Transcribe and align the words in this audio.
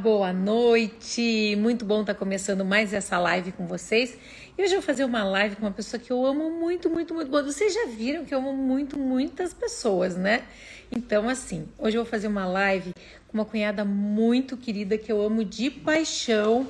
Boa 0.00 0.32
noite. 0.32 1.54
Muito 1.56 1.84
bom 1.84 2.00
estar 2.00 2.14
começando 2.14 2.64
mais 2.64 2.94
essa 2.94 3.18
live 3.18 3.52
com 3.52 3.66
vocês. 3.66 4.16
E 4.56 4.62
hoje 4.62 4.72
eu 4.72 4.80
vou 4.80 4.86
fazer 4.86 5.04
uma 5.04 5.22
live 5.22 5.56
com 5.56 5.62
uma 5.62 5.70
pessoa 5.70 6.00
que 6.00 6.10
eu 6.10 6.24
amo 6.24 6.50
muito, 6.50 6.88
muito, 6.88 7.12
muito. 7.14 7.30
Vocês 7.30 7.74
já 7.74 7.86
viram 7.86 8.24
que 8.24 8.34
eu 8.34 8.38
amo 8.38 8.54
muito, 8.54 8.98
muitas 8.98 9.52
pessoas, 9.52 10.16
né? 10.16 10.44
Então, 10.90 11.28
assim, 11.28 11.68
hoje 11.78 11.98
eu 11.98 12.04
vou 12.04 12.10
fazer 12.10 12.26
uma 12.26 12.46
live 12.46 12.94
com 13.28 13.36
uma 13.36 13.44
cunhada 13.44 13.84
muito 13.84 14.56
querida 14.56 14.96
que 14.96 15.12
eu 15.12 15.20
amo 15.20 15.44
de 15.44 15.70
paixão. 15.70 16.66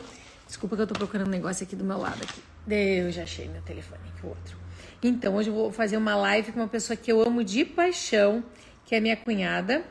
Desculpa 0.47 0.75
que 0.75 0.83
eu 0.83 0.87
tô 0.87 0.95
procurando 0.95 1.29
um 1.29 1.31
negócio 1.31 1.65
aqui 1.65 1.77
do 1.77 1.85
meu 1.85 1.99
lado 1.99 2.21
aqui. 2.23 2.43
Eu 2.69 3.13
já 3.13 3.23
achei 3.23 3.49
meu 3.49 3.63
telefone 3.63 4.01
aqui, 4.15 4.27
o 4.27 4.31
outro. 4.31 4.59
Então, 5.01 5.37
hoje 5.37 5.49
eu 5.49 5.55
vou 5.55 5.71
fazer 5.71 5.97
uma 5.97 6.17
live 6.17 6.51
com 6.51 6.59
uma 6.59 6.69
pessoa 6.69 6.97
que 6.97 7.13
eu 7.13 7.23
amo 7.23 7.45
de 7.45 7.65
paixão, 7.65 8.43
que 8.85 8.97
é 8.97 9.01
minha 9.01 9.17
cunhada, 9.17 9.85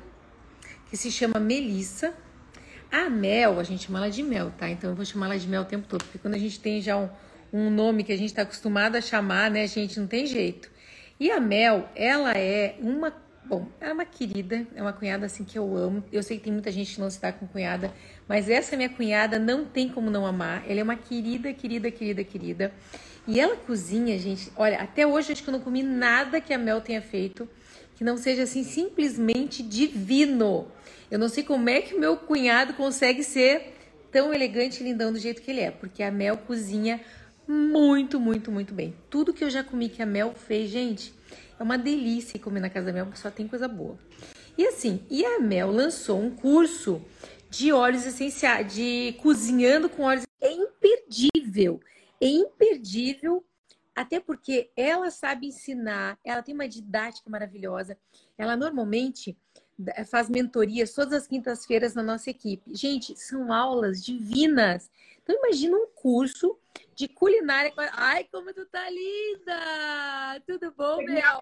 que 0.89 0.97
se 0.97 1.09
chama 1.09 1.39
Melissa. 1.39 2.13
A 2.91 3.09
Mel, 3.09 3.57
a 3.57 3.63
gente 3.63 3.85
chama 3.85 3.99
ela 3.99 4.11
de 4.11 4.21
Mel, 4.21 4.51
tá? 4.57 4.69
Então 4.69 4.89
eu 4.89 4.95
vou 4.95 5.05
chamar 5.05 5.27
ela 5.27 5.39
de 5.39 5.47
Mel 5.47 5.61
o 5.61 5.65
tempo 5.65 5.87
todo, 5.87 6.03
porque 6.03 6.19
quando 6.19 6.33
a 6.33 6.37
gente 6.37 6.59
tem 6.59 6.81
já 6.81 6.97
um, 6.97 7.09
um 7.53 7.69
nome 7.69 8.03
que 8.03 8.11
a 8.11 8.17
gente 8.17 8.29
está 8.29 8.41
acostumado 8.41 8.97
a 8.97 9.01
chamar, 9.01 9.49
né, 9.49 9.65
gente, 9.65 9.97
não 9.97 10.07
tem 10.07 10.27
jeito. 10.27 10.69
E 11.17 11.31
a 11.31 11.39
Mel, 11.39 11.87
ela 11.95 12.33
é 12.33 12.75
uma, 12.81 13.13
bom, 13.45 13.67
ela 13.79 13.91
é 13.91 13.93
uma 13.93 14.05
querida, 14.05 14.67
é 14.75 14.81
uma 14.81 14.91
cunhada 14.91 15.25
assim 15.25 15.45
que 15.45 15.57
eu 15.57 15.77
amo. 15.77 16.03
Eu 16.11 16.21
sei 16.21 16.37
que 16.37 16.43
tem 16.43 16.51
muita 16.51 16.69
gente 16.69 16.95
que 16.95 16.99
não 16.99 17.09
se 17.09 17.21
dá 17.21 17.31
com 17.31 17.47
cunhada, 17.47 17.93
mas 18.27 18.49
essa 18.49 18.75
minha 18.75 18.89
cunhada 18.89 19.39
não 19.39 19.63
tem 19.63 19.87
como 19.87 20.09
não 20.09 20.25
amar. 20.25 20.63
Ela 20.67 20.81
é 20.81 20.83
uma 20.83 20.97
querida, 20.97 21.53
querida, 21.53 21.89
querida, 21.89 22.23
querida. 22.25 22.73
E 23.25 23.39
ela 23.39 23.55
cozinha, 23.55 24.17
gente. 24.19 24.51
Olha, 24.57 24.81
até 24.81 25.07
hoje 25.07 25.31
acho 25.31 25.43
que 25.43 25.49
eu 25.49 25.53
não 25.53 25.61
comi 25.61 25.81
nada 25.81 26.41
que 26.41 26.53
a 26.53 26.57
Mel 26.57 26.81
tenha 26.81 27.01
feito 27.01 27.47
que 28.01 28.05
não 28.05 28.17
seja 28.17 28.41
assim 28.41 28.63
simplesmente 28.63 29.61
divino. 29.61 30.67
Eu 31.11 31.19
não 31.19 31.29
sei 31.29 31.43
como 31.43 31.69
é 31.69 31.81
que 31.81 31.93
meu 31.93 32.17
cunhado 32.17 32.73
consegue 32.73 33.23
ser 33.23 33.75
tão 34.11 34.33
elegante 34.33 34.81
e 34.81 34.83
lindão 34.83 35.13
do 35.13 35.19
jeito 35.19 35.39
que 35.39 35.51
ele 35.51 35.59
é, 35.59 35.69
porque 35.69 36.01
a 36.01 36.09
Mel 36.09 36.35
cozinha 36.35 36.99
muito, 37.47 38.19
muito, 38.19 38.51
muito 38.51 38.73
bem. 38.73 38.95
Tudo 39.07 39.31
que 39.31 39.43
eu 39.43 39.51
já 39.51 39.63
comi 39.63 39.87
que 39.87 40.01
a 40.01 40.05
Mel 40.07 40.33
fez, 40.33 40.71
gente, 40.71 41.13
é 41.59 41.61
uma 41.61 41.77
delícia 41.77 42.39
comer 42.39 42.61
na 42.61 42.71
casa 42.71 42.87
da 42.87 42.91
Mel, 42.91 43.05
porque 43.05 43.21
só 43.21 43.29
tem 43.29 43.47
coisa 43.47 43.67
boa. 43.67 43.99
E 44.57 44.65
assim, 44.65 45.03
e 45.07 45.23
a 45.23 45.39
Mel 45.39 45.69
lançou 45.69 46.19
um 46.19 46.31
curso 46.31 47.05
de 47.51 47.71
óleos 47.71 48.07
essenciais, 48.07 48.73
de 48.73 49.13
cozinhando 49.21 49.87
com 49.87 50.01
óleos. 50.01 50.25
É 50.41 50.51
imperdível, 50.51 51.79
é 52.19 52.25
imperdível, 52.25 53.45
até 53.95 54.19
porque 54.19 54.71
ela 54.75 55.11
sabe 55.11 55.47
ensinar, 55.47 56.17
ela 56.23 56.41
tem 56.41 56.53
uma 56.53 56.67
didática 56.67 57.29
maravilhosa. 57.29 57.97
Ela 58.37 58.55
normalmente 58.55 59.37
faz 60.09 60.29
mentorias 60.29 60.93
todas 60.93 61.13
as 61.13 61.27
quintas-feiras 61.27 61.95
na 61.95 62.03
nossa 62.03 62.29
equipe. 62.29 62.73
Gente, 62.73 63.15
são 63.19 63.51
aulas 63.51 64.03
divinas. 64.03 64.89
Então 65.23 65.35
imagina 65.35 65.75
um 65.75 65.87
curso 65.95 66.57
de 66.95 67.07
culinária. 67.07 67.73
Ai, 67.93 68.25
como 68.25 68.53
tu 68.53 68.65
tá 68.65 68.89
linda! 68.89 70.41
Tudo 70.45 70.71
bom, 70.71 70.97
Mel? 71.03 71.41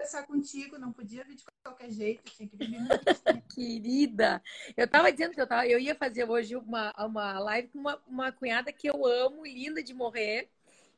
conversar 0.00 0.26
contigo, 0.26 0.78
não 0.78 0.92
podia 0.92 1.22
vir 1.24 1.36
de 1.36 1.44
qualquer 1.62 1.90
jeito, 1.90 2.22
tinha 2.32 2.48
que 2.48 2.56
vir 2.56 2.70
Querida, 3.54 4.42
eu 4.74 4.88
tava 4.88 5.12
dizendo 5.12 5.34
que 5.34 5.40
eu, 5.40 5.46
tava, 5.46 5.66
eu 5.66 5.78
ia 5.78 5.94
fazer 5.94 6.24
hoje 6.24 6.56
uma, 6.56 6.90
uma 6.98 7.38
live 7.38 7.68
com 7.68 7.78
uma, 7.78 8.02
uma 8.06 8.32
cunhada 8.32 8.72
que 8.72 8.88
eu 8.88 9.04
amo, 9.04 9.44
linda 9.44 9.82
de 9.82 9.92
morrer 9.92 10.48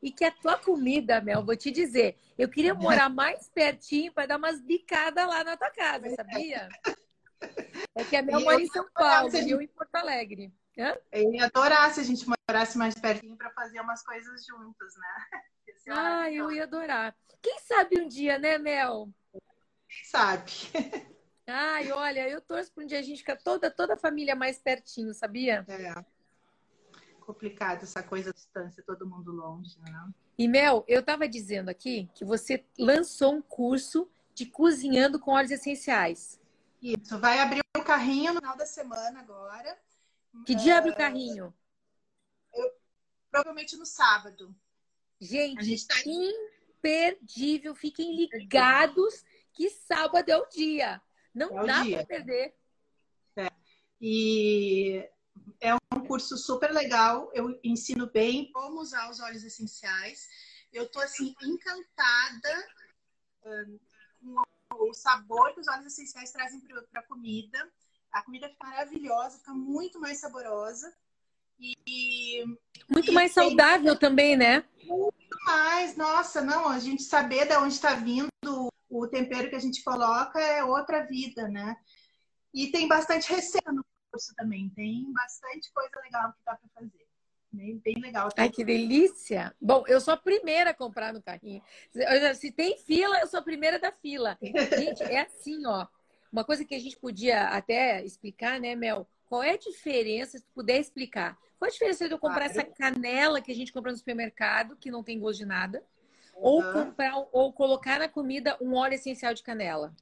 e 0.03 0.11
que 0.11 0.25
a 0.25 0.33
tua 0.33 0.59
comida, 0.59 1.21
Mel, 1.21 1.45
vou 1.45 1.57
te 1.57 1.71
dizer, 1.71 2.19
eu 2.37 2.49
queria 2.49 2.75
morar 2.75 3.09
mais 3.09 3.49
pertinho 3.49 4.13
para 4.13 4.27
dar 4.27 4.37
umas 4.37 4.61
bicadas 4.61 5.27
lá 5.27 5.45
na 5.45 5.57
tua 5.57 5.71
casa, 5.71 6.11
sabia? 6.17 6.69
É 7.95 8.05
que 8.05 8.17
a 8.17 8.23
Mel 8.23 8.41
mora 8.41 8.61
em 8.61 8.67
São 8.67 8.89
Paulo 8.93 9.35
e 9.35 9.51
eu 9.51 9.63
em 9.63 9.69
Porto 9.69 9.95
Alegre. 9.95 10.53
Hã? 10.77 10.97
Eu 11.13 11.33
ia 11.33 11.45
adorar 11.47 11.93
se 11.93 12.01
a 12.01 12.03
gente 12.03 12.27
morasse 12.27 12.77
mais 12.77 12.95
pertinho 12.95 13.37
para 13.37 13.51
fazer 13.51 13.81
umas 13.81 14.03
coisas 14.03 14.45
juntas, 14.45 14.95
né? 14.97 15.41
ah, 15.91 16.33
eu 16.33 16.51
ia 16.51 16.65
adorar. 16.65 17.15
Quem 17.41 17.61
sabe 17.61 18.01
um 18.01 18.09
dia, 18.09 18.39
né, 18.39 18.59
Mel? 18.59 19.09
Quem 19.33 20.05
sabe? 20.05 20.51
Ai, 21.47 21.93
olha, 21.93 22.29
eu 22.29 22.41
torço 22.41 22.73
para 22.73 22.85
um 22.85 22.87
dia 22.87 22.99
a 22.99 23.03
gente 23.03 23.19
ficar 23.19 23.37
toda, 23.37 23.71
toda 23.71 23.95
a 23.95 23.99
família 23.99 24.35
mais 24.35 24.59
pertinho, 24.59 25.13
sabia? 25.13 25.65
É 25.69 26.03
complicado 27.23 27.83
essa 27.85 28.03
coisa 28.03 28.31
da 28.31 28.35
distância, 28.35 28.83
todo 28.83 29.07
mundo 29.07 29.33
longe, 29.33 29.79
né? 29.81 30.13
E 30.39 30.49
Mel, 30.49 30.85
eu 30.89 31.01
estava 31.01 31.29
dizendo 31.29 31.69
aqui 31.69 32.09
que 32.15 32.25
você 32.25 32.65
lançou 32.79 33.35
um 33.35 33.43
curso 33.43 34.11
de 34.35 34.47
cozinhando 34.47 35.19
com 35.19 35.33
óleos 35.33 35.51
essenciais. 35.51 36.41
Isso, 36.83 37.19
vai 37.19 37.39
abrir 37.39 37.61
o 37.77 37.85
carrinho 37.85 38.33
no 38.33 38.41
final 38.41 38.57
da 38.57 38.67
semana 38.67 39.21
agora. 39.21 39.79
Que 40.47 40.55
dia 40.55 40.79
abre 40.79 40.91
o 40.91 40.97
carrinho? 40.97 41.55
Eu, 42.55 42.73
provavelmente 43.31 43.77
no 43.77 43.87
sábado. 43.87 44.55
Gente, 45.21 45.65
gente 45.65 45.87
tá... 45.87 45.97
imperdível. 46.05 47.75
Fiquem 47.75 48.17
ligados 48.17 49.25
que 49.53 49.71
sábado 49.71 50.29
é 50.29 50.37
o 50.37 50.49
dia. 50.49 51.01
Não 51.35 51.61
é 51.61 51.67
dá 51.67 51.85
para 51.85 52.07
perder. 52.07 52.55
É. 53.37 53.49
E 54.01 55.09
é 55.63 55.75
um 55.75 56.05
curso 56.07 56.37
super 56.37 56.73
legal. 56.73 57.31
Eu 57.33 57.59
ensino 57.63 58.11
bem 58.11 58.51
como 58.51 58.81
usar 58.81 59.09
os 59.09 59.21
óleos 59.21 59.45
essenciais. 59.45 60.29
Eu 60.73 60.91
tô 60.91 61.01
assim 61.01 61.35
encantada 61.41 62.67
um, 63.45 63.79
com 64.69 64.91
o 64.91 64.93
sabor 64.93 65.55
que 65.55 65.61
os 65.61 65.69
óleos 65.69 65.87
essenciais 65.87 66.33
trazem 66.33 66.61
para 66.91 67.01
a 67.01 67.07
comida. 67.07 67.73
A 68.11 68.23
comida 68.23 68.49
fica 68.49 68.67
maravilhosa, 68.67 69.39
fica 69.39 69.55
muito 69.55 70.01
mais 70.01 70.19
saborosa. 70.19 70.93
E, 71.61 72.45
muito 72.91 73.13
e 73.13 73.15
mais 73.15 73.33
saudável 73.33 73.97
também, 73.97 74.37
né? 74.37 74.65
Muito 74.83 75.37
mais, 75.47 75.97
nossa, 75.97 76.43
não, 76.43 76.69
a 76.69 76.81
gente 76.81 77.05
saber 77.05 77.47
de 77.47 77.57
onde 77.57 77.75
está 77.75 77.95
vindo 77.95 78.29
o 78.91 79.07
tempero 79.07 79.49
que 79.49 79.55
a 79.55 79.61
gente 79.61 79.83
coloca 79.85 80.41
é 80.41 80.65
outra 80.65 81.07
vida, 81.07 81.47
né? 81.47 81.77
E 82.53 82.73
tem 82.73 82.89
bastante 82.89 83.33
receita 83.33 83.73
no 83.73 83.85
curso 84.13 84.35
também. 84.37 84.69
Tem 84.71 85.11
bastante 85.13 85.73
coisa 85.73 85.91
legal 86.05 86.33
que 86.33 86.39
dá 86.45 86.55
para 86.55 86.69
fazer. 86.75 87.07
Bem, 87.51 87.79
bem 87.85 87.95
legal. 88.01 88.29
Ai, 88.37 88.49
que 88.49 88.65
delícia! 88.65 89.55
Bom, 89.61 89.85
eu 89.87 90.01
sou 90.01 90.15
a 90.15 90.17
primeira 90.17 90.71
a 90.71 90.75
comprar 90.75 91.13
no 91.13 91.23
carrinho. 91.23 91.63
Se 92.35 92.51
tem 92.51 92.79
fila, 92.79 93.19
eu 93.21 93.27
sou 93.27 93.41
a 93.41 93.43
primeira 93.43 93.79
da 93.79 93.93
fila. 93.93 94.39
Gente, 94.41 95.03
é 95.03 95.21
assim, 95.21 95.67
ó. 95.67 95.87
Uma 96.33 96.45
coisa 96.45 96.65
que 96.65 96.75
a 96.75 96.79
gente 96.79 96.97
podia 96.99 97.49
até 97.49 98.03
explicar, 98.05 98.59
né, 98.59 98.75
Mel? 98.75 99.07
Qual 99.27 99.43
é 99.43 99.51
a 99.51 99.59
diferença, 99.59 100.39
se 100.39 100.45
tu 100.45 100.51
puder 100.55 100.79
explicar? 100.79 101.37
Qual 101.59 101.69
a 101.69 101.73
diferença 101.73 102.09
de 102.09 102.15
eu 102.15 102.19
comprar 102.19 102.51
claro. 102.51 102.61
essa 102.61 102.65
canela 102.65 103.41
que 103.43 103.53
a 103.53 103.55
gente 103.55 103.73
compra 103.73 103.93
no 103.93 103.99
supermercado, 103.99 104.77
que 104.77 104.91
não 104.91 105.03
tem 105.03 105.19
gosto 105.19 105.41
de 105.41 105.47
nada, 105.47 105.85
uhum. 106.35 106.43
ou 106.43 106.73
comprar 106.73 107.15
ou 107.33 107.53
colocar 107.53 107.99
na 107.99 108.09
comida 108.09 108.57
um 108.63 108.75
óleo 108.75 108.95
essencial 108.95 109.35
de 109.35 109.43
canela? 109.43 109.95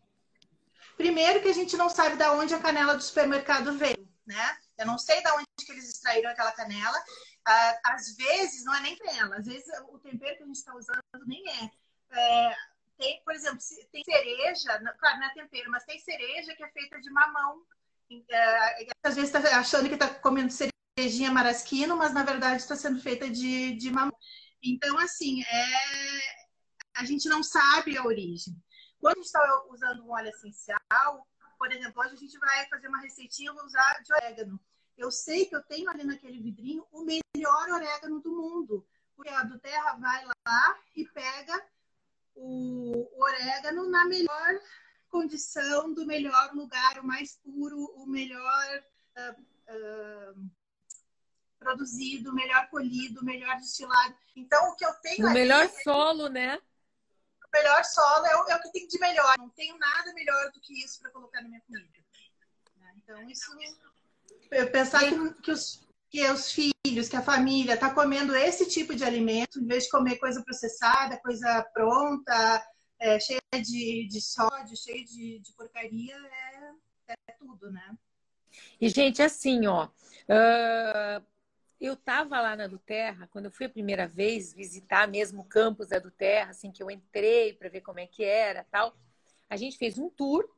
Primeiro 1.00 1.40
que 1.40 1.48
a 1.48 1.54
gente 1.54 1.78
não 1.78 1.88
sabe 1.88 2.14
de 2.16 2.28
onde 2.28 2.52
a 2.52 2.60
canela 2.60 2.94
do 2.94 3.02
supermercado 3.02 3.72
veio, 3.72 4.06
né? 4.26 4.58
Eu 4.76 4.84
não 4.84 4.98
sei 4.98 5.22
de 5.22 5.30
onde 5.30 5.46
que 5.64 5.72
eles 5.72 5.88
extraíram 5.88 6.30
aquela 6.30 6.52
canela. 6.52 7.02
Ah, 7.48 7.80
às 7.86 8.14
vezes, 8.16 8.66
não 8.66 8.74
é 8.74 8.82
nem 8.82 8.98
canela, 8.98 9.36
às 9.36 9.46
vezes 9.46 9.64
o 9.88 9.98
tempero 9.98 10.36
que 10.36 10.42
a 10.42 10.46
gente 10.46 10.56
está 10.56 10.74
usando 10.74 11.00
nem 11.26 11.42
é. 11.48 11.70
é. 12.12 12.56
Tem, 12.98 13.22
por 13.24 13.34
exemplo, 13.34 13.58
tem 13.90 14.04
cereja, 14.04 14.78
claro, 14.98 15.20
não 15.20 15.26
é 15.26 15.32
tempero, 15.32 15.70
mas 15.70 15.86
tem 15.86 15.98
cereja 15.98 16.54
que 16.54 16.62
é 16.62 16.68
feita 16.68 17.00
de 17.00 17.10
mamão. 17.10 17.62
É, 18.30 18.86
às 19.02 19.14
vezes 19.14 19.34
está 19.34 19.58
achando 19.58 19.88
que 19.88 19.94
está 19.94 20.06
comendo 20.06 20.52
cerejinha 20.52 21.32
marasquino, 21.32 21.96
mas 21.96 22.12
na 22.12 22.24
verdade 22.24 22.56
está 22.56 22.76
sendo 22.76 23.00
feita 23.00 23.30
de, 23.30 23.72
de 23.72 23.90
mamão. 23.90 24.14
Então, 24.62 24.98
assim, 24.98 25.42
é... 25.44 25.76
a 26.94 27.06
gente 27.06 27.26
não 27.26 27.42
sabe 27.42 27.96
a 27.96 28.04
origem. 28.04 28.54
Quando 29.00 29.14
a 29.14 29.16
gente 29.16 29.26
está 29.26 29.64
usando 29.70 30.04
um 30.04 30.10
óleo 30.12 30.28
essencial, 30.28 30.79
por 31.58 31.70
exemplo, 31.70 32.02
hoje 32.02 32.14
a 32.14 32.18
gente 32.18 32.38
vai 32.38 32.66
fazer 32.68 32.88
uma 32.88 33.00
receitinha, 33.00 33.50
eu 33.50 33.54
vou 33.54 33.64
usar 33.64 34.02
de 34.02 34.12
orégano. 34.14 34.58
Eu 34.96 35.10
sei 35.10 35.46
que 35.46 35.54
eu 35.54 35.62
tenho 35.62 35.88
ali 35.90 36.04
naquele 36.04 36.40
vidrinho 36.40 36.86
o 36.90 37.02
melhor 37.04 37.68
orégano 37.70 38.20
do 38.20 38.30
mundo. 38.30 38.86
Porque 39.14 39.30
a 39.30 39.42
do 39.42 39.58
Terra 39.58 39.94
vai 39.96 40.24
lá 40.24 40.78
e 40.96 41.04
pega 41.06 41.62
o, 42.34 43.08
orégano 43.22 43.88
na 43.88 44.06
melhor 44.06 44.60
condição, 45.10 45.92
do 45.92 46.06
melhor 46.06 46.54
lugar, 46.54 46.98
o 46.98 47.06
mais 47.06 47.36
puro, 47.36 47.76
o 47.96 48.06
melhor 48.06 48.82
uh, 49.18 49.40
uh, 50.32 50.50
produzido, 51.58 52.30
o 52.30 52.34
melhor 52.34 52.68
colhido, 52.70 53.20
o 53.20 53.24
melhor 53.24 53.56
destilado. 53.56 54.14
Então, 54.34 54.70
o 54.70 54.76
que 54.76 54.84
eu 54.84 54.94
tenho. 55.02 55.26
O 55.26 55.32
melhor 55.32 55.68
solo, 55.82 56.28
né? 56.28 56.58
Melhor 57.52 57.84
solo 57.84 58.26
é 58.26 58.36
o, 58.36 58.48
é 58.48 58.56
o 58.56 58.60
que 58.60 58.72
tem 58.72 58.86
de 58.86 58.98
melhor. 58.98 59.36
Não 59.38 59.50
tenho 59.50 59.76
nada 59.78 60.12
melhor 60.14 60.50
do 60.52 60.60
que 60.60 60.84
isso 60.84 61.00
para 61.00 61.10
colocar 61.10 61.42
na 61.42 61.48
minha 61.48 61.60
comida. 61.62 61.98
Né? 62.76 62.94
Então, 62.96 63.30
isso. 63.30 63.50
Eu 64.50 64.70
pensar 64.70 65.00
que, 65.00 65.34
que, 65.42 65.50
os, 65.50 65.86
que 66.08 66.28
os 66.28 66.52
filhos, 66.52 67.08
que 67.08 67.16
a 67.16 67.22
família 67.22 67.74
está 67.74 67.92
comendo 67.92 68.34
esse 68.34 68.66
tipo 68.68 68.94
de 68.94 69.04
alimento, 69.04 69.60
em 69.60 69.66
vez 69.66 69.84
de 69.84 69.90
comer 69.90 70.16
coisa 70.18 70.42
processada, 70.42 71.18
coisa 71.18 71.62
pronta, 71.72 72.66
é, 72.98 73.18
cheia 73.18 73.40
de, 73.54 74.06
de 74.08 74.20
sódio, 74.20 74.76
cheia 74.76 75.04
de, 75.04 75.38
de 75.40 75.52
porcaria, 75.54 76.16
é, 76.16 77.14
é 77.28 77.32
tudo, 77.38 77.70
né? 77.70 77.96
E, 78.80 78.88
gente, 78.88 79.22
assim, 79.22 79.66
ó. 79.66 79.86
Uh, 79.86 81.24
eu 81.80 81.96
tava 81.96 82.40
lá 82.40 82.54
na 82.54 82.66
do 82.66 82.78
Terra, 82.78 83.28
quando 83.32 83.46
eu 83.46 83.50
fui 83.50 83.66
a 83.66 83.70
primeira 83.70 84.06
vez 84.06 84.52
visitar 84.52 85.08
mesmo 85.08 85.40
o 85.40 85.44
campus 85.44 85.88
da 85.88 85.98
do 85.98 86.10
Terra, 86.10 86.50
assim, 86.50 86.70
que 86.70 86.82
eu 86.82 86.90
entrei 86.90 87.54
para 87.54 87.68
ver 87.68 87.80
como 87.80 87.98
é 87.98 88.06
que 88.06 88.22
era 88.22 88.66
tal. 88.70 88.94
A 89.48 89.56
gente 89.56 89.78
fez 89.78 89.98
um 89.98 90.10
tour 90.10 90.48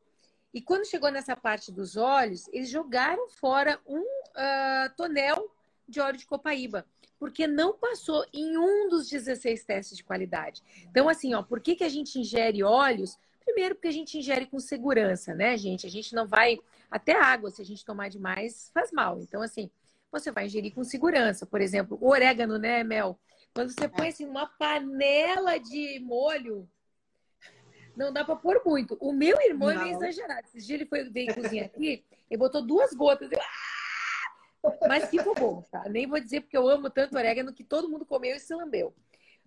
e 0.52 0.60
quando 0.60 0.86
chegou 0.86 1.10
nessa 1.10 1.36
parte 1.36 1.72
dos 1.72 1.96
olhos, 1.96 2.48
eles 2.48 2.68
jogaram 2.68 3.28
fora 3.28 3.80
um 3.86 4.00
uh, 4.00 4.94
tonel 4.96 5.50
de 5.88 6.00
óleo 6.00 6.18
de 6.18 6.26
copaíba, 6.26 6.84
porque 7.18 7.46
não 7.46 7.72
passou 7.72 8.26
em 8.32 8.58
um 8.58 8.88
dos 8.88 9.08
16 9.08 9.64
testes 9.64 9.96
de 9.96 10.04
qualidade. 10.04 10.62
Então, 10.90 11.08
assim, 11.08 11.34
ó, 11.34 11.42
por 11.42 11.60
que, 11.60 11.76
que 11.76 11.84
a 11.84 11.88
gente 11.88 12.18
ingere 12.18 12.62
óleos? 12.62 13.18
Primeiro, 13.44 13.74
porque 13.74 13.88
a 13.88 13.92
gente 13.92 14.18
ingere 14.18 14.46
com 14.46 14.58
segurança, 14.58 15.34
né, 15.34 15.56
gente? 15.56 15.86
A 15.86 15.90
gente 15.90 16.14
não 16.14 16.26
vai. 16.26 16.58
Até 16.90 17.18
água, 17.18 17.50
se 17.50 17.62
a 17.62 17.64
gente 17.64 17.84
tomar 17.84 18.10
demais, 18.10 18.70
faz 18.74 18.92
mal. 18.92 19.20
Então, 19.20 19.40
assim, 19.40 19.70
você 20.12 20.30
vai 20.30 20.46
ingerir 20.46 20.74
com 20.74 20.84
segurança. 20.84 21.46
Por 21.46 21.60
exemplo, 21.60 21.98
o 22.00 22.10
orégano, 22.10 22.58
né, 22.58 22.84
Mel? 22.84 23.18
Quando 23.54 23.70
você 23.70 23.88
põe 23.88 24.08
assim 24.08 24.26
numa 24.26 24.46
panela 24.46 25.58
de 25.58 25.98
molho, 26.00 26.68
não 27.96 28.12
dá 28.12 28.24
para 28.24 28.36
pôr 28.36 28.62
muito. 28.64 28.96
O 29.00 29.12
meu 29.12 29.40
irmão 29.40 29.72
não. 29.74 29.80
é 29.80 29.84
meio 29.84 29.96
exagerado. 29.96 30.46
Esse 30.54 30.66
dia 30.66 30.76
ele 30.76 30.86
foi 30.86 31.08
veio 31.10 31.34
cozinhar 31.34 31.66
aqui 31.66 32.04
e 32.30 32.36
botou 32.36 32.62
duas 32.62 32.92
gotas. 32.92 33.32
Eu... 33.32 33.38
Ah! 33.40 33.72
Mas 34.86 35.08
ficou 35.10 35.34
bom, 35.34 35.62
tá? 35.70 35.88
Nem 35.88 36.06
vou 36.06 36.20
dizer 36.20 36.42
porque 36.42 36.56
eu 36.56 36.68
amo 36.68 36.88
tanto 36.88 37.16
orégano 37.16 37.52
que 37.52 37.64
todo 37.64 37.88
mundo 37.88 38.06
comeu 38.06 38.36
e 38.36 38.40
se 38.40 38.54
lambeu. 38.54 38.94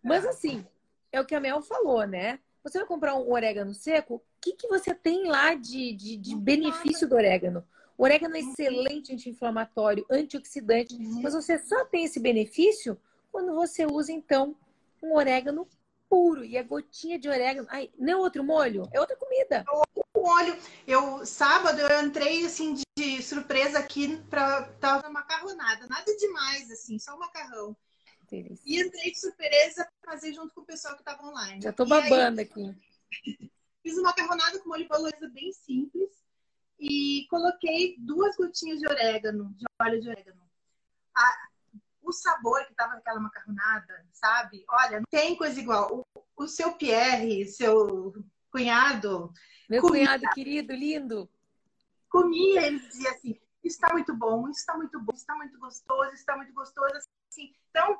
Mas 0.04 0.26
assim, 0.26 0.66
é 1.12 1.22
o 1.22 1.26
que 1.26 1.34
a 1.34 1.40
Mel 1.40 1.62
falou, 1.62 2.06
né? 2.06 2.40
Você 2.64 2.80
vai 2.80 2.88
comprar 2.88 3.16
um 3.16 3.32
orégano 3.32 3.74
seco, 3.74 4.16
o 4.16 4.22
que, 4.42 4.54
que 4.54 4.68
você 4.68 4.94
tem 4.94 5.28
lá 5.28 5.54
de, 5.54 5.94
de, 5.94 6.18
de 6.18 6.36
benefício 6.36 7.08
do 7.08 7.16
orégano? 7.16 7.66
O 7.98 8.04
orégano 8.04 8.36
é 8.36 8.40
excelente 8.40 9.14
anti-inflamatório, 9.14 10.06
antioxidante, 10.10 10.96
uhum. 10.96 11.22
mas 11.22 11.34
você 11.34 11.58
só 11.58 11.86
tem 11.86 12.04
esse 12.04 12.20
benefício 12.20 13.00
quando 13.32 13.54
você 13.54 13.86
usa, 13.86 14.12
então, 14.12 14.56
um 15.02 15.16
orégano 15.16 15.68
puro. 16.10 16.44
E 16.44 16.58
a 16.58 16.64
gotinha 16.64 17.20
de 17.20 17.30
orégano. 17.30 17.68
Ai, 17.70 17.90
não 17.98 18.14
é 18.14 18.16
outro 18.16 18.44
molho? 18.44 18.88
É 18.94 19.00
outra 19.00 19.16
comida. 19.16 19.66
É 19.68 19.72
outro 19.72 20.04
molho. 20.16 20.58
Eu, 20.86 21.26
sábado, 21.26 21.80
eu 21.80 22.06
entrei, 22.06 22.46
assim, 22.46 22.76
de, 22.98 23.22
surpresa 23.22 23.80
aqui 23.80 24.18
para 24.30 24.64
tava 24.80 25.10
macarronada. 25.10 25.88
Nada 25.88 26.16
demais, 26.18 26.70
assim, 26.72 27.00
só 27.00 27.16
o 27.16 27.20
macarrão. 27.20 27.76
Delícia. 28.30 28.64
E 28.66 28.82
entrei 28.82 29.12
de 29.12 29.20
surpresa 29.20 29.88
para 30.02 30.14
fazer 30.14 30.34
junto 30.34 30.54
com 30.54 30.62
o 30.62 30.66
pessoal 30.66 30.96
que 30.96 31.02
estava 31.02 31.26
online. 31.28 31.62
Já 31.62 31.72
tô 31.72 31.86
babando 31.86 32.40
aí, 32.40 32.46
aqui. 32.46 32.76
Fiz 33.84 33.98
uma 33.98 34.10
macarronada 34.10 34.60
com 34.60 34.70
molho 34.70 34.88
bolonhesa 34.88 35.30
bem 35.30 35.52
simples 35.54 36.25
e 36.88 37.28
coloquei 37.30 37.96
duas 37.98 38.36
gotinhas 38.36 38.80
de 38.80 38.88
orégano, 38.88 39.54
de 39.56 39.66
óleo 39.82 40.02
de 40.02 40.10
orégano. 40.10 40.42
A, 41.16 41.48
o 42.04 42.12
sabor 42.12 42.64
que 42.66 42.72
estava 42.72 42.94
naquela 42.94 43.20
macarronada, 43.20 44.06
sabe? 44.12 44.64
Olha, 44.70 45.00
não 45.00 45.08
tem 45.10 45.36
coisa 45.36 45.60
igual. 45.60 46.06
O, 46.16 46.44
o 46.44 46.48
seu 46.48 46.74
Pierre, 46.74 47.48
seu 47.48 48.14
cunhado. 48.52 49.34
Meu 49.70 49.82
comia, 49.82 50.06
cunhado 50.06 50.24
querido, 50.34 50.74
lindo. 50.74 51.30
Comia, 52.08 52.68
ele 52.68 52.80
dizia 52.80 53.10
assim: 53.10 53.40
está 53.64 53.92
muito 53.92 54.16
bom, 54.16 54.48
está 54.50 54.78
muito 54.78 55.00
bom, 55.00 55.14
está 55.14 55.36
muito 55.36 55.58
gostoso, 55.58 56.12
está 56.14 56.38
muito 56.38 56.54
gostoso. 56.54 56.94
Assim. 57.30 57.54
Então, 57.70 58.00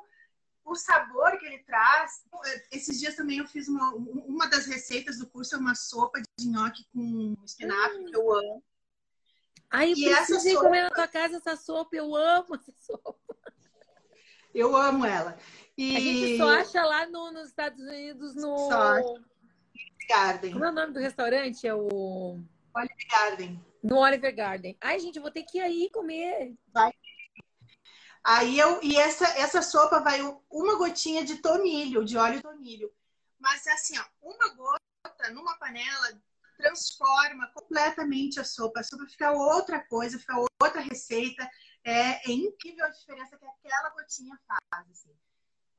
o 0.64 0.74
sabor 0.74 1.38
que 1.38 1.46
ele 1.46 1.58
traz. 1.60 2.24
Esses 2.70 2.98
dias 2.98 3.14
também 3.14 3.38
eu 3.38 3.46
fiz 3.46 3.68
uma, 3.68 3.94
uma 3.94 4.48
das 4.48 4.66
receitas 4.66 5.18
do 5.18 5.26
curso, 5.26 5.54
é 5.54 5.58
uma 5.58 5.74
sopa 5.74 6.20
de 6.38 6.48
nhoque 6.48 6.84
com 6.92 7.36
espinafre, 7.44 7.98
hum. 7.98 8.04
que 8.06 8.16
eu 8.16 8.32
amo. 8.32 8.64
Ai, 9.70 9.92
eu 9.92 9.96
e 9.96 10.14
precisei 10.14 10.52
sopa... 10.54 10.64
comer 10.64 10.82
na 10.82 10.90
tua 10.90 11.08
casa 11.08 11.36
essa 11.36 11.56
sopa, 11.56 11.96
eu 11.96 12.14
amo 12.14 12.54
essa 12.54 12.72
sopa. 12.78 13.16
Eu 14.54 14.74
amo 14.74 15.04
ela. 15.04 15.36
E... 15.76 15.96
A 15.96 16.00
gente 16.00 16.38
só 16.38 16.48
acha 16.48 16.82
lá 16.84 17.06
no, 17.06 17.30
nos 17.32 17.48
Estados 17.48 17.78
Unidos 17.78 18.34
no. 18.34 18.56
Só. 18.56 18.94
Garden. 20.08 20.52
Como 20.52 20.64
é 20.64 20.70
o 20.70 20.72
nome 20.72 20.92
do 20.92 21.00
restaurante? 21.00 21.66
É 21.66 21.74
o. 21.74 22.38
Oliver 22.74 23.06
Garden. 23.10 23.64
No 23.82 23.98
Oliver 23.98 24.34
Garden. 24.34 24.76
Ai, 24.80 24.98
gente, 24.98 25.16
eu 25.16 25.22
vou 25.22 25.30
ter 25.30 25.42
que 25.42 25.58
ir 25.58 25.62
aí 25.62 25.90
comer. 25.90 26.54
Vai. 26.72 26.92
Aí 28.24 28.58
eu. 28.58 28.80
E 28.82 28.96
essa, 28.96 29.26
essa 29.38 29.60
sopa 29.62 30.00
vai 30.00 30.20
uma 30.50 30.76
gotinha 30.76 31.24
de 31.24 31.36
tomilho, 31.36 32.04
de 32.04 32.16
óleo 32.16 32.36
de 32.36 32.42
tomilho. 32.42 32.90
Mas 33.38 33.66
assim, 33.66 33.98
ó, 33.98 34.04
uma 34.22 34.54
gota 34.54 35.30
numa 35.32 35.58
panela 35.58 36.18
transforma 36.56 37.50
completamente 37.52 38.40
a 38.40 38.44
sopa. 38.44 38.80
A 38.80 38.84
sopa 38.84 39.06
fica 39.08 39.32
outra 39.32 39.80
coisa, 39.86 40.18
fica 40.18 40.36
outra 40.60 40.80
receita. 40.80 41.48
É, 41.84 42.28
é 42.28 42.32
incrível 42.32 42.84
a 42.84 42.90
diferença 42.90 43.36
que 43.36 43.44
aquela 43.46 43.90
gotinha 43.90 44.36
faz. 44.46 44.90
Assim. 44.90 45.16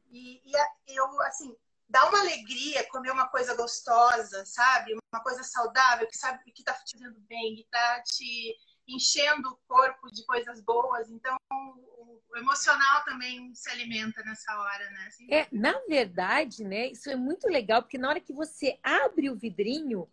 E, 0.09 0.41
e 0.45 0.95
eu, 0.95 1.21
assim, 1.23 1.55
dá 1.89 2.07
uma 2.09 2.19
alegria 2.19 2.87
comer 2.89 3.11
uma 3.11 3.27
coisa 3.27 3.55
gostosa, 3.55 4.45
sabe? 4.45 4.97
Uma 5.13 5.23
coisa 5.23 5.43
saudável, 5.43 6.07
que 6.07 6.17
sabe 6.17 6.39
que 6.51 6.63
tá 6.63 6.73
te 6.73 6.97
fazendo 6.97 7.19
bem, 7.21 7.55
que 7.55 7.67
tá 7.69 8.03
te 8.03 8.55
enchendo 8.87 9.49
o 9.49 9.57
corpo 9.67 10.09
de 10.11 10.25
coisas 10.25 10.61
boas. 10.61 11.09
Então, 11.09 11.35
o, 11.51 12.21
o 12.29 12.37
emocional 12.37 13.03
também 13.03 13.53
se 13.53 13.69
alimenta 13.69 14.23
nessa 14.23 14.57
hora, 14.57 14.89
né? 14.91 15.05
Assim, 15.07 15.33
é, 15.33 15.47
na 15.51 15.77
verdade, 15.87 16.63
né? 16.63 16.87
Isso 16.87 17.09
é 17.09 17.15
muito 17.15 17.47
legal, 17.47 17.81
porque 17.81 17.97
na 17.97 18.09
hora 18.09 18.21
que 18.21 18.33
você 18.33 18.79
abre 18.83 19.29
o 19.29 19.35
vidrinho. 19.35 20.07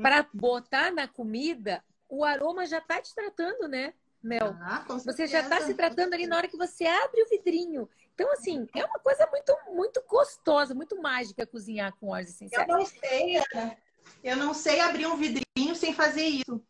Para 0.00 0.26
botar 0.32 0.92
na 0.92 1.08
comida, 1.08 1.82
o 2.08 2.24
aroma 2.24 2.66
já 2.66 2.80
tá 2.80 3.00
te 3.00 3.14
tratando, 3.14 3.68
né? 3.68 3.94
Mel. 4.22 4.56
Ah, 4.60 4.84
você 4.88 5.26
já 5.26 5.40
está 5.40 5.60
se 5.60 5.74
tratando 5.74 6.14
ali 6.14 6.26
na 6.26 6.36
hora 6.36 6.48
que 6.48 6.56
você 6.56 6.84
abre 6.84 7.22
o 7.22 7.28
vidrinho. 7.28 7.88
Então, 8.14 8.30
assim, 8.32 8.66
é 8.74 8.84
uma 8.84 8.98
coisa 8.98 9.28
muito, 9.30 9.56
muito 9.74 10.02
gostosa, 10.08 10.74
muito 10.74 11.00
mágica 11.00 11.46
cozinhar 11.46 11.94
com 12.00 12.08
óleos 12.08 12.30
essenciais. 12.30 12.66
Eu 12.68 12.76
não 12.76 12.84
sei, 12.86 13.36
Ana. 13.36 13.76
Eu 14.24 14.36
não 14.36 14.54
sei 14.54 14.80
abrir 14.80 15.06
um 15.06 15.16
vidrinho 15.16 15.74
sem 15.74 15.92
fazer 15.92 16.24
isso. 16.24 16.62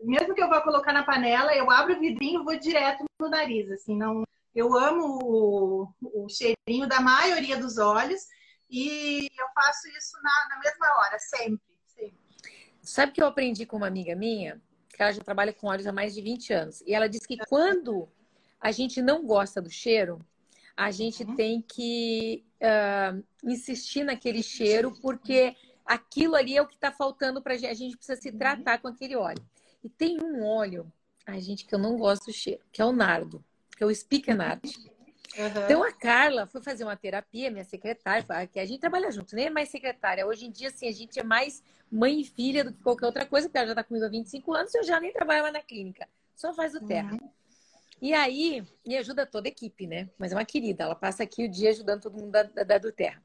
Mesmo 0.00 0.34
que 0.34 0.42
eu 0.42 0.48
vá 0.48 0.60
colocar 0.60 0.92
na 0.92 1.04
panela, 1.04 1.54
eu 1.54 1.70
abro 1.70 1.94
o 1.94 2.00
vidrinho 2.00 2.40
e 2.40 2.44
vou 2.44 2.58
direto 2.58 3.04
no 3.20 3.28
nariz. 3.28 3.70
Assim, 3.70 3.96
não. 3.96 4.24
Eu 4.54 4.74
amo 4.76 5.18
o, 5.22 5.88
o 6.00 6.28
cheirinho 6.28 6.88
da 6.88 7.00
maioria 7.00 7.58
dos 7.58 7.78
óleos 7.78 8.22
e 8.70 9.26
eu 9.38 9.46
faço 9.54 9.86
isso 9.88 10.16
na, 10.22 10.48
na 10.48 10.58
mesma 10.60 10.86
hora, 10.98 11.18
sempre. 11.18 11.75
Sabe 12.88 13.12
que 13.12 13.22
eu 13.22 13.26
aprendi 13.26 13.66
com 13.66 13.76
uma 13.76 13.86
amiga 13.86 14.14
minha? 14.14 14.60
que 14.96 15.02
ela 15.02 15.12
já 15.12 15.22
trabalha 15.22 15.52
com 15.52 15.68
óleos 15.68 15.86
há 15.86 15.92
mais 15.92 16.14
de 16.14 16.22
20 16.22 16.52
anos. 16.52 16.80
E 16.86 16.94
ela 16.94 17.08
disse 17.08 17.28
que 17.28 17.36
quando 17.46 18.08
a 18.60 18.72
gente 18.72 19.02
não 19.02 19.24
gosta 19.24 19.60
do 19.60 19.70
cheiro, 19.70 20.24
a 20.76 20.90
gente 20.90 21.22
uhum. 21.22 21.36
tem 21.36 21.60
que 21.60 22.44
uh, 22.60 23.22
insistir 23.44 24.02
naquele 24.02 24.42
cheiro, 24.42 24.92
porque 25.00 25.54
aquilo 25.84 26.34
ali 26.34 26.56
é 26.56 26.62
o 26.62 26.66
que 26.66 26.74
está 26.74 26.90
faltando 26.90 27.42
para 27.42 27.54
a 27.54 27.56
gente. 27.56 27.70
A 27.70 27.74
gente 27.74 27.96
precisa 27.96 28.20
se 28.20 28.30
uhum. 28.30 28.38
tratar 28.38 28.78
com 28.78 28.88
aquele 28.88 29.14
óleo. 29.14 29.44
E 29.84 29.88
tem 29.88 30.18
um 30.20 30.44
óleo, 30.44 30.90
a 31.26 31.38
gente, 31.38 31.66
que 31.66 31.74
eu 31.74 31.78
não 31.78 31.96
gosto 31.96 32.26
do 32.26 32.32
cheiro, 32.32 32.62
que 32.72 32.80
é 32.80 32.84
o 32.84 32.92
nardo, 32.92 33.44
que 33.76 33.84
é 33.84 33.86
o 33.86 33.94
spikenard. 33.94 34.62
Uhum. 35.38 35.64
Então 35.64 35.82
a 35.82 35.92
Carla 35.92 36.46
foi 36.46 36.62
fazer 36.62 36.84
uma 36.84 36.96
terapia, 36.96 37.50
minha 37.50 37.64
secretária, 37.64 38.24
que 38.46 38.58
a 38.58 38.64
gente 38.64 38.80
trabalha 38.80 39.10
junto, 39.10 39.34
nem 39.34 39.46
é 39.46 39.50
mais 39.50 39.68
secretária. 39.68 40.26
Hoje 40.26 40.46
em 40.46 40.50
dia, 40.50 40.68
assim, 40.68 40.88
a 40.88 40.92
gente 40.92 41.18
é 41.18 41.22
mais 41.22 41.62
mãe 41.90 42.20
e 42.20 42.24
filha 42.24 42.64
do 42.64 42.72
que 42.72 42.82
qualquer 42.82 43.06
outra 43.06 43.26
coisa, 43.26 43.48
porque 43.48 43.58
ela 43.58 43.66
já 43.66 43.72
está 43.72 43.84
comigo 43.84 44.06
há 44.06 44.08
25 44.08 44.54
anos 44.54 44.74
e 44.74 44.78
eu 44.78 44.84
já 44.84 44.98
nem 44.98 45.12
trabalhava 45.12 45.50
na 45.50 45.60
clínica. 45.60 46.08
Só 46.34 46.52
faz 46.54 46.74
o 46.74 46.86
terra. 46.86 47.12
Uhum. 47.12 47.30
E 48.00 48.12
aí, 48.12 48.62
e 48.84 48.96
ajuda 48.96 49.24
toda 49.24 49.48
a 49.48 49.50
equipe, 49.50 49.86
né? 49.86 50.10
Mas 50.18 50.32
é 50.32 50.34
uma 50.34 50.44
querida, 50.44 50.84
ela 50.84 50.94
passa 50.94 51.22
aqui 51.22 51.46
o 51.46 51.50
dia 51.50 51.70
ajudando 51.70 52.02
todo 52.02 52.18
mundo 52.18 52.30
da, 52.30 52.42
da, 52.42 52.78
do 52.78 52.92
Terra. 52.92 53.22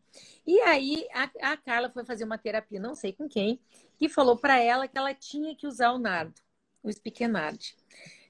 E 0.47 0.59
aí, 0.61 1.05
a, 1.13 1.51
a, 1.51 1.57
Carla 1.57 1.89
foi 1.89 2.05
fazer 2.05 2.23
uma 2.23 2.37
terapia, 2.37 2.79
não 2.79 2.95
sei 2.95 3.11
com 3.11 3.27
quem, 3.27 3.59
que 3.97 4.07
falou 4.07 4.37
para 4.37 4.59
ela 4.59 4.87
que 4.87 4.97
ela 4.97 5.13
tinha 5.13 5.55
que 5.55 5.67
usar 5.67 5.91
o 5.91 5.99
nardo, 5.99 6.33
o 6.81 6.91
spikenard. 6.91 7.75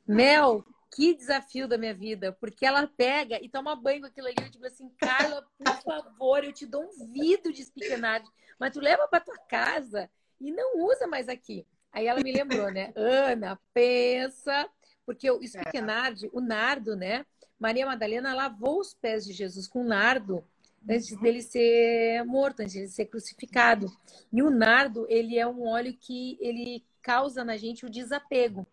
Mel, 0.08 0.66
que 0.94 1.16
desafio 1.16 1.68
da 1.68 1.78
minha 1.78 1.94
vida, 1.94 2.34
porque 2.34 2.66
ela 2.66 2.86
pega 2.86 3.40
e 3.42 3.48
toma 3.48 3.76
banho 3.76 4.02
com 4.02 4.08
aquilo 4.08 4.28
ali. 4.28 4.36
Eu 4.42 4.50
digo 4.50 4.66
assim, 4.66 4.90
Carla, 4.98 5.46
por 5.58 5.82
favor, 5.82 6.44
eu 6.44 6.52
te 6.52 6.66
dou 6.66 6.84
um 6.84 7.14
vidro 7.14 7.54
de 7.54 7.64
spikenard, 7.64 8.28
mas 8.60 8.74
tu 8.74 8.82
leva 8.82 9.08
para 9.08 9.24
tua 9.24 9.38
casa 9.48 10.10
e 10.40 10.52
não 10.52 10.86
usa 10.86 11.08
mais 11.08 11.30
aqui. 11.30 11.66
Aí 11.92 12.08
ela 12.08 12.22
me 12.22 12.32
lembrou, 12.32 12.72
né? 12.72 12.92
Ana, 12.96 13.60
pensa, 13.74 14.70
porque 15.06 15.30
o 15.32 15.42
spikenard, 15.42 16.30
o 16.34 16.42
nardo, 16.42 16.96
né? 16.96 17.26
Maria 17.58 17.86
Madalena 17.86 18.34
lavou 18.34 18.80
os 18.80 18.94
pés 18.94 19.26
de 19.26 19.34
Jesus 19.34 19.68
com 19.68 19.84
nardo 19.84 20.44
antes 20.90 21.12
uhum. 21.12 21.22
dele 21.22 21.42
ser 21.42 22.24
morto, 22.26 22.62
antes 22.62 22.74
dele 22.74 22.88
ser 22.88 23.06
crucificado. 23.06 23.88
E 24.32 24.42
o 24.42 24.50
nardo, 24.50 25.06
ele 25.10 25.38
é 25.38 25.48
um 25.48 25.68
óleo 25.68 25.96
que 26.00 26.38
ele 26.42 26.84
causa 27.02 27.44
na 27.44 27.58
gente 27.58 27.86
o 27.86 27.90
desapego. 27.90 28.68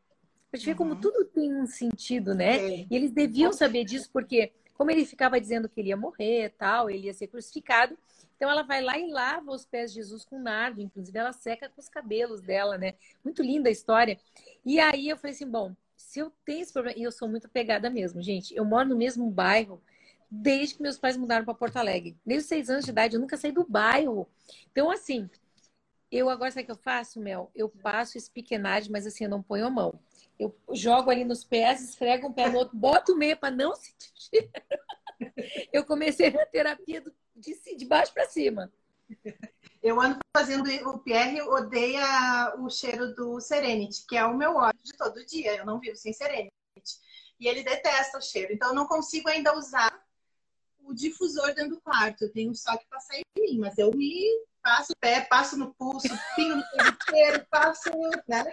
Pra 0.50 0.58
gente 0.58 0.68
uhum. 0.68 0.74
ver 0.74 0.78
como 0.78 0.96
tudo 1.00 1.24
tem 1.26 1.54
um 1.54 1.66
sentido, 1.66 2.34
né? 2.34 2.56
É. 2.56 2.86
E 2.90 2.96
eles 2.96 3.10
deviam 3.10 3.52
saber 3.52 3.84
disso, 3.84 4.08
porque 4.12 4.52
como 4.74 4.90
ele 4.90 5.04
ficava 5.04 5.40
dizendo 5.40 5.68
que 5.68 5.80
ele 5.80 5.88
ia 5.88 5.96
morrer, 5.96 6.54
tal, 6.56 6.88
ele 6.88 7.06
ia 7.06 7.14
ser 7.14 7.26
crucificado, 7.26 7.98
então 8.36 8.48
ela 8.48 8.62
vai 8.62 8.80
lá 8.80 8.96
e 8.96 9.10
lava 9.10 9.50
os 9.50 9.66
pés 9.66 9.92
de 9.92 9.96
Jesus 9.96 10.24
com 10.24 10.38
nardo, 10.38 10.80
inclusive 10.80 11.18
ela 11.18 11.32
seca 11.32 11.68
com 11.68 11.80
os 11.80 11.88
cabelos 11.88 12.40
dela, 12.40 12.78
né? 12.78 12.94
Muito 13.24 13.42
linda 13.42 13.68
a 13.68 13.72
história. 13.72 14.18
E 14.64 14.78
aí 14.78 15.08
eu 15.08 15.16
falei 15.16 15.34
assim, 15.34 15.50
bom, 15.50 15.74
se 15.96 16.20
eu 16.20 16.32
tenho 16.44 16.62
esse 16.62 16.72
problema, 16.72 16.96
e 16.96 17.02
eu 17.02 17.10
sou 17.10 17.28
muito 17.28 17.48
pegada 17.48 17.90
mesmo, 17.90 18.22
gente, 18.22 18.54
eu 18.54 18.64
moro 18.64 18.88
no 18.88 18.96
mesmo 18.96 19.28
bairro 19.28 19.82
desde 20.30 20.76
que 20.76 20.82
meus 20.82 20.98
pais 20.98 21.16
mudaram 21.16 21.44
para 21.44 21.54
Porto 21.54 21.76
Alegre. 21.78 22.16
Desde 22.24 22.44
os 22.44 22.48
seis 22.48 22.70
anos 22.70 22.84
de 22.84 22.90
idade, 22.90 23.16
eu 23.16 23.20
nunca 23.20 23.36
saí 23.36 23.50
do 23.50 23.66
bairro. 23.66 24.28
Então, 24.70 24.90
assim, 24.90 25.28
eu 26.10 26.28
agora, 26.30 26.50
sabe 26.50 26.62
o 26.62 26.66
que 26.66 26.72
eu 26.72 26.76
faço, 26.76 27.20
Mel? 27.20 27.50
Eu 27.54 27.68
passo 27.68 28.16
esse 28.16 28.30
pequenagem, 28.30 28.92
mas 28.92 29.06
assim, 29.06 29.24
eu 29.24 29.30
não 29.30 29.42
ponho 29.42 29.66
a 29.66 29.70
mão. 29.70 29.98
Eu 30.38 30.56
jogo 30.72 31.10
ali 31.10 31.24
nos 31.24 31.42
pés, 31.42 31.82
esfrego 31.82 32.28
um 32.28 32.32
pé 32.32 32.48
no 32.48 32.58
outro, 32.58 32.76
boto 32.76 33.12
o 33.12 33.16
meio 33.16 33.36
para 33.36 33.54
não 33.54 33.74
sentir 33.74 34.12
cheiro. 34.14 34.50
Eu 35.72 35.84
comecei 35.84 36.28
a 36.28 36.46
terapia 36.46 37.02
de, 37.34 37.76
de 37.76 37.84
baixo 37.84 38.12
para 38.12 38.28
cima. 38.28 38.72
Eu 39.82 40.00
ando 40.00 40.18
fazendo. 40.36 40.68
O 40.88 40.98
Pierre 40.98 41.42
odeia 41.42 42.54
o 42.58 42.68
cheiro 42.68 43.14
do 43.14 43.40
Serenity, 43.40 44.04
que 44.06 44.16
é 44.16 44.24
o 44.24 44.36
meu 44.36 44.56
óleo 44.56 44.78
de 44.82 44.92
todo 44.96 45.26
dia. 45.26 45.56
Eu 45.56 45.66
não 45.66 45.80
vivo 45.80 45.96
sem 45.96 46.12
Serenity. 46.12 46.52
E 47.40 47.48
ele 47.48 47.62
detesta 47.62 48.18
o 48.18 48.22
cheiro. 48.22 48.52
Então, 48.52 48.68
eu 48.68 48.74
não 48.74 48.86
consigo 48.86 49.28
ainda 49.28 49.56
usar 49.56 50.04
o 50.80 50.92
difusor 50.92 51.54
dentro 51.54 51.76
do 51.76 51.80
quarto. 51.80 52.24
Eu 52.24 52.32
tenho 52.32 52.54
só 52.54 52.76
que 52.76 52.86
passar 52.86 53.16
em 53.16 53.24
mim, 53.36 53.58
mas 53.58 53.78
eu 53.78 53.92
me 53.92 54.24
passo 54.62 54.92
o 54.92 54.96
pé, 54.96 55.20
passo 55.22 55.56
no 55.56 55.72
pulso, 55.74 56.08
pingo 56.34 56.56
no 56.56 56.96
cheiro, 57.08 57.46
passo, 57.50 57.90
né? 58.26 58.44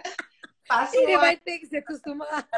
Ele 0.92 1.18
vai 1.18 1.36
ter 1.36 1.58
que 1.58 1.66
se 1.66 1.76
acostumar. 1.76 2.48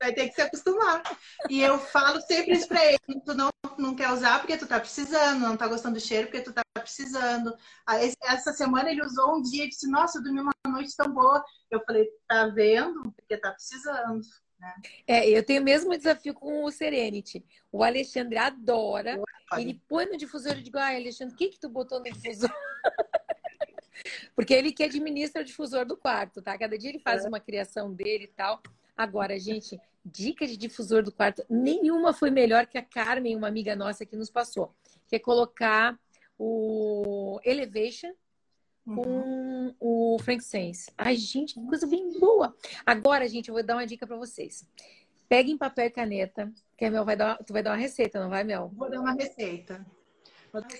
Vai 0.00 0.14
ter 0.14 0.28
que 0.28 0.34
se 0.34 0.40
acostumar. 0.40 1.02
E 1.48 1.60
eu 1.60 1.78
falo 1.78 2.20
sempre 2.22 2.52
isso 2.52 2.68
pra 2.68 2.84
ele: 2.84 2.98
tu 3.24 3.34
não, 3.34 3.50
não 3.78 3.94
quer 3.94 4.10
usar 4.10 4.38
porque 4.38 4.56
tu 4.56 4.66
tá 4.66 4.80
precisando, 4.80 5.40
não 5.40 5.56
tá 5.56 5.68
gostando 5.68 5.94
do 5.94 6.00
cheiro 6.00 6.26
porque 6.28 6.42
tu 6.42 6.52
tá 6.52 6.62
precisando. 6.74 7.54
Essa 8.22 8.52
semana 8.52 8.90
ele 8.90 9.04
usou 9.04 9.36
um 9.36 9.42
dia 9.42 9.64
e 9.64 9.68
disse: 9.68 9.90
Nossa, 9.90 10.18
eu 10.18 10.22
dormi 10.22 10.40
uma 10.40 10.52
noite 10.66 10.96
tão 10.96 11.12
boa. 11.12 11.44
Eu 11.70 11.80
falei: 11.84 12.08
Tá 12.26 12.46
vendo? 12.46 13.12
Porque 13.12 13.36
tá 13.36 13.52
precisando. 13.52 14.20
Né? 14.60 14.74
É, 15.06 15.28
eu 15.28 15.42
tenho 15.42 15.62
o 15.62 15.64
mesmo 15.64 15.96
desafio 15.96 16.34
com 16.34 16.64
o 16.64 16.70
Serenity. 16.70 17.44
O 17.72 17.82
Alexandre 17.82 18.38
adora. 18.38 19.20
Ele 19.56 19.80
põe 19.88 20.06
no 20.06 20.16
difusor 20.16 20.52
e 20.52 20.62
digo, 20.62 20.78
ai, 20.78 20.96
Alexandre, 20.96 21.34
o 21.34 21.36
que 21.36 21.48
que 21.48 21.58
tu 21.58 21.68
botou 21.68 21.98
no 21.98 22.04
difusor? 22.04 22.50
Porque 24.34 24.54
ele 24.54 24.72
que 24.72 24.82
administra 24.82 25.42
o 25.42 25.44
difusor 25.44 25.84
do 25.84 25.96
quarto, 25.96 26.40
tá? 26.42 26.56
Cada 26.56 26.76
dia 26.78 26.90
ele 26.90 26.98
faz 26.98 27.24
é. 27.24 27.28
uma 27.28 27.40
criação 27.40 27.92
dele 27.92 28.24
e 28.24 28.28
tal. 28.28 28.62
Agora, 28.96 29.38
gente, 29.38 29.80
dica 30.04 30.46
de 30.46 30.56
difusor 30.56 31.02
do 31.02 31.12
quarto, 31.12 31.44
nenhuma 31.48 32.12
foi 32.12 32.30
melhor 32.30 32.66
que 32.66 32.78
a 32.78 32.82
Carmen, 32.82 33.36
uma 33.36 33.48
amiga 33.48 33.74
nossa 33.74 34.04
que 34.04 34.16
nos 34.16 34.30
passou. 34.30 34.74
Que 35.08 35.16
é 35.16 35.18
colocar 35.18 35.98
o 36.38 37.40
Elevation 37.44 38.12
com 38.84 39.02
uhum. 39.02 39.74
o 39.78 40.18
Frank 40.20 40.42
Sense. 40.42 40.90
Ai, 40.96 41.16
gente, 41.16 41.54
que 41.54 41.66
coisa 41.66 41.86
bem 41.86 42.18
boa. 42.18 42.54
Agora, 42.84 43.28
gente, 43.28 43.48
eu 43.48 43.54
vou 43.54 43.62
dar 43.62 43.76
uma 43.76 43.86
dica 43.86 44.06
para 44.06 44.16
vocês. 44.16 44.66
Peguem 45.28 45.56
papel 45.56 45.86
e 45.86 45.90
caneta, 45.90 46.52
que 46.76 46.84
a 46.84 46.90
Mel 46.90 47.04
vai 47.04 47.16
dar, 47.16 47.36
tu 47.44 47.52
vai 47.52 47.62
dar 47.62 47.70
uma 47.70 47.76
receita, 47.76 48.20
não 48.20 48.28
vai, 48.28 48.42
Mel? 48.42 48.70
Vou 48.74 48.90
dar 48.90 49.00
uma 49.00 49.12
receita. 49.12 49.84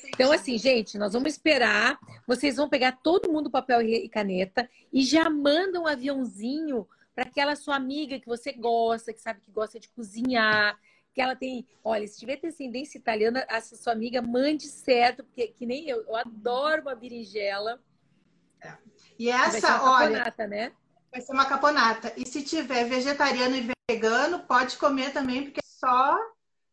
Então, 0.09 0.33
assim, 0.33 0.59
gente, 0.59 0.99
nós 0.99 1.13
vamos 1.13 1.33
esperar. 1.33 1.99
Vocês 2.27 2.57
vão 2.57 2.69
pegar 2.69 2.93
todo 3.03 3.33
mundo 3.33 3.51
papel 3.51 3.83
e 3.83 4.09
caneta 4.09 4.69
e 4.93 5.03
já 5.03 5.29
mandam 5.31 5.85
um 5.85 5.87
aviãozinho 5.87 6.87
para 7.15 7.25
aquela 7.25 7.57
sua 7.57 7.77
amiga 7.77 8.19
que 8.19 8.27
você 8.27 8.53
gosta, 8.53 9.13
que 9.13 9.21
sabe 9.21 9.41
que 9.41 9.51
gosta 9.51 9.79
de 9.79 9.89
cozinhar, 9.89 10.79
que 11.13 11.21
ela 11.21 11.37
tem. 11.37 11.67
Olha, 11.85 12.07
se 12.07 12.19
tiver 12.19 12.37
descendência 12.37 12.99
italiana, 12.99 13.45
essa 13.49 13.77
sua 13.77 13.93
amiga 13.93 14.23
mande 14.23 14.67
certo, 14.67 15.25
porque 15.25 15.49
que 15.49 15.67
nem 15.67 15.89
eu, 15.89 16.03
eu 16.03 16.17
adoro 16.17 16.83
uma 16.83 16.95
berinjela. 16.95 17.81
É. 18.63 18.77
E 19.19 19.31
essa, 19.31 19.83
olha. 19.83 20.19
Caponata, 20.19 20.47
né? 20.47 20.73
Vai 21.11 21.21
ser 21.21 21.33
uma 21.33 21.47
caponata. 21.47 22.13
E 22.17 22.25
se 22.25 22.43
tiver 22.43 22.85
vegetariano 22.85 23.57
e 23.57 23.69
vegano, 23.91 24.41
pode 24.41 24.77
comer 24.77 25.13
também, 25.13 25.43
porque 25.43 25.61
é 25.61 25.67
só 25.67 26.17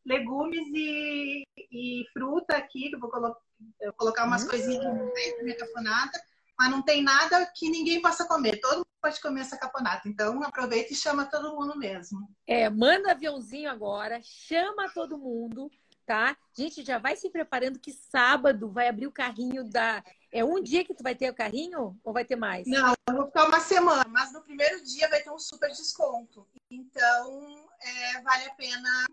legumes 0.07 0.67
e, 0.73 1.43
e 1.71 2.05
fruta 2.13 2.55
aqui, 2.55 2.89
que 2.89 2.95
eu 2.95 2.99
vou 2.99 3.09
colo 3.09 3.35
eu 3.81 3.91
colocar 3.93 4.25
umas 4.25 4.43
hum. 4.43 4.49
coisinhas 4.49 4.83
da 4.83 5.43
minha 5.43 5.57
caponata, 5.57 6.21
mas 6.57 6.69
não 6.69 6.81
tem 6.81 7.03
nada 7.03 7.45
que 7.55 7.69
ninguém 7.69 8.01
possa 8.01 8.27
comer. 8.27 8.59
Todo 8.61 8.77
mundo 8.77 8.87
pode 9.01 9.21
comer 9.21 9.41
essa 9.41 9.57
caponata. 9.57 10.07
Então 10.07 10.41
aproveita 10.43 10.93
e 10.93 10.95
chama 10.95 11.25
todo 11.25 11.55
mundo 11.55 11.77
mesmo. 11.77 12.29
É, 12.45 12.69
manda 12.69 13.11
aviãozinho 13.11 13.69
agora, 13.69 14.19
chama 14.23 14.89
todo 14.93 15.17
mundo, 15.17 15.71
tá? 16.05 16.37
Gente, 16.55 16.83
já 16.83 16.97
vai 16.97 17.15
se 17.15 17.29
preparando 17.29 17.79
que 17.79 17.91
sábado 17.91 18.71
vai 18.71 18.87
abrir 18.87 19.07
o 19.07 19.11
carrinho 19.11 19.63
da. 19.69 20.03
É 20.31 20.43
um 20.43 20.61
dia 20.61 20.83
que 20.83 20.93
tu 20.93 21.03
vai 21.03 21.15
ter 21.15 21.29
o 21.29 21.35
carrinho 21.35 21.99
ou 22.03 22.13
vai 22.13 22.25
ter 22.25 22.35
mais? 22.35 22.67
Não, 22.67 22.93
eu 23.09 23.15
vou 23.15 23.25
ficar 23.27 23.47
uma 23.47 23.59
semana, 23.59 24.05
mas 24.09 24.33
no 24.33 24.41
primeiro 24.41 24.83
dia 24.83 25.09
vai 25.09 25.21
ter 25.21 25.31
um 25.31 25.39
super 25.39 25.69
desconto. 25.69 26.47
Então, 26.69 27.65
é, 27.79 28.21
vale 28.21 28.45
a 28.45 28.53
pena 28.55 29.05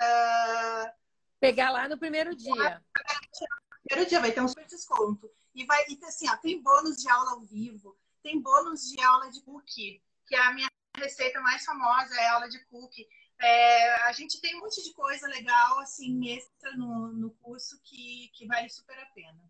uh... 0.00 0.92
pegar 1.40 1.70
lá 1.70 1.88
no 1.88 1.98
primeiro 1.98 2.34
dia. 2.34 2.80
No 2.80 3.88
primeiro 3.88 4.08
dia 4.08 4.20
vai 4.20 4.32
ter 4.32 4.40
um 4.40 4.48
super 4.48 4.66
desconto. 4.66 5.30
E 5.54 5.66
vai 5.66 5.84
e 5.88 5.98
assim, 6.04 6.28
ó, 6.30 6.36
tem 6.36 6.62
bônus 6.62 6.96
de 6.96 7.10
aula 7.10 7.32
ao 7.32 7.40
vivo, 7.42 7.96
tem 8.22 8.40
bônus 8.40 8.90
de 8.90 9.00
aula 9.02 9.30
de 9.30 9.42
cookie, 9.42 10.02
que 10.26 10.34
é 10.34 10.40
a 10.40 10.52
minha 10.52 10.68
receita 10.96 11.40
mais 11.40 11.64
famosa, 11.64 12.14
é 12.14 12.26
a 12.26 12.34
aula 12.34 12.48
de 12.48 12.58
cookie. 12.66 13.06
É, 13.40 13.94
a 14.04 14.12
gente 14.12 14.40
tem 14.40 14.56
um 14.56 14.60
monte 14.60 14.82
de 14.82 14.92
coisa 14.94 15.26
legal, 15.26 15.80
assim, 15.80 16.28
extra 16.28 16.76
no, 16.76 17.08
no 17.08 17.30
curso 17.42 17.80
que, 17.82 18.30
que 18.34 18.46
vale 18.46 18.68
super 18.68 18.96
a 18.98 19.06
pena. 19.06 19.42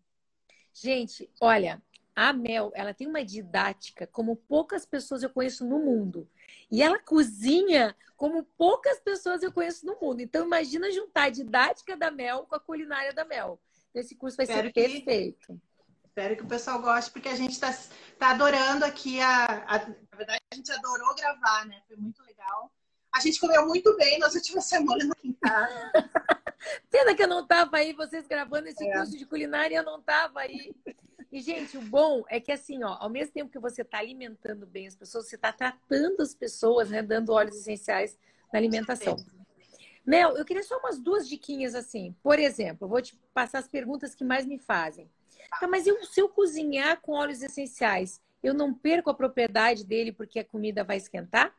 Gente, 0.73 1.29
olha, 1.39 1.81
a 2.15 2.33
Mel, 2.33 2.71
ela 2.73 2.93
tem 2.93 3.07
uma 3.07 3.23
didática 3.23 4.07
como 4.07 4.35
poucas 4.35 4.85
pessoas 4.85 5.21
eu 5.21 5.29
conheço 5.29 5.65
no 5.65 5.79
mundo. 5.79 6.27
E 6.73 6.81
ela 6.81 6.97
cozinha 6.97 7.95
como 8.17 8.43
poucas 8.57 8.99
pessoas 8.99 9.43
eu 9.43 9.51
conheço 9.51 9.85
no 9.85 9.95
mundo. 10.01 10.21
Então, 10.21 10.43
imagina 10.43 10.91
juntar 10.91 11.25
a 11.25 11.29
didática 11.29 11.95
da 11.95 12.09
Mel 12.09 12.47
com 12.49 12.55
a 12.55 12.59
culinária 12.59 13.13
da 13.13 13.23
Mel. 13.23 13.61
Esse 13.93 14.15
curso 14.15 14.35
vai 14.35 14.45
Espero 14.45 14.69
ser 14.69 14.73
que... 14.73 14.81
perfeito. 14.81 15.61
Espero 16.03 16.35
que 16.35 16.41
o 16.41 16.47
pessoal 16.47 16.81
goste, 16.81 17.11
porque 17.11 17.29
a 17.29 17.35
gente 17.35 17.51
está 17.51 17.71
tá 18.17 18.31
adorando 18.31 18.83
aqui. 18.85 19.21
A, 19.21 19.45
a, 19.67 19.77
na 19.87 20.17
verdade, 20.17 20.41
a 20.51 20.55
gente 20.55 20.71
adorou 20.71 21.13
gravar, 21.13 21.67
né? 21.67 21.79
Foi 21.87 21.95
muito 21.95 22.23
legal. 22.23 22.71
A 23.13 23.19
gente 23.19 23.39
comeu 23.39 23.67
muito 23.67 23.95
bem 23.95 24.17
nas 24.17 24.33
últimas 24.33 24.65
semanas 24.65 25.11
aqui 25.11 25.27
em 25.27 25.33
casa. 25.33 25.91
Pena 26.89 27.13
que 27.13 27.21
eu 27.21 27.27
não 27.27 27.41
estava 27.41 27.77
aí, 27.77 27.93
vocês 27.93 28.25
gravando 28.25 28.67
esse 28.67 28.83
é. 28.83 28.93
curso 28.93 29.15
de 29.15 29.27
culinária, 29.27 29.77
eu 29.77 29.83
não 29.83 29.99
estava 29.99 30.39
aí. 30.39 30.73
E, 31.33 31.41
gente, 31.41 31.75
o 31.75 31.81
bom 31.81 32.23
é 32.29 32.39
que, 32.39 32.51
assim, 32.51 32.83
ó, 32.83 32.95
ao 32.99 33.09
mesmo 33.09 33.33
tempo 33.33 33.51
que 33.51 33.57
você 33.57 33.81
está 33.81 33.97
alimentando 33.97 34.67
bem 34.67 34.85
as 34.85 34.95
pessoas, 34.95 35.27
você 35.27 35.35
está 35.35 35.51
tratando 35.51 36.21
as 36.21 36.35
pessoas, 36.35 36.91
né? 36.91 37.01
Dando 37.01 37.33
óleos 37.33 37.57
essenciais 37.57 38.15
na 38.53 38.59
alimentação. 38.59 39.15
Mel, 40.05 40.37
eu 40.37 40.45
queria 40.45 40.61
só 40.61 40.77
umas 40.77 40.99
duas 40.99 41.27
diquinhas 41.27 41.73
assim. 41.73 42.15
Por 42.21 42.37
exemplo, 42.37 42.87
vou 42.87 43.01
te 43.01 43.19
passar 43.33 43.57
as 43.57 43.67
perguntas 43.67 44.13
que 44.13 44.23
mais 44.23 44.45
me 44.45 44.59
fazem. 44.59 45.09
Tá, 45.59 45.67
mas 45.67 45.87
eu, 45.87 46.05
se 46.05 46.21
eu 46.21 46.29
cozinhar 46.29 47.01
com 47.01 47.13
óleos 47.13 47.41
essenciais, 47.41 48.21
eu 48.43 48.53
não 48.53 48.71
perco 48.71 49.09
a 49.09 49.15
propriedade 49.15 49.83
dele 49.83 50.11
porque 50.11 50.37
a 50.37 50.45
comida 50.45 50.83
vai 50.83 50.97
esquentar? 50.97 51.51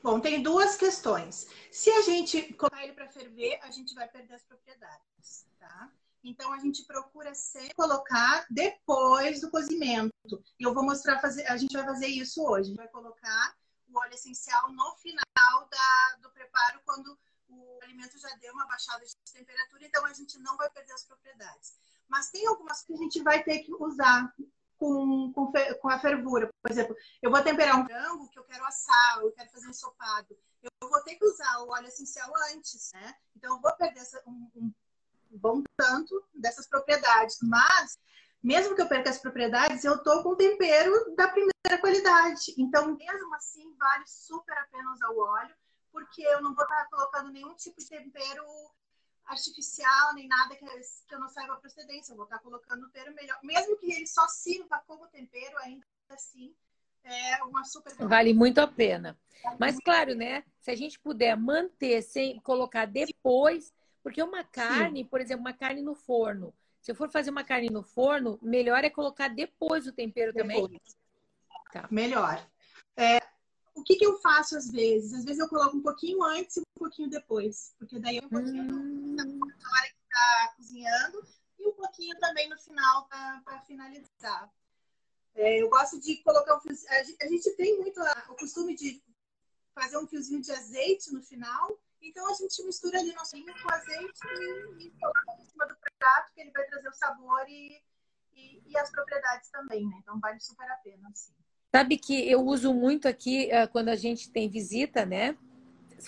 Bom, 0.00 0.20
tem 0.20 0.40
duas 0.40 0.76
questões. 0.76 1.48
Se 1.72 1.90
a 1.90 2.02
gente 2.02 2.54
colocar 2.54 2.84
ele 2.84 2.92
para 2.92 3.08
ferver, 3.08 3.58
a 3.62 3.70
gente 3.72 3.96
vai 3.96 4.06
perder 4.06 4.34
as 4.34 4.44
propriedades, 4.44 5.44
tá? 5.58 5.90
Então 6.24 6.52
a 6.52 6.58
gente 6.58 6.84
procura 6.84 7.34
sempre 7.34 7.74
colocar 7.74 8.46
depois 8.50 9.40
do 9.40 9.50
cozimento. 9.50 10.10
E 10.58 10.62
eu 10.64 10.72
vou 10.72 10.82
mostrar 10.82 11.20
fazer, 11.20 11.46
a 11.46 11.56
gente 11.56 11.76
vai 11.76 11.84
fazer 11.84 12.06
isso 12.06 12.42
hoje. 12.42 12.62
A 12.62 12.64
gente 12.68 12.76
vai 12.76 12.88
colocar 12.88 13.54
o 13.88 13.98
óleo 13.98 14.14
essencial 14.14 14.72
no 14.72 14.96
final 14.96 15.68
da, 15.70 16.16
do 16.22 16.30
preparo 16.30 16.80
quando 16.84 17.16
o 17.48 17.78
alimento 17.82 18.18
já 18.18 18.34
deu 18.36 18.54
uma 18.54 18.66
baixada 18.66 19.04
de 19.04 19.14
temperatura, 19.32 19.86
então 19.86 20.04
a 20.06 20.12
gente 20.12 20.38
não 20.38 20.56
vai 20.56 20.70
perder 20.70 20.92
as 20.92 21.04
propriedades. 21.04 21.74
Mas 22.08 22.30
tem 22.30 22.46
algumas 22.46 22.82
que 22.82 22.94
a 22.94 22.96
gente 22.96 23.22
vai 23.22 23.42
ter 23.42 23.60
que 23.60 23.72
usar 23.74 24.32
com, 24.78 25.32
com, 25.32 25.52
com, 25.80 25.88
a 25.88 25.98
fervura. 25.98 26.50
Por 26.60 26.70
exemplo, 26.70 26.96
eu 27.22 27.30
vou 27.30 27.42
temperar 27.42 27.80
um 27.80 27.86
frango 27.86 28.28
que 28.28 28.38
eu 28.38 28.44
quero 28.44 28.64
assar, 28.64 29.18
eu 29.20 29.32
quero 29.32 29.50
fazer 29.50 29.66
um 29.66 29.70
ensopado. 29.70 30.36
Eu 30.62 30.88
vou 30.88 31.02
ter 31.02 31.16
que 31.16 31.24
usar 31.24 31.60
o 31.60 31.68
óleo 31.68 31.86
essencial 31.86 32.30
antes, 32.52 32.90
né? 32.92 33.14
Então, 33.36 33.54
eu 33.56 33.60
vou 33.60 33.74
perder 33.76 34.00
essa, 34.00 34.22
um, 34.26 34.50
um, 34.56 34.72
bom 35.34 35.62
tanto 35.76 36.24
dessas 36.34 36.68
propriedades. 36.68 37.38
Mas, 37.42 37.98
mesmo 38.42 38.74
que 38.74 38.82
eu 38.82 38.88
perca 38.88 39.10
as 39.10 39.18
propriedades, 39.18 39.84
eu 39.84 40.02
tô 40.02 40.22
com 40.22 40.36
tempero 40.36 41.14
da 41.16 41.28
primeira 41.28 41.80
qualidade. 41.80 42.54
Então, 42.58 42.94
mesmo 42.96 43.34
assim, 43.34 43.74
vale 43.76 44.04
super 44.06 44.56
a 44.56 44.66
pena 44.66 44.92
usar 44.92 45.10
o 45.10 45.18
óleo, 45.18 45.54
porque 45.92 46.22
eu 46.22 46.42
não 46.42 46.54
vou 46.54 46.64
estar 46.64 46.88
colocando 46.88 47.30
nenhum 47.30 47.54
tipo 47.54 47.78
de 47.78 47.88
tempero 47.88 48.44
artificial, 49.26 50.14
nem 50.14 50.28
nada 50.28 50.54
que, 50.54 50.64
eu 50.64 51.18
não 51.18 51.28
saiba 51.28 51.54
a 51.54 51.56
procedência. 51.56 52.12
Eu 52.12 52.16
vou 52.16 52.24
estar 52.24 52.38
colocando 52.40 52.84
o 52.84 52.90
tempero 52.90 53.14
melhor. 53.14 53.38
Mesmo 53.42 53.76
que 53.76 53.92
ele 53.92 54.06
só 54.06 54.26
sirva 54.28 54.82
como 54.86 55.06
tempero, 55.08 55.56
ainda 55.58 55.86
assim, 56.10 56.54
é 57.02 57.42
uma 57.44 57.64
super. 57.64 57.94
Vale 57.96 58.34
muito 58.34 58.58
a 58.58 58.66
pena. 58.66 59.18
Mas, 59.58 59.78
claro, 59.78 60.14
né? 60.14 60.44
Se 60.60 60.70
a 60.70 60.76
gente 60.76 60.98
puder 60.98 61.36
manter 61.36 62.02
sem 62.02 62.40
colocar 62.40 62.86
depois, 62.86 63.72
porque 64.04 64.22
uma 64.22 64.44
carne, 64.44 65.00
Sim. 65.00 65.08
por 65.08 65.18
exemplo, 65.18 65.40
uma 65.40 65.54
carne 65.54 65.80
no 65.80 65.94
forno. 65.94 66.54
Se 66.82 66.90
eu 66.90 66.94
for 66.94 67.10
fazer 67.10 67.30
uma 67.30 67.42
carne 67.42 67.70
no 67.70 67.82
forno, 67.82 68.38
melhor 68.42 68.84
é 68.84 68.90
colocar 68.90 69.28
depois 69.28 69.86
o 69.86 69.92
tempero 69.92 70.30
depois. 70.30 70.54
também. 70.54 70.80
Tá. 71.72 71.88
Melhor. 71.90 72.46
É, 72.98 73.18
o 73.74 73.82
que, 73.82 73.96
que 73.96 74.04
eu 74.04 74.18
faço 74.20 74.58
às 74.58 74.70
vezes? 74.70 75.14
Às 75.14 75.24
vezes 75.24 75.40
eu 75.40 75.48
coloco 75.48 75.78
um 75.78 75.82
pouquinho 75.82 76.22
antes 76.22 76.58
e 76.58 76.60
um 76.60 76.78
pouquinho 76.78 77.08
depois, 77.08 77.74
porque 77.78 77.98
daí 77.98 78.20
um 78.22 78.28
pouquinho 78.28 78.62
hum. 78.62 79.16
na 79.16 79.24
hora 79.24 79.88
que 79.88 79.96
está 80.02 80.54
cozinhando 80.54 81.26
e 81.58 81.66
um 81.66 81.72
pouquinho 81.72 82.14
também 82.20 82.46
no 82.50 82.58
final 82.58 83.08
para 83.08 83.62
finalizar. 83.66 84.52
É, 85.34 85.62
eu 85.62 85.70
gosto 85.70 85.98
de 85.98 86.22
colocar 86.22 86.58
um 86.58 86.60
fio. 86.60 86.76
A 86.90 87.26
gente 87.26 87.50
tem 87.56 87.78
muito 87.78 87.98
a, 88.00 88.26
o 88.28 88.36
costume 88.36 88.76
de 88.76 89.02
fazer 89.74 89.96
um 89.96 90.06
fiozinho 90.06 90.42
de 90.42 90.52
azeite 90.52 91.10
no 91.10 91.22
final. 91.22 91.82
Então 92.04 92.30
a 92.30 92.34
gente 92.34 92.62
mistura 92.64 92.98
ali 92.98 93.12
nosso 93.14 93.36
vinho 93.36 93.54
com 93.62 93.72
azeite 93.72 94.20
e, 94.78 94.86
e 94.86 94.90
coloca 95.00 95.36
em 95.40 95.46
cima 95.46 95.66
do 95.66 95.74
prato, 95.98 96.32
que 96.34 96.40
ele 96.40 96.50
vai 96.50 96.64
trazer 96.66 96.88
o 96.88 96.92
sabor 96.92 97.44
e, 97.48 97.80
e, 98.34 98.62
e 98.66 98.76
as 98.76 98.90
propriedades 98.90 99.50
também, 99.50 99.88
né? 99.88 99.96
Então 100.02 100.20
vale 100.20 100.38
super 100.40 100.70
a 100.70 100.76
pena, 100.76 101.08
assim. 101.08 101.32
Sabe 101.74 101.98
que 101.98 102.30
eu 102.30 102.40
uso 102.40 102.72
muito 102.72 103.08
aqui 103.08 103.48
uh, 103.48 103.68
quando 103.72 103.88
a 103.88 103.96
gente 103.96 104.30
tem 104.30 104.48
visita, 104.48 105.04
né? 105.04 105.36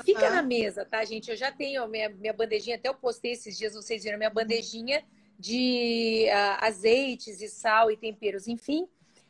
Fica 0.05 0.31
na 0.31 0.43
mesa, 0.43 0.85
tá, 0.85 1.03
gente? 1.05 1.31
Eu 1.31 1.37
já 1.37 1.50
tenho 1.50 1.83
a 1.83 1.88
minha, 1.88 2.09
minha 2.11 2.33
bandejinha, 2.33 2.76
até 2.76 2.88
eu 2.88 2.95
postei 2.95 3.33
esses 3.33 3.57
dias, 3.57 3.75
vocês 3.75 4.05
viram 4.05 4.19
minha 4.19 4.31
bandejinha 4.31 5.03
de 5.38 6.26
uh, 6.29 6.65
azeites 6.65 7.41
e 7.41 7.49
sal 7.49 7.91
e 7.91 7.97
temperos, 7.97 8.47
enfim. 8.47 8.87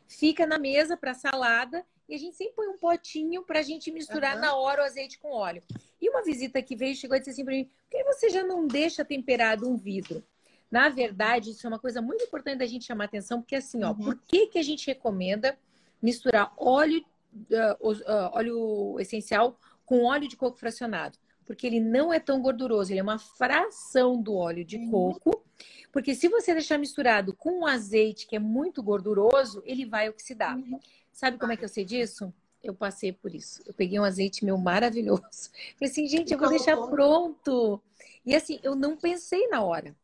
Fica 0.07 0.45
na 0.45 0.59
mesa 0.59 0.97
para 0.97 1.13
salada 1.13 1.85
e 2.07 2.15
a 2.15 2.17
gente 2.17 2.35
sempre 2.35 2.55
põe 2.55 2.67
um 2.67 2.77
potinho 2.77 3.43
para 3.43 3.59
a 3.59 3.63
gente 3.63 3.91
misturar 3.91 4.35
uhum. 4.35 4.41
na 4.41 4.55
hora 4.55 4.81
o 4.81 4.85
azeite 4.85 5.19
com 5.19 5.31
óleo. 5.31 5.61
E 6.01 6.09
uma 6.09 6.23
visita 6.23 6.61
que 6.61 6.75
veio 6.75 6.95
chegou 6.95 7.17
e 7.17 7.19
disse 7.19 7.31
assim 7.31 7.43
para 7.43 7.53
mim: 7.53 7.65
por 7.65 7.89
que 7.89 8.03
você 8.03 8.29
já 8.29 8.43
não 8.43 8.65
deixa 8.65 9.03
temperado 9.03 9.69
um 9.69 9.75
vidro? 9.75 10.23
Na 10.69 10.89
verdade, 10.89 11.51
isso 11.51 11.65
é 11.65 11.69
uma 11.69 11.79
coisa 11.79 12.01
muito 12.01 12.23
importante 12.23 12.59
da 12.59 12.65
gente 12.65 12.85
chamar 12.85 13.05
atenção, 13.05 13.41
porque 13.41 13.55
assim, 13.55 13.83
ó, 13.83 13.89
uhum. 13.89 13.95
por 13.95 14.15
que, 14.27 14.47
que 14.47 14.59
a 14.59 14.63
gente 14.63 14.85
recomenda 14.87 15.57
misturar 16.01 16.53
óleo, 16.57 17.03
uh, 17.33 17.89
uh, 17.89 18.29
óleo 18.33 18.99
essencial 18.99 19.57
com 19.85 20.03
óleo 20.03 20.27
de 20.27 20.35
coco 20.35 20.57
fracionado, 20.57 21.17
porque 21.45 21.65
ele 21.65 21.79
não 21.79 22.13
é 22.13 22.19
tão 22.19 22.41
gorduroso, 22.41 22.91
ele 22.91 22.99
é 22.99 23.03
uma 23.03 23.17
fração 23.17 24.21
do 24.21 24.35
óleo 24.35 24.65
de 24.65 24.77
uhum. 24.77 24.91
coco. 24.91 25.46
Porque 25.91 26.13
se 26.13 26.27
você 26.27 26.53
deixar 26.53 26.77
misturado 26.77 27.33
com 27.33 27.61
um 27.61 27.65
azeite 27.65 28.27
que 28.27 28.35
é 28.35 28.39
muito 28.39 28.83
gorduroso, 28.83 29.61
ele 29.65 29.85
vai 29.85 30.09
oxidar. 30.09 30.57
Uhum. 30.57 30.79
Sabe 31.11 31.37
como 31.37 31.51
é 31.51 31.57
que 31.57 31.65
eu 31.65 31.69
sei 31.69 31.85
disso? 31.85 32.33
Eu 32.63 32.73
passei 32.73 33.11
por 33.11 33.33
isso. 33.33 33.61
Eu 33.65 33.73
peguei 33.73 33.99
um 33.99 34.03
azeite 34.03 34.45
meu 34.45 34.57
maravilhoso. 34.57 35.21
Falei 35.77 35.91
assim, 35.91 36.07
gente, 36.07 36.33
eu 36.33 36.39
vou 36.39 36.49
deixar 36.49 36.77
pronto. 36.77 37.81
E 38.25 38.35
assim, 38.35 38.59
eu 38.61 38.75
não 38.75 38.97
pensei 38.97 39.47
na 39.47 39.63
hora. 39.63 39.95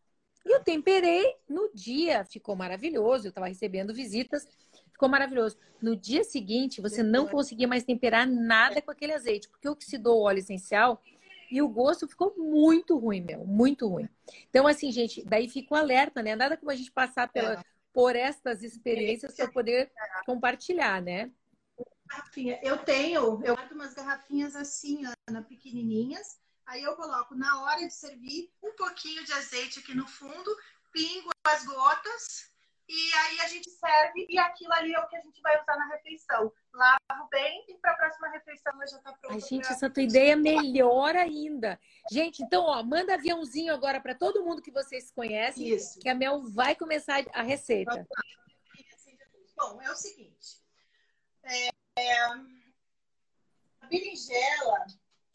E 0.46 0.56
eu 0.56 0.62
temperei 0.62 1.36
no 1.48 1.70
dia, 1.74 2.26
ficou 2.26 2.56
maravilhoso. 2.56 3.28
Eu 3.28 3.30
estava 3.30 3.48
recebendo 3.48 3.94
visitas 3.94 4.48
ficou 5.04 5.10
maravilhoso. 5.10 5.58
No 5.82 5.96
dia 5.98 6.24
seguinte, 6.24 6.80
você 6.80 7.04
não 7.04 7.28
conseguia 7.28 7.68
mais 7.68 7.84
temperar 7.84 8.26
nada 8.26 8.82
com 8.82 8.92
aquele 8.92 9.14
azeite, 9.14 9.50
porque 9.50 9.68
oxidou 9.68 10.20
o 10.20 10.24
óleo 10.24 10.40
essencial 10.40 11.02
e 11.50 11.62
o 11.62 11.68
gosto 11.68 12.08
ficou 12.08 12.34
muito 12.38 12.98
ruim, 12.98 13.22
meu, 13.22 13.46
muito 13.46 13.88
ruim. 13.88 14.10
Então, 14.50 14.68
assim, 14.68 14.92
gente, 14.92 15.24
daí 15.26 15.50
fica 15.50 15.74
o 15.74 15.78
alerta, 15.78 16.22
né? 16.22 16.36
Nada 16.36 16.58
como 16.58 16.72
a 16.72 16.76
gente 16.76 16.92
passar 16.92 17.28
pela, 17.32 17.54
é. 17.54 17.64
por 17.92 18.16
estas 18.16 18.64
experiências 18.64 19.36
para 19.36 19.52
poder 19.52 19.92
compartilhar, 20.26 21.02
né? 21.02 21.32
Eu 22.62 22.78
tenho, 22.78 23.42
eu 23.44 23.56
guardo 23.56 23.72
umas 23.72 23.94
garrafinhas 23.94 24.56
assim, 24.56 25.04
Ana, 25.28 25.42
pequenininhas. 25.42 26.40
Aí 26.66 26.84
eu 26.84 26.96
coloco 26.96 27.36
na 27.36 27.64
hora 27.64 27.86
de 27.86 27.94
servir 27.94 28.52
um 28.62 28.72
pouquinho 28.76 29.24
de 29.26 29.34
azeite 29.34 29.80
aqui 29.80 29.94
no 29.94 30.08
fundo, 30.08 30.56
pingo 30.92 31.30
as 31.46 31.66
gotas 31.66 32.53
e 32.94 33.14
aí 33.16 33.40
a 33.40 33.48
gente 33.48 33.72
serve 33.72 34.28
e 34.30 34.38
aquilo 34.38 34.72
ali 34.74 34.94
é 34.94 35.00
o 35.00 35.08
que 35.08 35.16
a 35.16 35.22
gente 35.22 35.42
vai 35.42 35.60
usar 35.60 35.76
na 35.76 35.88
refeição. 35.88 36.54
Lavo 36.72 37.28
bem 37.32 37.66
e 37.68 37.74
para 37.80 37.92
a 37.92 37.96
próxima 37.96 38.30
refeição 38.30 38.72
já 38.78 38.98
está 38.98 39.14
pronta. 39.14 39.34
Ai, 39.34 39.40
gente, 39.40 39.66
essa 39.66 39.90
tua 39.90 40.04
ideia 40.04 40.34
é 40.34 40.36
melhor 40.36 41.16
ainda. 41.16 41.80
Gente, 42.12 42.44
então, 42.44 42.66
ó, 42.66 42.84
manda 42.84 43.16
aviãozinho 43.16 43.74
agora 43.74 44.00
para 44.00 44.14
todo 44.14 44.44
mundo 44.44 44.62
que 44.62 44.70
vocês 44.70 45.12
conhecem, 45.12 45.70
Isso. 45.70 46.00
que 46.00 46.08
a 46.08 46.14
Mel 46.14 46.44
vai 46.52 46.76
começar 46.76 47.26
a 47.34 47.42
receita. 47.42 48.08
Bom, 49.58 49.82
é 49.82 49.92
o 49.92 49.96
seguinte. 49.96 50.62
É, 51.44 51.70
é, 51.98 52.22
a 53.82 53.88
berinjela, 53.90 54.86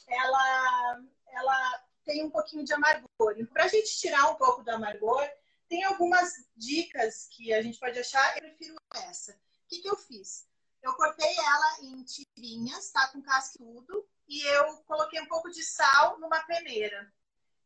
ela, 0.06 1.02
ela 1.26 1.84
tem 2.04 2.24
um 2.24 2.30
pouquinho 2.30 2.64
de 2.64 2.72
amargor. 2.72 3.08
Para 3.52 3.64
a 3.64 3.68
gente 3.68 3.98
tirar 3.98 4.30
um 4.30 4.36
pouco 4.36 4.62
do 4.62 4.70
amargor, 4.70 5.28
tem 5.68 5.84
algumas 5.84 6.32
dicas 6.56 7.28
que 7.30 7.52
a 7.52 7.62
gente 7.62 7.78
pode 7.78 7.98
achar, 7.98 8.36
eu 8.36 8.42
prefiro 8.42 8.76
essa. 8.94 9.32
O 9.32 9.68
que, 9.68 9.80
que 9.80 9.88
eu 9.88 9.96
fiz? 9.96 10.46
Eu 10.82 10.94
cortei 10.94 11.36
ela 11.36 11.78
em 11.82 12.02
tirinhas, 12.04 12.90
tá? 12.90 13.08
Com 13.08 13.20
casca 13.20 13.58
tudo. 13.58 14.06
E 14.26 14.42
eu 14.42 14.76
coloquei 14.86 15.20
um 15.20 15.26
pouco 15.26 15.50
de 15.50 15.62
sal 15.62 16.18
numa 16.18 16.40
peneira. 16.44 17.12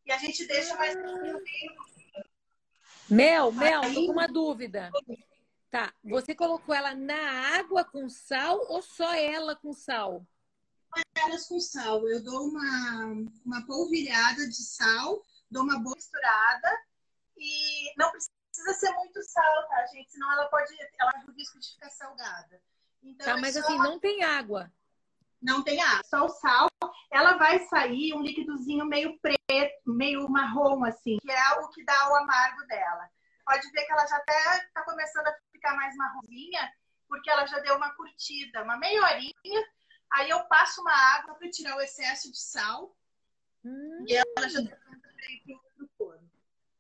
E 0.05 0.13
a 0.13 0.19
gente 0.19 0.47
deixa 0.47 0.77
mais 0.77 0.97
Mel, 3.09 3.53
Mel, 3.53 3.83
Aí... 3.83 3.95
tô 3.95 4.07
com 4.07 4.13
uma 4.13 4.27
dúvida. 4.27 4.91
Tá, 5.71 5.93
você 6.05 6.35
colocou 6.35 6.75
ela 6.75 6.95
na 6.95 7.57
água 7.59 7.85
com 7.85 8.09
sal 8.09 8.59
ou 8.69 8.83
só 8.83 9.15
ela 9.15 9.57
com 9.57 9.73
sal? 9.73 10.27
Elas 11.15 11.47
com 11.47 11.61
sal. 11.61 12.07
Eu 12.09 12.23
dou 12.23 12.49
uma, 12.49 13.27
uma 13.45 13.67
polvilhada 13.67 14.47
de 14.49 14.63
sal, 14.63 15.25
dou 15.51 15.63
uma 15.63 15.79
boa 15.79 15.95
misturada 15.95 16.69
e 17.43 17.93
não 17.97 18.11
precisa 18.11 18.75
ser 18.75 18.93
muito 18.93 19.21
sal, 19.25 19.69
tá, 19.69 19.87
gente? 19.87 20.13
Senão 20.13 20.31
ela 20.33 20.47
pode, 20.47 20.73
ela 20.99 21.13
tem 21.13 21.29
o 21.29 21.33
risco 21.33 21.59
de 21.59 21.73
ficar 21.73 21.91
salgada. 21.91 22.63
Então, 23.03 23.27
tá, 23.27 23.33
é 23.33 23.41
mas 23.41 23.57
assim, 23.57 23.77
não 23.79 23.99
tem 23.99 24.23
água. 24.23 24.73
Não 25.41 25.63
tem 25.65 25.83
água, 25.83 26.05
só 26.05 26.25
o 26.25 26.29
sal. 26.29 26.69
Ela 27.11 27.37
vai 27.37 27.59
sair 27.67 28.15
um 28.15 28.23
líquidozinho 28.23 28.85
meio 28.85 29.19
preto, 29.19 29.93
meio 29.93 30.29
marrom, 30.29 30.85
assim, 30.85 31.19
que 31.21 31.31
é 31.33 31.53
o 31.59 31.69
que 31.71 31.85
dá 31.85 32.11
o 32.11 32.15
amargo 32.15 32.65
dela. 32.69 33.11
Pode 33.45 33.69
ver 33.73 33.85
que 33.85 33.93
ela 33.93 34.07
já 34.07 34.17
até 34.17 34.59
está 34.59 34.85
começando 34.85 35.27
a 35.27 35.37
ficar 35.51 35.75
mais 35.75 35.97
marronzinha, 35.97 36.73
porque 37.09 37.29
ela 37.29 37.45
já 37.47 37.59
deu 37.59 37.77
uma 37.77 37.93
curtida, 37.97 38.63
uma 38.63 38.77
meia 38.77 39.03
horinha. 39.03 39.67
Aí 40.13 40.31
eu 40.31 40.45
passo 40.45 40.81
uma 40.81 40.93
água 40.93 41.35
para 41.35 41.51
tirar 41.51 41.77
o 41.77 41.81
excesso 41.81 42.31
de 42.31 42.39
sal. 42.39 42.97
Hum. 43.65 44.05
E 44.07 44.15
ela 44.15 44.49
já 44.49 44.61
está 44.61 44.77
pronta 44.77 45.09
para 45.09 45.33
ir 45.33 45.59
pro 45.77 45.89
forno. 45.99 46.31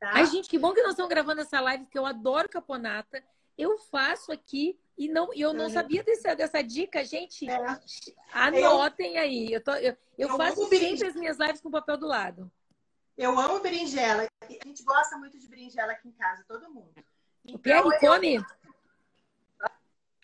Tá? 0.02 0.10
Ai, 0.14 0.26
gente, 0.26 0.48
que 0.48 0.58
bom 0.58 0.74
que 0.74 0.82
nós 0.82 0.90
estamos 0.90 1.08
gravando 1.08 1.42
essa 1.42 1.60
live, 1.60 1.84
porque 1.84 1.96
eu 1.96 2.04
adoro 2.04 2.48
caponata. 2.48 3.22
Eu 3.56 3.78
faço 3.78 4.32
aqui 4.32 4.76
e 4.98 5.08
não, 5.08 5.32
eu 5.32 5.54
não 5.54 5.66
é. 5.66 5.70
sabia 5.70 6.02
desse, 6.02 6.34
dessa 6.34 6.60
dica, 6.60 7.04
gente. 7.04 7.48
É. 7.48 7.56
Anotem 8.32 9.14
eu, 9.14 9.22
aí. 9.22 9.52
Eu, 9.52 9.62
tô, 9.62 9.70
eu, 9.74 9.96
eu, 10.18 10.28
eu 10.28 10.36
faço 10.36 10.68
sempre 10.68 11.06
as 11.06 11.14
minhas 11.14 11.38
lives 11.38 11.60
com 11.60 11.70
papel 11.70 11.96
do 11.96 12.08
lado. 12.08 12.50
Eu 13.16 13.38
amo 13.38 13.60
berinjela. 13.60 14.26
A 14.40 14.66
gente 14.66 14.82
gosta 14.82 15.16
muito 15.18 15.38
de 15.38 15.46
berinjela 15.46 15.92
aqui 15.92 16.08
em 16.08 16.12
casa, 16.12 16.44
todo 16.48 16.68
mundo. 16.68 16.92
Então, 17.44 17.54
o 17.54 17.58
Pierre 17.60 18.00
come? 18.00 18.44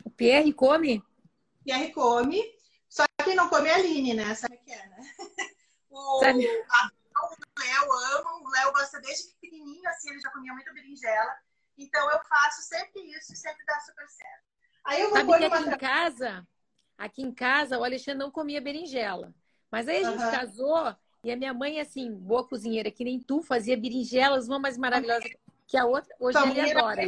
O 0.04 0.10
Pierre 0.10 0.52
come? 0.52 1.04
Pierre 1.62 1.92
come. 1.92 2.42
Só 2.88 3.04
que 3.22 3.32
não 3.32 3.48
come 3.48 3.68
é 3.68 3.74
a 3.74 3.76
Aline, 3.76 4.14
né? 4.14 4.34
Sabe 4.34 4.56
o 4.56 4.58
que 4.58 4.72
é, 4.72 4.88
né? 4.88 4.98
O? 5.90 6.20
A 6.22 6.90
o 7.26 7.60
Léo 7.60 7.92
ama, 8.18 8.34
o 8.36 8.48
Léo 8.50 8.72
gosta 8.72 9.00
desde 9.00 9.28
pequenininho, 9.34 9.88
assim, 9.88 10.10
ele 10.10 10.20
já 10.20 10.30
comia 10.30 10.52
muita 10.52 10.72
berinjela. 10.72 11.36
Então 11.76 12.10
eu 12.10 12.18
faço 12.24 12.62
sempre 12.62 13.02
isso 13.16 13.32
e 13.32 13.36
sempre 13.36 13.64
dá 13.64 13.78
super 13.80 14.08
certo. 14.08 14.44
Aí 14.84 15.02
eu 15.02 15.10
vou 15.10 15.18
Sabe 15.18 15.38
que 15.38 15.44
aqui 15.44 15.64
uma... 15.64 15.74
em 15.74 15.78
casa, 15.78 16.48
aqui 16.96 17.22
em 17.22 17.32
casa, 17.32 17.78
o 17.78 17.84
Alexandre 17.84 18.18
não 18.18 18.30
comia 18.30 18.60
berinjela. 18.60 19.34
Mas 19.70 19.86
aí 19.86 20.04
a 20.04 20.10
gente 20.10 20.24
uhum. 20.24 20.30
casou 20.30 20.96
e 21.22 21.30
a 21.30 21.36
minha 21.36 21.52
mãe, 21.52 21.80
assim, 21.80 22.12
boa 22.12 22.46
cozinheira, 22.46 22.90
que 22.90 23.04
nem 23.04 23.20
tu, 23.20 23.42
fazia 23.42 23.76
berinjelas, 23.76 24.48
uma 24.48 24.58
mais 24.58 24.78
maravilhosa 24.78 25.28
que 25.66 25.76
a 25.76 25.84
outra. 25.84 26.14
Hoje 26.18 26.38
ele 26.38 26.72
adora. 26.72 27.02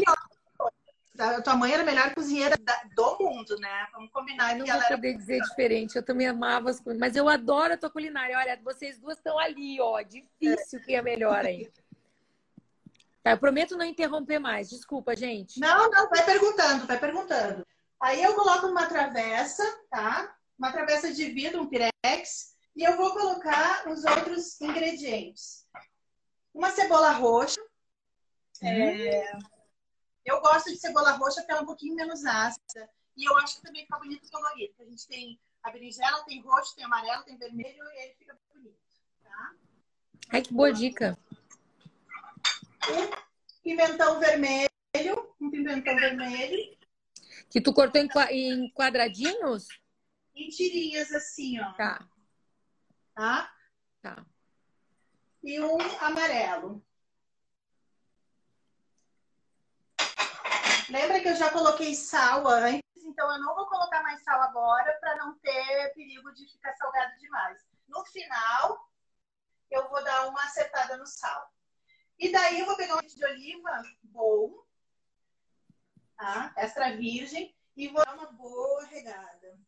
A 1.19 1.43
tua 1.43 1.57
mãe 1.57 1.73
era 1.73 1.83
a 1.83 1.87
melhor 1.87 2.15
cozinheira 2.15 2.57
do 2.95 3.19
mundo, 3.19 3.59
né? 3.59 3.87
Vamos 3.93 4.11
combinar. 4.11 4.53
Eu 4.53 4.65
não 4.65 4.79
vou 4.79 4.89
poder 4.89 5.17
dizer 5.17 5.41
diferente. 5.43 5.97
Eu 5.97 6.05
também 6.05 6.29
amava 6.29 6.71
as 6.71 6.81
coisas. 6.81 7.01
Mas 7.01 7.17
eu 7.17 7.29
adoro 7.29 7.75
a 7.75 7.77
tua 7.77 7.91
culinária. 7.91 8.39
Olha, 8.39 8.59
vocês 8.63 8.99
duas 8.99 9.17
estão 9.17 9.39
ali, 9.39 9.81
ó. 9.81 10.01
Difícil 10.03 10.81
que 10.83 10.95
é 10.95 11.03
melhor 11.03 11.45
aí. 11.45 11.71
Tá, 13.23 13.33
eu 13.33 13.39
prometo 13.39 13.77
não 13.77 13.85
interromper 13.85 14.39
mais. 14.39 14.71
Desculpa, 14.71 15.15
gente. 15.15 15.61
Não, 15.61 15.91
não. 15.91 16.09
Vai 16.09 16.25
perguntando, 16.25 16.87
vai 16.87 16.99
perguntando. 16.99 17.67
Aí 18.01 18.23
eu 18.23 18.33
coloco 18.35 18.69
uma 18.69 18.87
travessa, 18.87 19.63
tá? 19.91 20.35
Uma 20.59 20.73
travessa 20.73 21.13
de 21.13 21.27
vidro, 21.27 21.61
um 21.61 21.69
pirex. 21.69 22.57
E 22.75 22.83
eu 22.83 22.97
vou 22.97 23.13
colocar 23.13 23.87
os 23.91 24.07
outros 24.07 24.59
ingredientes. 24.59 25.67
Uma 26.55 26.71
cebola 26.71 27.11
roxa. 27.11 27.61
Hum. 28.63 28.67
É 28.67 29.39
eu 30.25 30.41
gosto 30.41 30.71
de 30.71 30.79
cebola 30.79 31.13
roxa 31.13 31.41
porque 31.41 31.53
ela 31.53 31.61
é 31.61 31.63
um 31.63 31.67
pouquinho 31.67 31.95
menos 31.95 32.25
ácida. 32.25 32.89
E 33.17 33.29
eu 33.29 33.37
acho 33.39 33.57
que 33.57 33.63
também 33.63 33.83
fica 33.83 33.99
bonito 33.99 34.27
o 34.27 34.31
colorido. 34.31 34.75
A 34.81 34.85
gente 34.85 35.07
tem 35.07 35.41
a 35.63 35.71
berinjela, 35.71 36.25
tem 36.25 36.41
roxo, 36.43 36.75
tem 36.75 36.85
amarelo, 36.85 37.25
tem 37.25 37.37
vermelho 37.37 37.85
e 37.85 38.03
ele 38.03 38.15
fica 38.15 38.39
bonito. 38.55 38.79
Tá? 39.23 39.55
Ai, 40.31 40.43
que 40.43 40.55
boa 40.55 40.73
dica. 40.73 41.19
Um 42.89 43.63
pimentão 43.63 44.19
vermelho. 44.21 44.69
Um 45.41 45.51
pimentão 45.51 45.97
vermelho. 45.97 46.79
Que 47.49 47.61
tu 47.61 47.73
cortou 47.73 48.01
em 48.31 48.71
quadradinhos? 48.71 49.69
em 50.35 50.49
tirinhas 50.49 51.13
assim, 51.13 51.61
ó. 51.61 51.73
Tá. 51.73 52.09
Tá? 53.15 53.53
Tá. 54.01 54.27
E 55.43 55.61
um 55.61 55.79
amarelo. 56.01 56.85
Lembra 60.91 61.21
que 61.21 61.29
eu 61.29 61.37
já 61.37 61.53
coloquei 61.53 61.95
sal 61.95 62.49
antes, 62.49 63.05
então 63.05 63.33
eu 63.33 63.41
não 63.41 63.55
vou 63.55 63.69
colocar 63.69 64.03
mais 64.03 64.21
sal 64.25 64.43
agora 64.43 64.93
para 65.01 65.17
não 65.19 65.39
ter 65.39 65.95
perigo 65.95 66.33
de 66.33 66.45
ficar 66.51 66.75
salgado 66.75 67.17
demais. 67.17 67.63
No 67.87 68.05
final, 68.07 68.91
eu 69.71 69.89
vou 69.89 70.03
dar 70.03 70.27
uma 70.27 70.43
acertada 70.43 70.97
no 70.97 71.07
sal. 71.07 71.49
E 72.19 72.33
daí 72.33 72.59
eu 72.59 72.67
vou 72.67 72.77
pegar 72.77 72.97
um 72.97 73.07
de 73.07 73.25
oliva 73.25 73.83
bom, 74.03 74.65
tá? 76.17 76.53
Extra 76.57 76.97
virgem, 76.97 77.57
e 77.77 77.87
vou 77.87 78.05
dar 78.05 78.15
uma 78.15 78.33
boa 78.33 78.85
regada. 78.87 79.61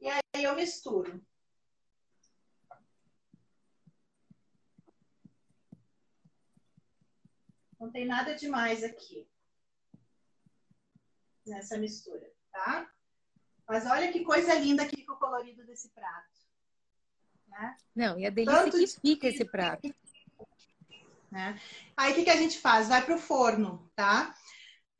E 0.00 0.08
aí 0.10 0.42
eu 0.42 0.56
misturo. 0.56 1.24
Não 7.78 7.90
tem 7.90 8.06
nada 8.06 8.34
demais 8.34 8.82
aqui 8.82 9.28
nessa 11.46 11.78
mistura, 11.78 12.30
tá? 12.50 12.90
Mas 13.68 13.86
olha 13.86 14.12
que 14.12 14.24
coisa 14.24 14.54
linda 14.54 14.86
que 14.86 14.96
fica 14.96 15.12
o 15.12 15.18
colorido 15.18 15.64
desse 15.64 15.88
prato. 15.90 16.36
Né? 17.48 17.76
Não, 17.94 18.18
e 18.18 18.26
a 18.26 18.30
delícia 18.30 18.62
Tanto 18.62 18.78
que 18.78 18.86
fica 18.86 19.28
esse 19.28 19.44
prato. 19.44 19.94
Né? 21.30 21.60
Aí 21.96 22.12
o 22.12 22.14
que, 22.14 22.24
que 22.24 22.30
a 22.30 22.36
gente 22.36 22.58
faz? 22.58 22.88
Vai 22.88 23.04
para 23.04 23.14
o 23.14 23.18
forno, 23.18 23.90
tá? 23.94 24.34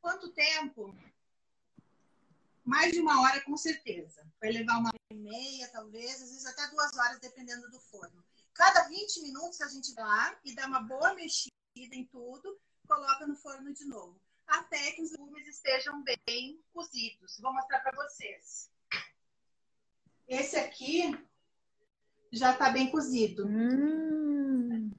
Quanto 0.01 0.33
tempo? 0.33 0.97
Mais 2.65 2.93
de 2.93 3.01
uma 3.01 3.23
hora, 3.23 3.41
com 3.43 3.57
certeza. 3.57 4.27
Vai 4.41 4.51
levar 4.51 4.79
uma 4.79 4.89
hora 4.89 4.99
e 5.11 5.15
meia, 5.15 5.69
talvez, 5.69 6.23
às 6.23 6.31
vezes 6.31 6.47
até 6.47 6.67
duas 6.69 6.97
horas, 6.97 7.21
dependendo 7.21 7.71
do 7.71 7.81
forno. 7.81 8.25
Cada 8.53 8.89
20 8.89 9.23
minutos 9.23 9.61
a 9.61 9.69
gente 9.69 9.95
vai 9.95 10.05
lá 10.05 10.39
e 10.45 10.55
dá 10.55 10.67
uma 10.67 10.81
boa 10.81 11.15
mexida 11.15 11.53
em 11.75 12.05
tudo, 12.07 12.59
coloca 12.87 13.27
no 13.27 13.37
forno 13.37 13.73
de 13.73 13.85
novo 13.85 14.21
até 14.47 14.93
que 14.93 15.03
os 15.03 15.11
legumes 15.13 15.47
estejam 15.49 16.03
bem 16.03 16.61
cozidos. 16.73 17.39
Vou 17.41 17.53
mostrar 17.53 17.81
para 17.81 17.97
vocês. 17.97 18.71
Esse 20.29 20.57
aqui 20.57 21.03
já 22.33 22.53
está 22.53 22.71
bem 22.71 22.91
cozido. 22.91 23.47
Hum. 23.47 24.91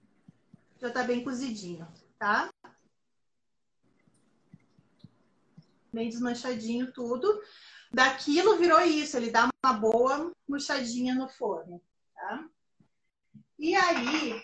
Já 0.80 0.90
está 0.90 1.04
bem 1.04 1.24
cozidinho, 1.24 1.88
tá? 2.20 2.50
Bem 5.92 6.10
desmanchadinho 6.10 6.92
tudo. 6.92 7.42
Daquilo 7.92 8.58
virou 8.58 8.82
isso, 8.82 9.18
ele 9.18 9.32
dá 9.32 9.50
uma 9.64 9.74
boa 9.74 10.32
murchadinha 10.48 11.16
no 11.16 11.28
forno, 11.28 11.82
tá? 12.14 12.48
E 13.58 13.76
aí, 13.76 14.40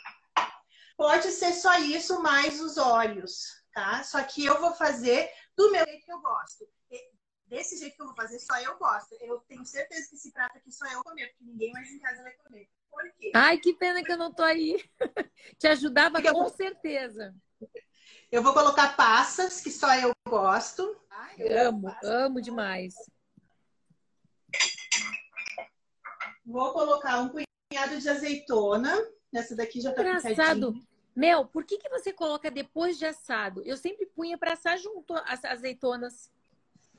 pode 0.98 1.32
ser 1.32 1.54
só 1.54 1.78
isso 1.80 2.22
mais 2.22 2.60
os 2.62 2.78
óleos, 2.78 3.64
tá? 3.74 4.04
Só 4.04 4.22
que 4.24 4.46
eu 4.46 4.60
vou 4.60 4.74
fazer 4.74 5.30
do 5.56 5.72
meu 5.72 5.86
jeito 5.86 6.06
que 6.06 6.12
eu 6.12 6.22
gosto. 6.22 6.68
Desse 7.46 7.78
jeito 7.78 7.96
que 7.96 8.02
eu 8.02 8.08
vou 8.08 8.16
fazer, 8.16 8.40
só 8.40 8.60
eu 8.60 8.78
gosto. 8.78 9.16
Eu 9.22 9.40
tenho 9.42 9.64
certeza 9.66 10.10
que 10.10 10.16
esse 10.16 10.32
prato 10.32 10.58
aqui 10.58 10.72
só 10.72 10.88
eu 10.88 11.04
comer, 11.04 11.28
porque 11.28 11.44
ninguém 11.44 11.72
mais 11.72 11.90
em 11.92 12.00
casa 12.00 12.24
vai 12.24 12.34
comer. 12.38 12.68
Por 12.90 13.04
quê? 13.20 13.32
Ai, 13.36 13.60
que 13.60 13.74
pena 13.76 14.04
que 14.04 14.12
eu 14.12 14.18
não 14.18 14.34
tô 14.34 14.44
aí. 14.44 14.84
Te 15.60 15.68
ajudava 15.68 16.16
porque 16.16 16.32
com 16.32 16.46
eu... 16.46 16.50
certeza. 16.50 17.36
Eu 18.32 18.42
vou 18.42 18.54
colocar 18.54 18.96
passas, 18.96 19.62
que 19.62 19.70
só 19.70 19.94
eu 19.96 20.12
gosto. 20.28 21.00
Ai, 21.12 21.36
eu 21.38 21.70
amo, 21.70 21.96
amo 22.04 22.42
demais. 22.42 22.96
Vou 26.46 26.74
colocar 26.74 27.20
um 27.20 27.30
punhado 27.30 28.00
de 28.00 28.10
azeitona. 28.10 28.96
Essa 29.34 29.56
daqui 29.56 29.82
já 29.82 29.92
tá 29.92 30.02
Engraçado. 30.02 30.76
Mel, 31.16 31.46
por 31.46 31.64
que, 31.64 31.78
que 31.78 31.90
você 31.90 32.12
coloca 32.12 32.50
depois 32.50 32.98
de 32.98 33.06
assado? 33.06 33.62
Eu 33.64 33.78
sempre 33.78 34.06
punha 34.06 34.38
para 34.38 34.54
assar 34.54 34.78
junto 34.78 35.14
as 35.14 35.44
azeitonas. 35.44 36.32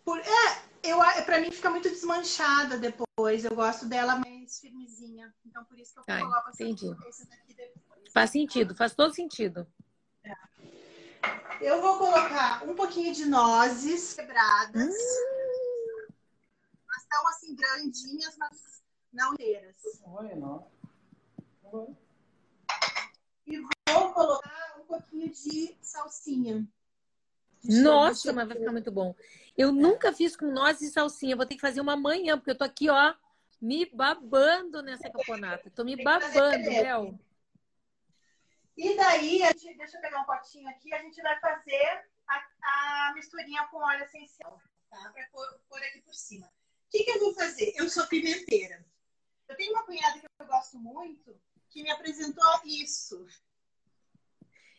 Por, 0.05 0.18
é, 0.18 0.62
eu, 0.83 0.99
pra 1.25 1.40
mim 1.40 1.51
fica 1.51 1.70
muito 1.70 1.88
desmanchada 1.88 2.79
depois. 2.79 3.44
Eu 3.44 3.55
gosto 3.55 3.87
dela 3.87 4.16
mais 4.16 4.61
firmezinha. 4.61 5.35
Então, 5.44 5.64
por 5.64 5.79
isso 5.79 5.94
que 5.94 6.01
eu 6.01 6.05
Ai, 6.09 6.20
coloco 6.20 6.51
entendi. 6.51 6.94
esse 7.09 7.29
daqui 7.29 7.55
depois. 7.55 8.12
Faz 8.12 8.31
sentido, 8.31 8.75
faz 8.75 8.94
todo 8.94 9.14
sentido. 9.14 9.66
É. 10.23 10.35
Eu 11.61 11.81
vou 11.81 11.99
colocar 11.99 12.62
um 12.68 12.75
pouquinho 12.75 13.12
de 13.12 13.25
nozes 13.25 14.14
quebradas. 14.14 14.94
Hum. 14.94 16.07
Elas 16.87 17.03
estão 17.03 17.27
assim, 17.29 17.57
grandinhas, 17.57 18.37
mas 18.37 18.85
não 19.12 19.33
inteiras. 19.33 19.77
Oi, 20.05 20.35
não. 20.37 20.70
Oi 21.64 22.04
e 23.46 23.59
vou 23.59 24.12
colocar 24.12 24.76
um 24.80 24.85
pouquinho 24.85 25.28
de 25.30 25.76
salsinha. 25.80 26.66
De 27.62 27.80
Nossa, 27.80 28.33
mas 28.33 28.46
vai 28.46 28.59
ficar 28.59 28.72
muito 28.72 28.92
bom. 28.92 29.14
Eu 29.57 29.70
é. 29.70 29.72
nunca 29.72 30.12
fiz 30.12 30.37
com 30.37 30.50
nozes 30.50 30.90
e 30.90 30.92
salsinha. 30.92 31.37
Vou 31.37 31.46
ter 31.46 31.54
que 31.54 31.61
fazer 31.61 31.80
uma 31.80 31.96
manhã, 31.96 32.37
porque 32.37 32.50
eu 32.50 32.59
tô 32.59 32.64
aqui, 32.64 32.90
ó, 32.90 33.14
me 33.61 33.87
babando 33.87 34.83
nessa 34.83 35.11
caponata. 35.11 35.70
Tô 35.70 35.85
me 35.85 36.02
babando, 36.02 36.70
Léo. 36.70 37.18
E 38.76 38.96
daí, 38.96 39.42
a 39.44 39.52
gente, 39.52 39.78
deixa 39.78 39.96
eu 39.96 40.00
pegar 40.00 40.20
um 40.20 40.24
potinho 40.24 40.68
aqui, 40.68 40.92
a 40.92 40.98
gente 40.98 41.22
vai 41.22 41.38
fazer 41.38 42.04
a, 42.26 43.09
a 43.09 43.12
misturinha 43.14 43.66
com 43.68 43.76
óleo 43.76 44.04
essencial, 44.04 44.61
tá? 44.90 45.11
Pra 45.12 45.26
pôr, 45.33 45.46
pôr 45.68 45.78
aqui 45.78 46.00
por 46.00 46.14
cima. 46.14 46.46
O 46.46 46.50
que, 46.90 47.04
que 47.04 47.11
eu 47.11 47.20
vou 47.20 47.35
fazer? 47.35 47.72
Eu 47.76 47.88
sou 47.88 48.07
pimenteira. 48.09 48.85
Eu 49.48 49.57
tenho 49.57 49.72
uma 49.72 49.85
cunhada 49.85 50.18
que 50.18 50.26
eu 50.40 50.46
gosto 50.46 50.76
muito, 50.78 51.40
que 51.75 51.83
me 51.83 51.91
apresentou 51.91 52.45
isso. 52.65 53.27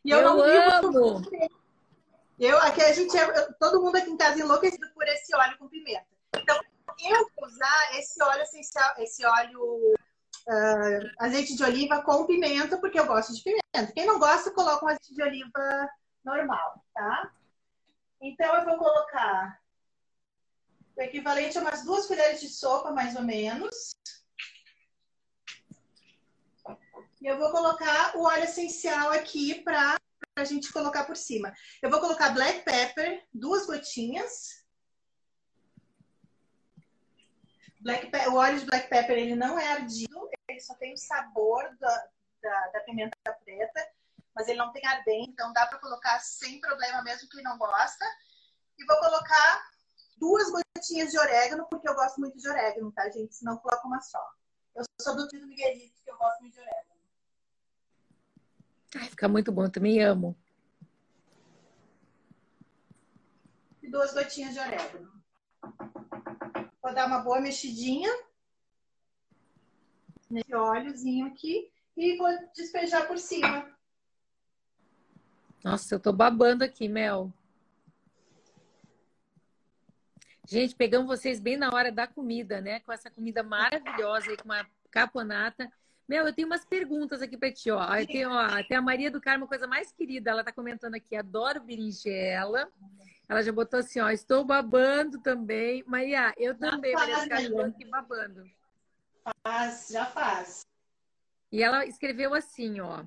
E 0.04 0.12
eu, 0.12 0.20
eu 0.20 0.24
não 0.24 0.42
amo. 0.42 1.22
Eu, 2.40 2.58
aqui 2.60 2.82
a 2.82 2.94
gente 2.94 3.16
é, 3.18 3.52
todo 3.60 3.82
mundo 3.82 3.98
aqui 3.98 4.10
em 4.10 4.18
casa 4.18 4.40
é 4.40 4.44
enlouquecido 4.44 4.90
por 4.94 5.06
esse 5.08 5.36
óleo 5.36 5.58
com 5.58 5.68
pimenta. 5.68 6.06
Então, 6.38 6.58
eu 7.00 7.30
vou 7.36 7.48
usar 7.48 7.98
esse 7.98 8.22
óleo 8.24 8.42
essencial, 8.44 8.94
esse 8.98 9.26
óleo 9.26 9.94
uh, 10.48 11.12
azeite 11.20 11.56
de 11.56 11.64
oliva 11.64 12.02
com 12.02 12.26
pimenta, 12.26 12.78
porque 12.78 13.00
eu 13.00 13.06
gosto 13.06 13.34
de 13.34 13.44
pimenta. 13.44 13.92
Quem 13.94 14.06
não 14.06 14.18
gosta, 14.18 14.52
coloca 14.52 14.86
um 14.86 14.88
azeite 14.88 15.14
de 15.14 15.22
oliva 15.22 15.90
normal, 16.24 16.84
tá? 16.94 17.32
Então, 18.22 18.56
eu 18.56 18.66
vou 18.66 18.78
colocar 18.78 19.60
o 20.96 21.02
equivalente 21.02 21.58
a 21.58 21.62
umas 21.62 21.84
duas 21.84 22.06
colheres 22.06 22.40
de 22.40 22.48
sopa, 22.48 22.92
mais 22.92 23.16
ou 23.16 23.22
menos. 23.22 23.96
E 26.68 27.05
eu 27.22 27.38
vou 27.38 27.52
colocar 27.52 28.16
o 28.18 28.24
óleo 28.24 28.44
essencial 28.44 29.12
aqui 29.12 29.62
para 29.64 29.98
a 30.36 30.44
gente 30.44 30.72
colocar 30.72 31.06
por 31.06 31.16
cima. 31.16 31.54
Eu 31.82 31.90
vou 31.90 32.00
colocar 32.00 32.34
black 32.34 32.64
pepper, 32.64 33.24
duas 33.34 33.66
gotinhas. 33.66 34.66
Black 37.80 38.10
o 38.30 38.36
óleo 38.36 38.60
de 38.60 38.66
black 38.66 38.90
pepper 38.90 39.18
ele 39.18 39.36
não 39.36 39.60
é 39.60 39.68
ardido, 39.74 40.30
ele 40.50 40.60
só 40.60 40.74
tem 40.76 40.94
o 40.94 40.98
sabor 40.98 41.64
da, 41.78 42.10
da, 42.42 42.68
da 42.68 42.80
pimenta 42.82 43.16
preta, 43.44 43.88
mas 44.34 44.48
ele 44.48 44.58
não 44.58 44.72
tem 44.72 44.86
ardente, 44.86 45.30
então 45.30 45.54
dá 45.54 45.68
para 45.68 45.80
colocar 45.80 46.20
sem 46.20 46.60
problema 46.60 47.04
mesmo 47.04 47.30
quem 47.30 47.44
não 47.44 47.58
gosta. 47.58 48.06
E 48.78 48.86
vou 48.86 49.00
colocar 49.00 49.70
duas 50.18 50.50
gotinhas 50.52 51.12
de 51.12 51.20
orégano, 51.20 51.68
porque 51.70 51.88
eu 51.88 51.96
gosto 51.96 52.20
muito 52.20 52.38
de 52.38 52.50
orégano, 52.50 52.92
tá, 52.92 53.10
gente? 53.10 53.36
Senão 53.36 53.58
coloco 53.58 53.88
uma 53.88 54.02
só. 54.02 54.22
Eu 54.76 54.84
sou 55.02 55.16
do 55.16 55.28
tipo 55.28 55.46
Miguelito, 55.46 56.04
que 56.04 56.12
eu 56.12 56.18
gosto 56.18 56.42
muito 56.42 56.54
de 56.54 56.60
orégano. 56.60 56.95
Ai, 58.96 59.10
fica 59.10 59.28
muito 59.28 59.52
bom, 59.52 59.66
eu 59.66 59.72
também 59.72 60.02
amo. 60.02 60.36
E 63.84 63.90
duas 63.90 64.14
gotinhas 64.14 64.54
de 64.54 64.60
orégano. 64.60 65.12
Vou 66.82 66.94
dar 66.94 67.08
uma 67.08 67.20
boa 67.20 67.42
mexidinha 67.42 68.10
nesse 70.30 70.56
óleozinho 70.56 71.28
aqui 71.28 71.70
e 71.98 72.18
vou 72.18 72.30
despejar 72.56 73.08
por 73.08 73.18
cima. 73.18 73.70
Nossa, 75.64 75.96
eu 75.96 76.00
tô 76.00 76.14
babando 76.14 76.64
aqui, 76.64 76.88
Mel. 76.88 77.34
Gente, 80.48 80.76
pegamos 80.76 81.08
vocês 81.08 81.40
bem 81.40 81.58
na 81.58 81.70
hora 81.74 81.92
da 81.92 82.06
comida, 82.06 82.62
né? 82.62 82.80
Com 82.82 82.92
essa 82.92 83.10
comida 83.10 83.42
maravilhosa 83.42 84.30
aí, 84.30 84.38
com 84.38 84.46
uma 84.46 84.66
caponata. 84.92 85.72
Meu, 86.08 86.28
eu 86.28 86.34
tenho 86.34 86.48
umas 86.48 86.64
perguntas 86.64 87.22
aqui 87.22 87.36
para 87.36 87.52
ti, 87.52 87.72
ó. 87.72 87.84
Tem, 88.06 88.26
ó. 88.26 88.64
Tem 88.68 88.78
a 88.78 88.82
Maria 88.82 89.10
do 89.10 89.20
Carmo, 89.20 89.48
coisa 89.48 89.66
mais 89.66 89.92
querida, 89.92 90.30
ela 90.30 90.44
tá 90.44 90.52
comentando 90.52 90.96
aqui, 90.96 91.16
adoro 91.16 91.62
berinjela. 91.62 92.70
Ela 93.28 93.42
já 93.42 93.52
botou 93.52 93.80
assim, 93.80 94.00
ó, 94.00 94.10
estou 94.10 94.46
babando 94.46 95.20
também. 95.20 95.84
Maria, 95.88 96.32
eu 96.38 96.56
também, 96.56 96.92
já 96.92 97.00
Maria 97.00 97.24
do 97.24 97.30
Carmo, 97.30 97.62
aqui 97.62 97.86
babando. 97.86 98.44
Faz, 99.44 99.88
já 99.90 100.06
faz. 100.06 100.68
E 101.52 101.64
ela 101.64 101.86
escreveu 101.86 102.36
assim, 102.36 102.80
ó. 102.80 103.04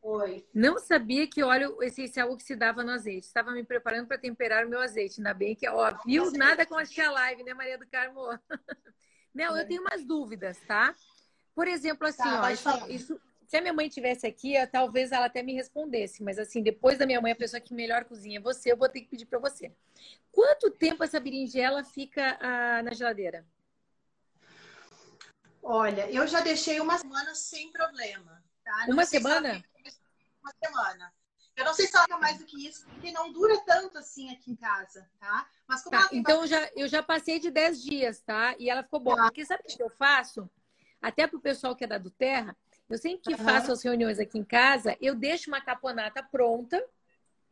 Oi. 0.00 0.46
Não 0.52 0.78
sabia 0.78 1.26
que 1.26 1.42
óleo 1.42 1.82
essencial 1.82 2.30
oxidava 2.30 2.84
no 2.84 2.92
azeite. 2.92 3.26
Estava 3.26 3.52
me 3.52 3.64
preparando 3.64 4.06
para 4.06 4.18
temperar 4.18 4.66
o 4.66 4.68
meu 4.68 4.80
azeite. 4.80 5.18
Ainda 5.18 5.32
bem 5.32 5.54
que, 5.54 5.68
ó, 5.68 5.94
viu? 6.04 6.30
Nada 6.32 6.64
com 6.66 6.76
a 6.76 7.10
live, 7.10 7.42
né, 7.42 7.54
Maria 7.54 7.78
do 7.78 7.86
Carmo? 7.86 8.20
Mel, 9.34 9.56
eu 9.56 9.66
tenho 9.66 9.80
umas 9.80 10.04
dúvidas, 10.04 10.60
tá? 10.66 10.94
Por 11.54 11.68
exemplo, 11.68 12.06
assim, 12.06 12.22
tá, 12.22 12.42
ó, 12.42 12.50
isso, 12.50 12.68
isso, 12.88 13.20
se 13.46 13.56
a 13.56 13.60
minha 13.60 13.72
mãe 13.72 13.88
tivesse 13.88 14.26
aqui, 14.26 14.54
talvez 14.72 15.12
ela 15.12 15.26
até 15.26 15.42
me 15.42 15.54
respondesse, 15.54 16.22
mas 16.22 16.38
assim, 16.38 16.62
depois 16.62 16.98
da 16.98 17.06
minha 17.06 17.20
mãe, 17.20 17.32
a 17.32 17.36
pessoa 17.36 17.60
que 17.60 17.72
melhor 17.72 18.04
cozinha 18.04 18.38
é 18.38 18.42
você, 18.42 18.72
eu 18.72 18.76
vou 18.76 18.88
ter 18.88 19.02
que 19.02 19.08
pedir 19.08 19.26
para 19.26 19.38
você. 19.38 19.72
Quanto 20.32 20.70
tempo 20.70 21.04
essa 21.04 21.20
berinjela 21.20 21.84
fica 21.84 22.36
ah, 22.40 22.82
na 22.82 22.92
geladeira? 22.92 23.46
Olha, 25.62 26.10
eu 26.10 26.26
já 26.26 26.40
deixei 26.40 26.80
uma 26.80 26.98
semana 26.98 27.34
sem 27.34 27.70
problema. 27.70 28.42
Tá? 28.64 28.86
Uma 28.88 29.06
semana? 29.06 29.64
uma 30.42 30.52
semana. 30.62 31.14
Eu 31.56 31.64
não 31.64 31.72
sei 31.72 31.86
se 31.86 31.96
ela 31.96 32.04
fica 32.04 32.18
mais 32.18 32.38
do 32.38 32.44
que 32.44 32.66
isso, 32.66 32.84
porque 32.86 33.12
não 33.12 33.32
dura 33.32 33.56
tanto 33.64 33.96
assim 33.96 34.32
aqui 34.32 34.50
em 34.50 34.56
casa, 34.56 35.08
tá? 35.20 35.48
Mas 35.66 35.82
como 35.82 35.96
tá, 35.96 36.08
então 36.12 36.40
bastante... 36.40 36.64
já, 36.64 36.70
eu 36.74 36.88
já 36.88 37.02
passei 37.02 37.38
de 37.38 37.50
10 37.50 37.82
dias, 37.82 38.20
tá? 38.20 38.56
E 38.58 38.68
ela 38.68 38.82
ficou 38.82 38.98
boa. 38.98 39.16
Tá. 39.16 39.22
Porque 39.24 39.46
sabe 39.46 39.62
o 39.62 39.76
que 39.76 39.82
eu 39.82 39.90
faço? 39.90 40.50
Até 41.04 41.26
pro 41.26 41.38
pessoal 41.38 41.76
que 41.76 41.84
é 41.84 41.86
da 41.86 41.98
do 41.98 42.10
Terra, 42.10 42.56
eu 42.88 42.96
sempre 42.96 43.20
que 43.20 43.32
uhum. 43.32 43.44
faço 43.44 43.70
as 43.70 43.82
reuniões 43.82 44.18
aqui 44.18 44.38
em 44.38 44.44
casa, 44.44 44.96
eu 45.02 45.14
deixo 45.14 45.50
uma 45.50 45.60
caponata 45.60 46.22
pronta. 46.22 46.82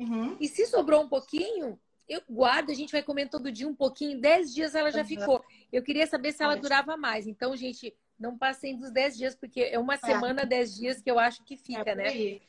Uhum. 0.00 0.38
E 0.40 0.48
se 0.48 0.64
sobrou 0.64 1.02
um 1.02 1.08
pouquinho, 1.08 1.78
eu 2.08 2.22
guardo, 2.30 2.70
a 2.70 2.74
gente 2.74 2.92
vai 2.92 3.02
comer 3.02 3.28
todo 3.28 3.52
dia 3.52 3.68
um 3.68 3.74
pouquinho. 3.74 4.18
10 4.18 4.54
dias 4.54 4.74
ela 4.74 4.90
já 4.90 5.00
uhum. 5.00 5.06
ficou. 5.06 5.44
Eu 5.70 5.82
queria 5.82 6.06
saber 6.06 6.32
se 6.32 6.42
ela 6.42 6.56
durava 6.56 6.96
mais. 6.96 7.26
Então, 7.26 7.54
gente, 7.54 7.94
não 8.18 8.38
passem 8.38 8.74
dos 8.74 8.90
10 8.90 9.18
dias, 9.18 9.34
porque 9.34 9.60
é 9.60 9.78
uma 9.78 9.94
é. 9.94 9.98
semana, 9.98 10.46
10 10.46 10.74
dias 10.74 11.02
que 11.02 11.10
eu 11.10 11.18
acho 11.18 11.44
que 11.44 11.58
fica, 11.58 11.90
é 11.90 11.94
né? 11.94 12.40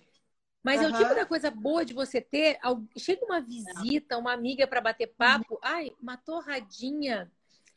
Mas 0.63 0.79
uhum. 0.79 0.87
é 0.87 0.89
o 0.89 0.97
tipo 0.97 1.15
da 1.15 1.25
coisa 1.25 1.51
boa 1.51 1.83
de 1.83 1.93
você 1.93 2.21
ter. 2.21 2.57
Chega 2.97 3.25
uma 3.25 3.41
visita, 3.41 4.17
uma 4.17 4.31
amiga 4.31 4.65
para 4.65 4.79
bater 4.79 5.07
papo. 5.17 5.55
Uhum. 5.55 5.59
Ai, 5.61 5.91
uma 6.01 6.15
torradinha, 6.15 7.29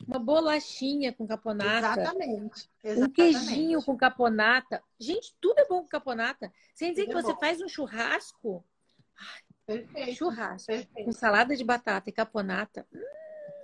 uma 0.05 0.19
bolachinha 0.19 1.13
com 1.13 1.27
caponata. 1.27 2.01
Exatamente. 2.01 2.69
Exatamente. 2.83 3.09
Um 3.09 3.13
queijinho 3.13 3.83
com 3.83 3.97
caponata. 3.97 4.83
Gente, 4.99 5.35
tudo 5.39 5.59
é 5.59 5.67
bom 5.67 5.81
com 5.81 5.87
caponata. 5.87 6.51
Sem 6.75 6.91
dizer 6.91 7.03
tudo 7.05 7.13
que 7.13 7.19
é 7.19 7.21
você 7.21 7.33
bom. 7.33 7.39
faz 7.39 7.61
um 7.61 7.67
churrasco. 7.67 8.65
Perfeito. 9.65 10.15
Churrasco. 10.15 10.67
Perfeito. 10.67 11.05
Com 11.05 11.11
salada 11.11 11.55
de 11.55 11.63
batata 11.63 12.09
e 12.09 12.13
caponata. 12.13 12.87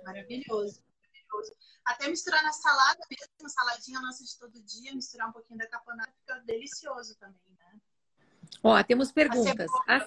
Maravilhoso. 0.04 0.82
Maravilhoso. 0.82 1.54
Até 1.84 2.08
misturar 2.08 2.42
na 2.42 2.52
salada 2.52 3.00
mesmo, 3.10 3.48
saladinha 3.48 4.00
nossa 4.00 4.24
de 4.24 4.38
todo 4.38 4.62
dia, 4.62 4.94
misturar 4.94 5.28
um 5.28 5.32
pouquinho 5.32 5.58
da 5.58 5.68
caponata, 5.68 6.10
fica 6.18 6.40
delicioso 6.40 7.14
também, 7.18 7.38
né? 7.58 7.78
Ó, 8.62 8.82
temos 8.82 9.12
perguntas. 9.12 9.70
Ah, 9.86 10.06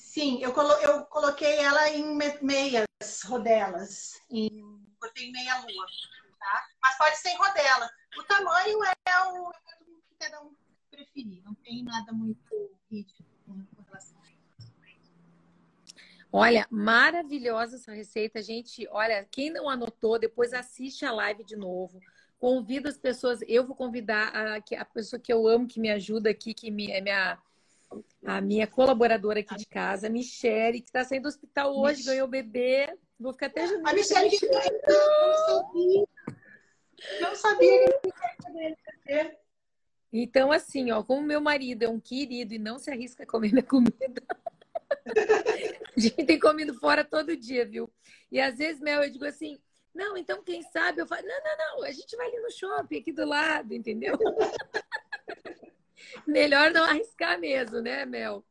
sim, 0.00 0.42
eu, 0.42 0.52
colo 0.52 0.72
eu 0.74 1.04
coloquei 1.06 1.58
ela 1.58 1.88
em 1.90 2.16
meias 2.42 2.86
rodelas. 3.24 4.20
Em, 4.30 4.48
cortei 4.98 5.30
meia 5.30 5.58
lua. 5.58 5.86
Tá? 6.38 6.68
Mas 6.82 6.98
pode 6.98 7.16
ser 7.18 7.30
em 7.30 7.36
rodela. 7.36 7.90
O 8.16 8.22
tamanho 8.24 8.78
é 8.84 8.92
o 9.28 9.50
que 9.50 10.14
cada 10.18 10.42
um 10.42 10.54
preferir. 10.90 11.42
Não 11.44 11.54
tem 11.54 11.84
nada 11.84 12.12
muito 12.12 12.70
rígido 12.90 13.24
com 13.46 13.82
relação 13.82 14.20
a 14.22 14.30
isso. 14.30 14.72
Olha, 16.32 16.66
maravilhosa 16.70 17.76
essa 17.76 17.92
receita, 17.92 18.42
gente. 18.42 18.88
Olha, 18.90 19.24
quem 19.30 19.50
não 19.50 19.68
anotou, 19.68 20.18
depois 20.18 20.52
assiste 20.52 21.04
a 21.04 21.12
live 21.12 21.44
de 21.44 21.56
novo 21.56 22.00
Convido 22.40 22.88
as 22.88 22.96
pessoas, 22.96 23.40
eu 23.46 23.66
vou 23.66 23.76
convidar 23.76 24.32
a, 24.34 24.56
a 24.56 24.84
pessoa 24.86 25.20
que 25.20 25.30
eu 25.30 25.46
amo, 25.46 25.68
que 25.68 25.78
me 25.78 25.90
ajuda 25.90 26.30
aqui, 26.30 26.54
que 26.54 26.70
me, 26.70 26.90
é 26.90 26.98
minha, 27.02 27.38
a 28.24 28.40
minha 28.40 28.66
colaboradora 28.66 29.40
aqui 29.40 29.56
de 29.56 29.66
casa, 29.66 30.06
a 30.06 30.10
Michelle, 30.10 30.80
que 30.80 30.88
está 30.88 31.04
saindo 31.04 31.24
do 31.24 31.28
hospital 31.28 31.76
hoje, 31.76 31.98
Mich... 31.98 32.06
ganhou 32.06 32.28
bebê. 32.28 32.96
Vou 33.18 33.32
ficar 33.32 33.46
até 33.46 33.66
junto. 33.66 33.86
A 33.86 33.92
Michelle 33.92 34.30
que 34.30 34.46
não 34.46 34.56
sabia. 35.46 36.06
Não 37.20 37.34
sabia 37.34 37.86
que 39.06 39.38
Então, 40.12 40.52
assim, 40.52 40.90
ó, 40.90 41.02
como 41.02 41.22
meu 41.22 41.40
marido 41.40 41.82
é 41.82 41.88
um 41.88 42.00
querido 42.00 42.54
e 42.54 42.58
não 42.58 42.78
se 42.78 42.90
arrisca 42.90 43.24
a 43.24 43.26
comer 43.26 43.52
minha 43.52 43.62
comida. 43.62 44.22
a 45.96 46.00
gente 46.00 46.24
tem 46.24 46.38
comido 46.38 46.74
fora 46.74 47.04
todo 47.04 47.36
dia, 47.36 47.64
viu? 47.64 47.90
E 48.30 48.40
às 48.40 48.58
vezes, 48.58 48.80
Mel, 48.80 49.02
eu 49.02 49.10
digo 49.10 49.24
assim, 49.24 49.58
não, 49.94 50.16
então 50.16 50.42
quem 50.42 50.62
sabe 50.62 51.00
eu 51.00 51.06
falo, 51.06 51.22
não, 51.22 51.40
não, 51.42 51.56
não, 51.58 51.84
a 51.84 51.92
gente 51.92 52.16
vai 52.16 52.26
ali 52.28 52.40
no 52.40 52.50
shopping 52.50 52.98
aqui 52.98 53.12
do 53.12 53.26
lado, 53.26 53.74
entendeu? 53.74 54.16
Melhor 56.26 56.70
não 56.70 56.84
arriscar 56.84 57.38
mesmo, 57.38 57.80
né, 57.80 58.04
Mel? 58.04 58.44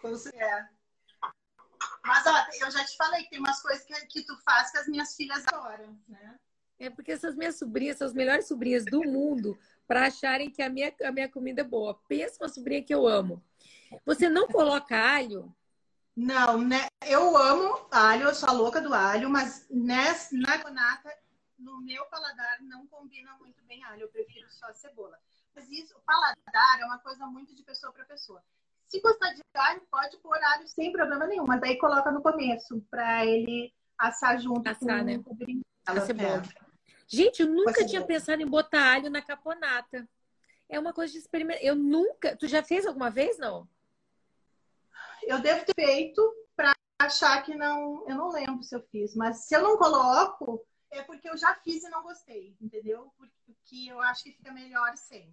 Com 0.00 0.14
certeza. 0.16 0.68
Mas, 2.04 2.26
ó, 2.26 2.46
eu 2.60 2.70
já 2.70 2.84
te 2.84 2.96
falei 2.96 3.24
que 3.24 3.30
tem 3.30 3.38
umas 3.38 3.60
coisas 3.60 3.84
que, 3.84 3.94
que 4.06 4.22
tu 4.24 4.36
faz 4.42 4.70
que 4.70 4.78
as 4.78 4.88
minhas 4.88 5.14
filhas 5.14 5.46
adoram, 5.48 5.98
né? 6.08 6.36
É 6.78 6.88
porque 6.88 7.12
essas 7.12 7.36
minhas 7.36 7.58
sobrinhas 7.58 7.98
são 7.98 8.06
as 8.06 8.14
melhores 8.14 8.48
sobrinhas 8.48 8.84
do 8.86 9.02
mundo 9.02 9.58
para 9.86 10.06
acharem 10.06 10.50
que 10.50 10.62
a 10.62 10.70
minha, 10.70 10.94
a 11.04 11.12
minha 11.12 11.28
comida 11.28 11.60
é 11.60 11.64
boa. 11.64 12.00
Pensa 12.08 12.42
uma 12.42 12.48
sobrinha 12.48 12.82
que 12.82 12.94
eu 12.94 13.06
amo. 13.06 13.44
Você 14.06 14.30
não 14.30 14.48
coloca 14.48 14.96
alho? 14.96 15.54
Não, 16.16 16.58
né? 16.58 16.86
Eu 17.06 17.36
amo 17.36 17.86
alho, 17.90 18.28
eu 18.28 18.34
sou 18.34 18.48
a 18.48 18.52
louca 18.52 18.80
do 18.80 18.94
alho, 18.94 19.28
mas 19.28 19.66
nessa, 19.70 20.34
na 20.36 20.56
gonata, 20.56 21.14
no 21.58 21.80
meu 21.82 22.06
paladar, 22.06 22.62
não 22.62 22.86
combina 22.86 23.36
muito 23.38 23.62
bem 23.64 23.84
alho. 23.84 24.02
Eu 24.02 24.08
prefiro 24.08 24.50
só 24.50 24.66
a 24.66 24.74
cebola. 24.74 25.18
Mas 25.54 25.68
isso, 25.70 25.96
o 25.96 26.00
paladar 26.00 26.80
é 26.80 26.84
uma 26.84 26.98
coisa 26.98 27.26
muito 27.26 27.54
de 27.54 27.62
pessoa 27.62 27.92
para 27.92 28.04
pessoa. 28.04 28.42
Se 28.86 29.00
gostar 29.00 29.32
de 29.34 29.42
alho, 29.54 29.82
pode 29.90 30.16
pôr 30.18 30.36
alho 30.36 30.66
sem 30.66 30.92
problema 30.92 31.26
nenhum, 31.26 31.46
mas 31.46 31.62
aí 31.62 31.78
coloca 31.78 32.10
no 32.10 32.22
começo, 32.22 32.80
para 32.90 33.24
ele 33.24 33.72
assar 33.98 34.38
junto 34.40 34.68
Assar, 34.68 34.98
com, 34.98 35.04
né? 35.04 35.22
a 35.86 36.00
cebola. 36.00 36.42
Gente, 37.06 37.42
eu 37.42 37.48
nunca 37.48 37.84
tinha 37.86 38.04
pensado 38.04 38.42
em 38.42 38.46
botar 38.46 38.94
alho 38.94 39.10
na 39.10 39.22
caponata. 39.22 40.08
É 40.68 40.78
uma 40.78 40.92
coisa 40.92 41.12
de 41.12 41.18
experimentar. 41.18 41.62
Eu 41.62 41.74
nunca. 41.74 42.36
Tu 42.36 42.46
já 42.46 42.62
fez 42.62 42.86
alguma 42.86 43.10
vez, 43.10 43.38
não? 43.38 43.68
eu 45.22 45.40
devo 45.40 45.64
ter 45.64 45.74
feito 45.74 46.34
para 46.56 46.74
achar 47.00 47.42
que 47.42 47.54
não. 47.54 48.04
Eu 48.08 48.16
não 48.16 48.30
lembro 48.30 48.62
se 48.62 48.74
eu 48.74 48.82
fiz, 48.90 49.14
mas 49.14 49.44
se 49.46 49.54
eu 49.54 49.62
não 49.62 49.76
coloco, 49.76 50.64
é 50.90 51.02
porque 51.02 51.28
eu 51.28 51.36
já 51.36 51.54
fiz 51.56 51.84
e 51.84 51.88
não 51.88 52.02
gostei, 52.02 52.56
entendeu? 52.60 53.12
Porque 53.16 53.86
eu 53.88 54.00
acho 54.00 54.24
que 54.24 54.32
fica 54.32 54.52
melhor 54.52 54.96
sem. 54.96 55.32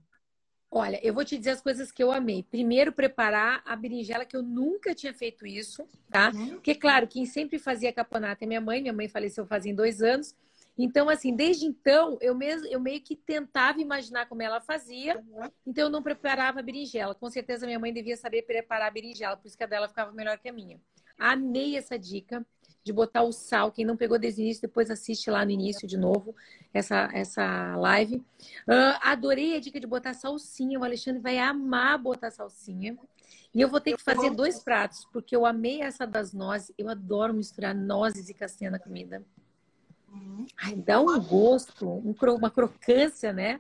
Olha, 0.70 1.00
eu 1.02 1.14
vou 1.14 1.24
te 1.24 1.38
dizer 1.38 1.52
as 1.52 1.62
coisas 1.62 1.92
que 1.92 2.04
eu 2.04 2.12
amei. 2.12 2.44
Primeiro, 2.44 2.92
preparar 2.92 3.62
a 3.66 3.76
berinjela, 3.76 4.26
que 4.26 4.36
eu 4.36 4.44
nunca 4.44 4.94
tinha 4.94 5.14
feito 5.14 5.48
isso, 5.48 5.88
tá? 6.10 6.32
Uhum. 6.36 6.50
Porque, 6.50 6.76
claro, 6.76 7.08
quem 7.08 7.26
sempre 7.26 7.58
fazia 7.58 7.94
caponata 7.94 8.44
é 8.44 8.48
minha 8.48 8.60
mãe. 8.60 8.82
Minha 8.82 8.94
mãe 8.94 9.08
faleceu 9.08 9.46
fazem 9.46 9.74
dois 9.74 10.02
anos. 10.02 10.36
Então, 10.78 11.10
assim, 11.10 11.34
desde 11.36 11.66
então, 11.66 12.18
eu, 12.22 12.36
mesmo, 12.36 12.68
eu 12.68 12.80
meio 12.80 13.02
que 13.02 13.16
tentava 13.16 13.82
imaginar 13.82 14.28
como 14.28 14.44
ela 14.44 14.62
fazia, 14.62 15.18
uhum. 15.18 15.50
então 15.66 15.86
eu 15.86 15.90
não 15.90 16.04
preparava 16.04 16.60
a 16.60 16.64
berinjela. 16.64 17.16
Com 17.16 17.30
certeza 17.32 17.66
minha 17.66 17.80
mãe 17.80 17.92
devia 17.92 18.16
saber 18.16 18.44
preparar 18.44 18.88
a 18.88 18.92
berinjela, 18.92 19.36
por 19.36 19.48
isso 19.48 19.58
que 19.58 19.64
a 19.64 19.68
dela 19.68 19.88
ficava 19.88 20.12
melhor 20.12 20.38
que 20.38 20.50
a 20.50 20.54
minha. 20.54 20.80
Amei 21.18 21.76
essa 21.76 21.98
dica 21.98 22.46
de 22.88 22.94
botar 22.94 23.24
o 23.24 23.32
sal. 23.32 23.72
Quem 23.72 23.86
não 23.86 23.98
pegou 23.98 24.18
desde 24.18 24.42
o 24.42 24.44
início, 24.44 24.62
depois 24.62 24.90
assiste 24.90 25.30
lá 25.30 25.44
no 25.44 25.52
início 25.52 25.88
de 25.88 25.98
novo 25.98 26.34
essa, 26.74 27.10
essa 27.14 27.76
live. 27.76 28.16
Uh, 28.68 28.98
adorei 29.02 29.56
a 29.56 29.60
dica 29.60 29.80
de 29.80 29.86
botar 29.86 30.14
salsinha. 30.14 30.80
O 30.80 30.84
Alexandre 30.84 31.22
vai 31.22 31.38
amar 31.38 31.98
botar 32.00 32.32
salsinha. 32.32 32.98
E 33.54 33.62
eu 33.62 33.68
vou 33.68 33.82
ter 33.82 33.96
que 33.96 34.04
fazer 34.04 34.30
dois 34.30 34.64
pratos, 34.64 35.06
porque 35.12 35.36
eu 35.36 35.46
amei 35.46 35.82
essa 35.82 36.08
das 36.08 36.32
nozes. 36.34 36.72
Eu 36.78 36.90
adoro 36.90 37.34
misturar 37.34 37.76
nozes 37.76 38.30
e 38.30 38.34
castanha 38.34 38.72
na 38.72 38.80
comida. 38.80 39.24
Ai, 40.64 40.76
dá 40.76 41.02
um 41.02 41.20
gosto, 41.20 41.88
um, 41.88 42.16
uma 42.36 42.50
crocância, 42.50 43.34
né? 43.34 43.60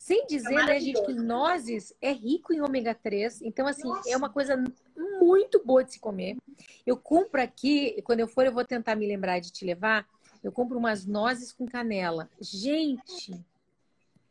Sem 0.00 0.26
dizer, 0.26 0.54
é 0.54 0.64
né, 0.64 0.80
gente, 0.80 1.04
que 1.04 1.12
nozes 1.12 1.94
é 2.00 2.10
rico 2.10 2.54
em 2.54 2.62
ômega 2.62 2.94
3. 2.94 3.42
Então, 3.42 3.66
assim, 3.66 3.86
Nossa. 3.86 4.10
é 4.10 4.16
uma 4.16 4.30
coisa 4.30 4.56
muito 4.96 5.62
boa 5.62 5.84
de 5.84 5.92
se 5.92 6.00
comer. 6.00 6.38
Eu 6.86 6.96
compro 6.96 7.42
aqui, 7.42 8.00
quando 8.02 8.20
eu 8.20 8.26
for, 8.26 8.46
eu 8.46 8.52
vou 8.52 8.64
tentar 8.64 8.96
me 8.96 9.06
lembrar 9.06 9.40
de 9.40 9.52
te 9.52 9.62
levar. 9.62 10.08
Eu 10.42 10.50
compro 10.50 10.78
umas 10.78 11.04
nozes 11.04 11.52
com 11.52 11.66
canela. 11.66 12.30
Gente! 12.40 13.44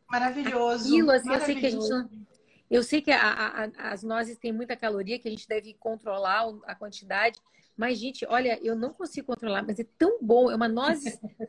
Maravilhoso. 0.10 0.88
Aquilo, 0.88 1.12
assim, 1.12 1.30
Maravilhoso. 1.30 1.34
eu 1.34 1.46
sei 1.46 1.56
que 1.56 1.66
a 1.68 1.70
gente 1.70 1.88
não... 1.88 2.10
Eu 2.72 2.84
sei 2.84 3.02
que 3.04 3.12
a, 3.12 3.22
a, 3.22 3.92
as 3.92 4.02
nozes 4.02 4.40
têm 4.40 4.52
muita 4.52 4.76
caloria, 4.76 5.20
que 5.20 5.28
a 5.28 5.32
gente 5.32 5.48
deve 5.48 5.76
controlar 5.76 6.52
a 6.66 6.74
quantidade, 6.74 7.40
mas, 7.78 8.00
gente, 8.00 8.26
olha, 8.28 8.60
eu 8.64 8.76
não 8.76 8.92
consigo 8.92 9.28
controlar, 9.28 9.62
mas 9.62 9.80
é 9.80 9.86
tão 10.00 10.18
bom. 10.20 10.50
É 10.50 10.56
uma 10.56 10.68
noz 10.68 11.04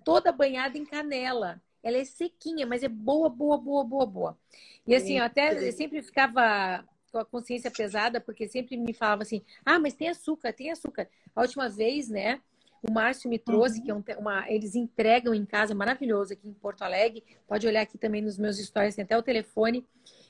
toda 0.04 0.30
banhada 0.30 0.76
em 0.76 0.84
canela. 0.84 1.58
Ela 1.82 1.98
é 1.98 2.04
sequinha, 2.04 2.66
mas 2.66 2.82
é 2.82 2.88
boa, 2.88 3.28
boa, 3.28 3.56
boa, 3.58 3.84
boa, 3.84 4.06
boa. 4.06 4.38
E 4.86 4.94
assim, 4.94 5.18
eu 5.18 5.24
até 5.24 5.68
eu 5.68 5.72
sempre 5.72 6.02
ficava 6.02 6.84
com 7.10 7.18
a 7.18 7.24
consciência 7.24 7.70
pesada, 7.70 8.20
porque 8.20 8.48
sempre 8.48 8.76
me 8.76 8.92
falava 8.92 9.22
assim: 9.22 9.42
ah, 9.64 9.78
mas 9.78 9.94
tem 9.94 10.08
açúcar, 10.08 10.52
tem 10.52 10.70
açúcar. 10.70 11.08
A 11.34 11.42
última 11.42 11.68
vez, 11.68 12.08
né? 12.08 12.40
O 12.82 12.90
Márcio 12.92 13.28
me 13.28 13.38
trouxe, 13.38 13.78
uhum. 13.78 14.02
que 14.02 14.12
é 14.12 14.16
um, 14.16 14.20
uma, 14.20 14.50
eles 14.50 14.74
entregam 14.74 15.34
em 15.34 15.44
casa, 15.44 15.74
maravilhoso 15.74 16.32
aqui 16.32 16.48
em 16.48 16.54
Porto 16.54 16.82
Alegre. 16.82 17.22
Pode 17.46 17.66
olhar 17.66 17.82
aqui 17.82 17.98
também 17.98 18.22
nos 18.22 18.38
meus 18.38 18.56
stories, 18.58 18.94
tem 18.94 19.04
até 19.04 19.16
o 19.18 19.22
telefone. 19.22 19.86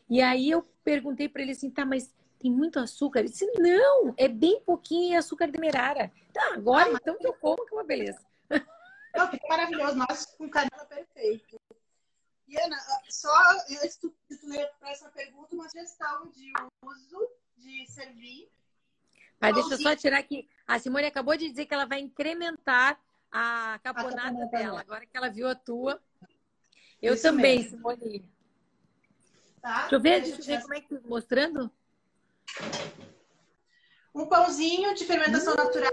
E 0.08 0.20
aí 0.20 0.50
eu 0.50 0.66
perguntei 0.82 1.28
para 1.28 1.42
ele 1.42 1.52
assim, 1.52 1.70
tá, 1.70 1.86
mas 1.86 2.12
tem 2.40 2.50
muito 2.50 2.80
açúcar? 2.80 3.20
Ele 3.20 3.28
disse, 3.28 3.46
não, 3.58 4.12
é 4.16 4.26
bem 4.26 4.60
pouquinho 4.62 5.16
açúcar 5.16 5.46
demerara. 5.46 6.10
Tá, 6.32 6.54
agora 6.54 6.90
ah, 6.90 6.98
então 7.00 7.16
que 7.16 7.26
eu 7.26 7.34
como, 7.34 7.64
que 7.64 7.72
é 7.72 7.76
uma 7.76 7.84
beleza. 7.84 8.18
Não, 9.14 9.28
que 9.28 9.38
maravilhoso, 9.48 9.96
nossa, 9.96 10.36
com 10.36 10.48
canela 10.48 10.84
perfeito. 10.86 11.60
E 12.48 12.58
Ana, 12.60 12.76
só 13.08 13.32
antes 13.50 13.96
de 13.96 14.00
tu 14.00 14.14
ler 14.44 14.68
para 14.78 14.90
essa 14.90 15.08
pergunta, 15.10 15.54
uma 15.54 15.68
sugestão 15.68 16.28
de 16.30 16.52
uso 16.84 17.30
de 17.56 17.86
servir. 17.86 18.50
Mas 19.40 19.54
deixa 19.54 19.74
eu 19.74 19.80
só 19.80 19.96
tirar 19.96 20.18
aqui. 20.18 20.48
A 20.66 20.78
Simone 20.78 21.06
acabou 21.06 21.36
de 21.36 21.48
dizer 21.48 21.66
que 21.66 21.74
ela 21.74 21.86
vai 21.86 22.00
incrementar 22.00 23.00
a 23.30 23.78
caponata 23.82 24.46
dela, 24.46 24.80
agora 24.80 25.06
que 25.06 25.16
ela 25.16 25.30
viu 25.30 25.48
a 25.48 25.54
tua. 25.54 26.02
Eu 27.00 27.14
Isso 27.14 27.22
também, 27.22 27.58
mesmo. 27.58 27.76
Simone. 27.76 28.28
Tá? 29.62 29.80
Deixa 29.82 29.94
eu 29.94 30.00
ver, 30.00 30.22
deixa 30.22 30.40
eu 30.40 30.44
ver 30.44 30.62
como 30.62 30.74
é 30.74 30.80
que 30.80 30.98
mostrando. 31.06 31.70
Um 34.14 34.26
pãozinho 34.26 34.94
de 34.94 35.04
fermentação 35.04 35.54
hum. 35.54 35.56
natural 35.56 35.92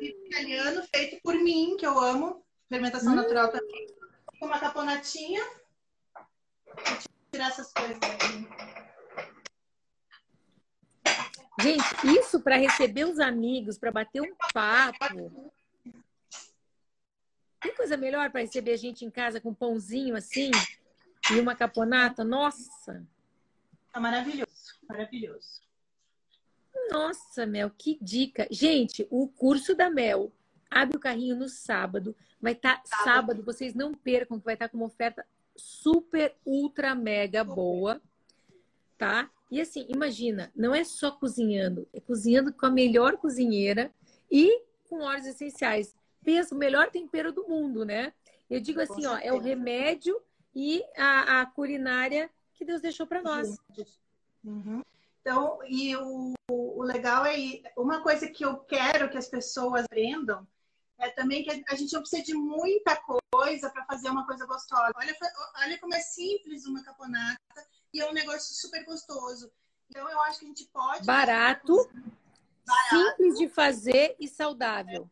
italiano 0.00 0.82
feito 0.94 1.20
por 1.22 1.34
mim, 1.34 1.76
que 1.78 1.86
eu 1.86 1.98
amo. 1.98 2.44
Fermentação 2.68 3.12
hum. 3.12 3.16
natural 3.16 3.50
também. 3.50 3.86
Com 4.38 4.46
uma 4.46 4.58
caponatinha. 4.58 5.42
Vou 6.66 6.98
tirar 7.32 7.48
essas 7.48 7.72
coisas 7.72 7.96
aqui. 7.96 8.76
Gente, 11.60 12.18
isso 12.18 12.40
para 12.40 12.56
receber 12.56 13.04
os 13.04 13.18
amigos, 13.18 13.78
para 13.78 13.90
bater 13.90 14.20
um 14.20 14.34
papo. 14.52 15.52
Tem 17.60 17.74
coisa 17.74 17.96
melhor 17.96 18.30
para 18.30 18.42
receber 18.42 18.72
a 18.72 18.76
gente 18.76 19.04
em 19.04 19.10
casa 19.10 19.40
com 19.40 19.50
um 19.50 19.54
pãozinho 19.54 20.14
assim 20.14 20.50
e 21.32 21.40
uma 21.40 21.56
caponata? 21.56 22.22
Nossa! 22.22 23.04
Tá 23.92 23.98
maravilhoso, 23.98 24.78
maravilhoso. 24.86 25.62
Nossa, 26.90 27.46
Mel, 27.46 27.70
que 27.76 27.98
dica. 28.00 28.46
Gente, 28.50 29.06
o 29.10 29.28
curso 29.28 29.74
da 29.74 29.90
Mel 29.90 30.32
abre 30.70 30.96
o 30.96 31.00
carrinho 31.00 31.36
no 31.36 31.48
sábado. 31.48 32.14
Vai 32.40 32.52
estar 32.52 32.82
tá, 32.82 33.04
sábado, 33.04 33.42
vocês 33.42 33.74
não 33.74 33.92
percam 33.92 34.38
que 34.38 34.44
vai 34.44 34.54
estar 34.54 34.66
tá 34.66 34.70
com 34.70 34.76
uma 34.76 34.86
oferta 34.86 35.24
super, 35.56 36.34
ultra, 36.44 36.94
mega 36.94 37.42
boa, 37.42 38.00
tá? 38.98 39.30
E 39.50 39.60
assim, 39.60 39.86
imagina, 39.88 40.52
não 40.54 40.74
é 40.74 40.84
só 40.84 41.10
cozinhando, 41.10 41.88
é 41.92 42.00
cozinhando 42.00 42.52
com 42.52 42.66
a 42.66 42.70
melhor 42.70 43.16
cozinheira 43.16 43.92
e 44.30 44.62
com 44.88 45.00
óleos 45.00 45.26
essenciais. 45.26 45.94
Pensa, 46.24 46.54
o 46.54 46.58
melhor 46.58 46.90
tempero 46.90 47.32
do 47.32 47.48
mundo, 47.48 47.84
né? 47.84 48.12
Eu 48.50 48.60
digo 48.60 48.80
assim, 48.80 49.06
ó, 49.06 49.16
é 49.16 49.32
o 49.32 49.38
remédio 49.38 50.20
e 50.54 50.82
a, 50.96 51.40
a 51.40 51.46
culinária 51.46 52.30
que 52.54 52.64
Deus 52.64 52.80
deixou 52.80 53.06
para 53.06 53.22
nós. 53.22 53.56
Uhum. 54.44 54.82
Então, 55.26 55.58
e 55.66 55.96
o, 55.96 56.34
o 56.48 56.84
legal 56.84 57.26
é 57.26 57.60
uma 57.76 58.00
coisa 58.00 58.28
que 58.28 58.44
eu 58.44 58.58
quero 58.58 59.10
que 59.10 59.18
as 59.18 59.26
pessoas 59.26 59.84
aprendam 59.84 60.46
é 61.00 61.10
também 61.10 61.42
que 61.42 61.64
a 61.68 61.74
gente 61.74 61.92
não 61.92 62.00
precisa 62.00 62.22
de 62.22 62.32
muita 62.32 62.96
coisa 63.32 63.68
para 63.70 63.84
fazer 63.86 64.08
uma 64.08 64.24
coisa 64.24 64.46
gostosa. 64.46 64.92
Olha, 64.94 65.16
olha 65.64 65.78
como 65.80 65.96
é 65.96 65.98
simples 65.98 66.64
uma 66.64 66.80
caponata 66.84 67.40
e 67.92 68.00
é 68.00 68.08
um 68.08 68.12
negócio 68.12 68.54
super 68.54 68.84
gostoso. 68.84 69.50
Então, 69.90 70.08
eu 70.08 70.22
acho 70.22 70.38
que 70.38 70.44
a 70.44 70.48
gente 70.48 70.64
pode. 70.66 71.04
Barato, 71.04 71.74
barato 72.64 72.96
simples 72.96 73.36
de 73.36 73.48
fazer 73.48 74.14
e 74.20 74.28
saudável. 74.28 75.10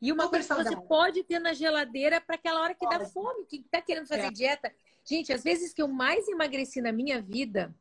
E 0.00 0.12
uma 0.12 0.26
super 0.26 0.36
coisa 0.36 0.46
saudável. 0.46 0.72
que 0.74 0.78
você 0.78 0.86
pode 0.86 1.24
ter 1.24 1.40
na 1.40 1.52
geladeira 1.52 2.20
para 2.20 2.36
aquela 2.36 2.60
hora 2.62 2.72
que 2.72 2.86
pode. 2.86 3.00
dá 3.00 3.04
fome, 3.06 3.44
que 3.46 3.56
está 3.56 3.82
querendo 3.82 4.06
fazer 4.06 4.26
é. 4.26 4.30
dieta. 4.30 4.72
Gente, 5.04 5.32
às 5.32 5.42
vezes 5.42 5.74
que 5.74 5.82
eu 5.82 5.88
mais 5.88 6.28
emagreci 6.28 6.80
na 6.80 6.92
minha 6.92 7.20
vida 7.20 7.74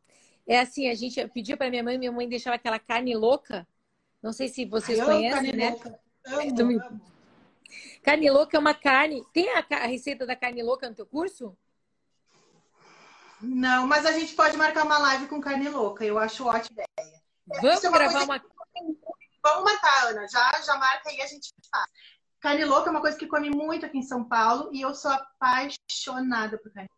é 0.48 0.60
assim, 0.60 0.90
a 0.90 0.94
gente 0.94 1.26
pedia 1.30 1.58
para 1.58 1.70
minha 1.70 1.84
mãe, 1.84 1.98
minha 1.98 2.12
mãe 2.12 2.28
deixava 2.28 2.56
aquela 2.56 2.80
carne 2.80 3.16
louca. 3.16 3.68
Não 4.22 4.32
sei 4.32 4.48
se 4.48 4.66
vocês 4.66 5.00
Ai, 5.00 5.06
conhecem, 5.06 5.54
né? 5.54 5.70
Louca. 5.72 6.00
Amo, 6.28 6.82
amo. 6.82 7.02
Carne 8.04 8.30
louca 8.30 8.58
é 8.58 8.60
uma 8.60 8.74
carne. 8.74 9.26
Tem 9.34 9.50
a, 9.50 9.66
a, 9.70 9.88
receita 9.88 10.26
da 10.26 10.36
carne 10.36 10.62
louca 10.62 10.88
no 10.88 10.96
teu 10.96 11.06
curso? 11.06 11.58
Não, 13.42 13.88
mas 13.88 14.06
a 14.06 14.12
gente 14.12 14.34
pode 14.34 14.56
marcar 14.58 14.86
uma 14.86 14.98
live 14.98 15.28
com 15.28 15.42
carne 15.42 15.68
louca. 15.70 16.06
Eu 16.06 16.18
acho 16.18 16.46
ótima 16.46 16.84
ideia. 16.84 17.22
Vamos 17.62 17.84
é 17.84 17.90
uma 17.90 17.98
gravar 17.98 18.24
uma. 18.24 18.40
Que... 18.40 18.48
Vamos 19.44 19.64
marcar, 19.64 20.08
Ana. 20.08 20.28
Já, 20.28 20.52
já 20.64 20.78
marca 20.78 21.10
aí 21.10 21.22
a 21.22 21.28
gente 21.28 21.52
faz. 21.72 21.86
Carne 22.40 22.66
louca 22.66 22.90
é 22.90 22.92
uma 22.92 23.02
coisa 23.02 23.18
que 23.18 23.28
come 23.28 23.50
muito 23.50 23.86
aqui 23.86 23.98
em 23.98 24.04
São 24.04 24.24
Paulo 24.24 24.70
e 24.72 24.82
eu 24.82 24.94
sou 24.94 25.12
apaixonada 25.12 26.60
por 26.60 26.72
carne 26.72 26.90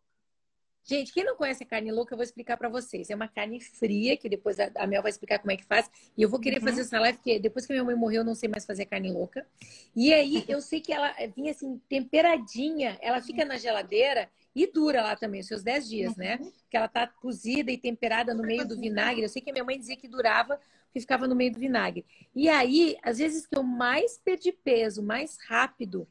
Gente, 0.88 1.12
quem 1.12 1.22
não 1.22 1.36
conhece 1.36 1.62
a 1.62 1.66
carne 1.66 1.92
louca, 1.92 2.14
eu 2.14 2.16
vou 2.16 2.24
explicar 2.24 2.56
para 2.56 2.70
vocês. 2.70 3.10
É 3.10 3.14
uma 3.14 3.28
carne 3.28 3.60
fria, 3.60 4.16
que 4.16 4.26
depois 4.26 4.56
a 4.58 4.86
Mel 4.86 5.02
vai 5.02 5.10
explicar 5.10 5.38
como 5.38 5.52
é 5.52 5.56
que 5.56 5.66
faz. 5.66 5.90
E 6.16 6.22
eu 6.22 6.30
vou 6.30 6.40
querer 6.40 6.60
uhum. 6.60 6.64
fazer 6.64 6.80
essa 6.80 6.98
live, 6.98 7.18
porque 7.18 7.38
depois 7.38 7.66
que 7.66 7.74
minha 7.74 7.84
mãe 7.84 7.94
morreu, 7.94 8.22
eu 8.22 8.24
não 8.24 8.34
sei 8.34 8.48
mais 8.48 8.64
fazer 8.64 8.86
carne 8.86 9.12
louca. 9.12 9.46
E 9.94 10.14
aí, 10.14 10.46
eu 10.48 10.62
sei 10.62 10.80
que 10.80 10.90
ela 10.90 11.12
vinha 11.36 11.50
assim, 11.50 11.78
temperadinha. 11.90 12.96
Ela 13.02 13.20
fica 13.20 13.44
na 13.44 13.58
geladeira 13.58 14.30
e 14.54 14.66
dura 14.66 15.02
lá 15.02 15.14
também, 15.14 15.42
os 15.42 15.46
seus 15.46 15.62
10 15.62 15.88
dias, 15.90 16.16
né? 16.16 16.38
Uhum. 16.40 16.50
Que 16.70 16.76
ela 16.78 16.88
tá 16.88 17.06
cozida 17.06 17.70
e 17.70 17.76
temperada 17.76 18.32
no 18.32 18.42
meio 18.42 18.66
do 18.66 18.74
vinagre. 18.74 19.22
Eu 19.22 19.28
sei 19.28 19.42
que 19.42 19.50
a 19.50 19.52
minha 19.52 19.64
mãe 19.64 19.78
dizia 19.78 19.94
que 19.94 20.08
durava, 20.08 20.58
porque 20.86 21.00
ficava 21.00 21.28
no 21.28 21.36
meio 21.36 21.52
do 21.52 21.60
vinagre. 21.60 22.06
E 22.34 22.48
aí, 22.48 22.96
às 23.02 23.18
vezes 23.18 23.46
que 23.46 23.58
eu 23.58 23.62
mais 23.62 24.16
perdi 24.16 24.52
peso, 24.52 25.02
mais 25.02 25.36
rápido, 25.46 26.08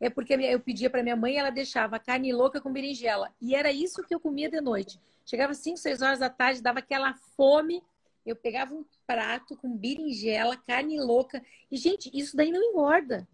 é 0.00 0.08
porque 0.08 0.32
eu 0.32 0.58
pedia 0.58 0.88
para 0.88 1.02
minha 1.02 1.14
mãe, 1.14 1.36
ela 1.36 1.50
deixava 1.50 1.98
carne 1.98 2.32
louca 2.32 2.58
com 2.58 2.72
berinjela. 2.72 3.32
E 3.38 3.54
era 3.54 3.70
isso 3.70 4.02
que 4.02 4.14
eu 4.14 4.18
comia 4.18 4.48
de 4.48 4.60
noite. 4.60 4.98
Chegava 5.26 5.52
5, 5.52 5.76
6 5.76 6.00
horas 6.00 6.18
da 6.18 6.30
tarde, 6.30 6.62
dava 6.62 6.78
aquela 6.78 7.12
fome. 7.36 7.84
Eu 8.24 8.34
pegava 8.34 8.74
um 8.74 8.84
prato 9.06 9.56
com 9.56 9.76
berinjela, 9.76 10.56
carne 10.56 10.98
louca. 10.98 11.44
E, 11.70 11.76
gente, 11.76 12.10
isso 12.14 12.34
daí 12.34 12.50
não 12.50 12.62
engorda. 12.62 13.28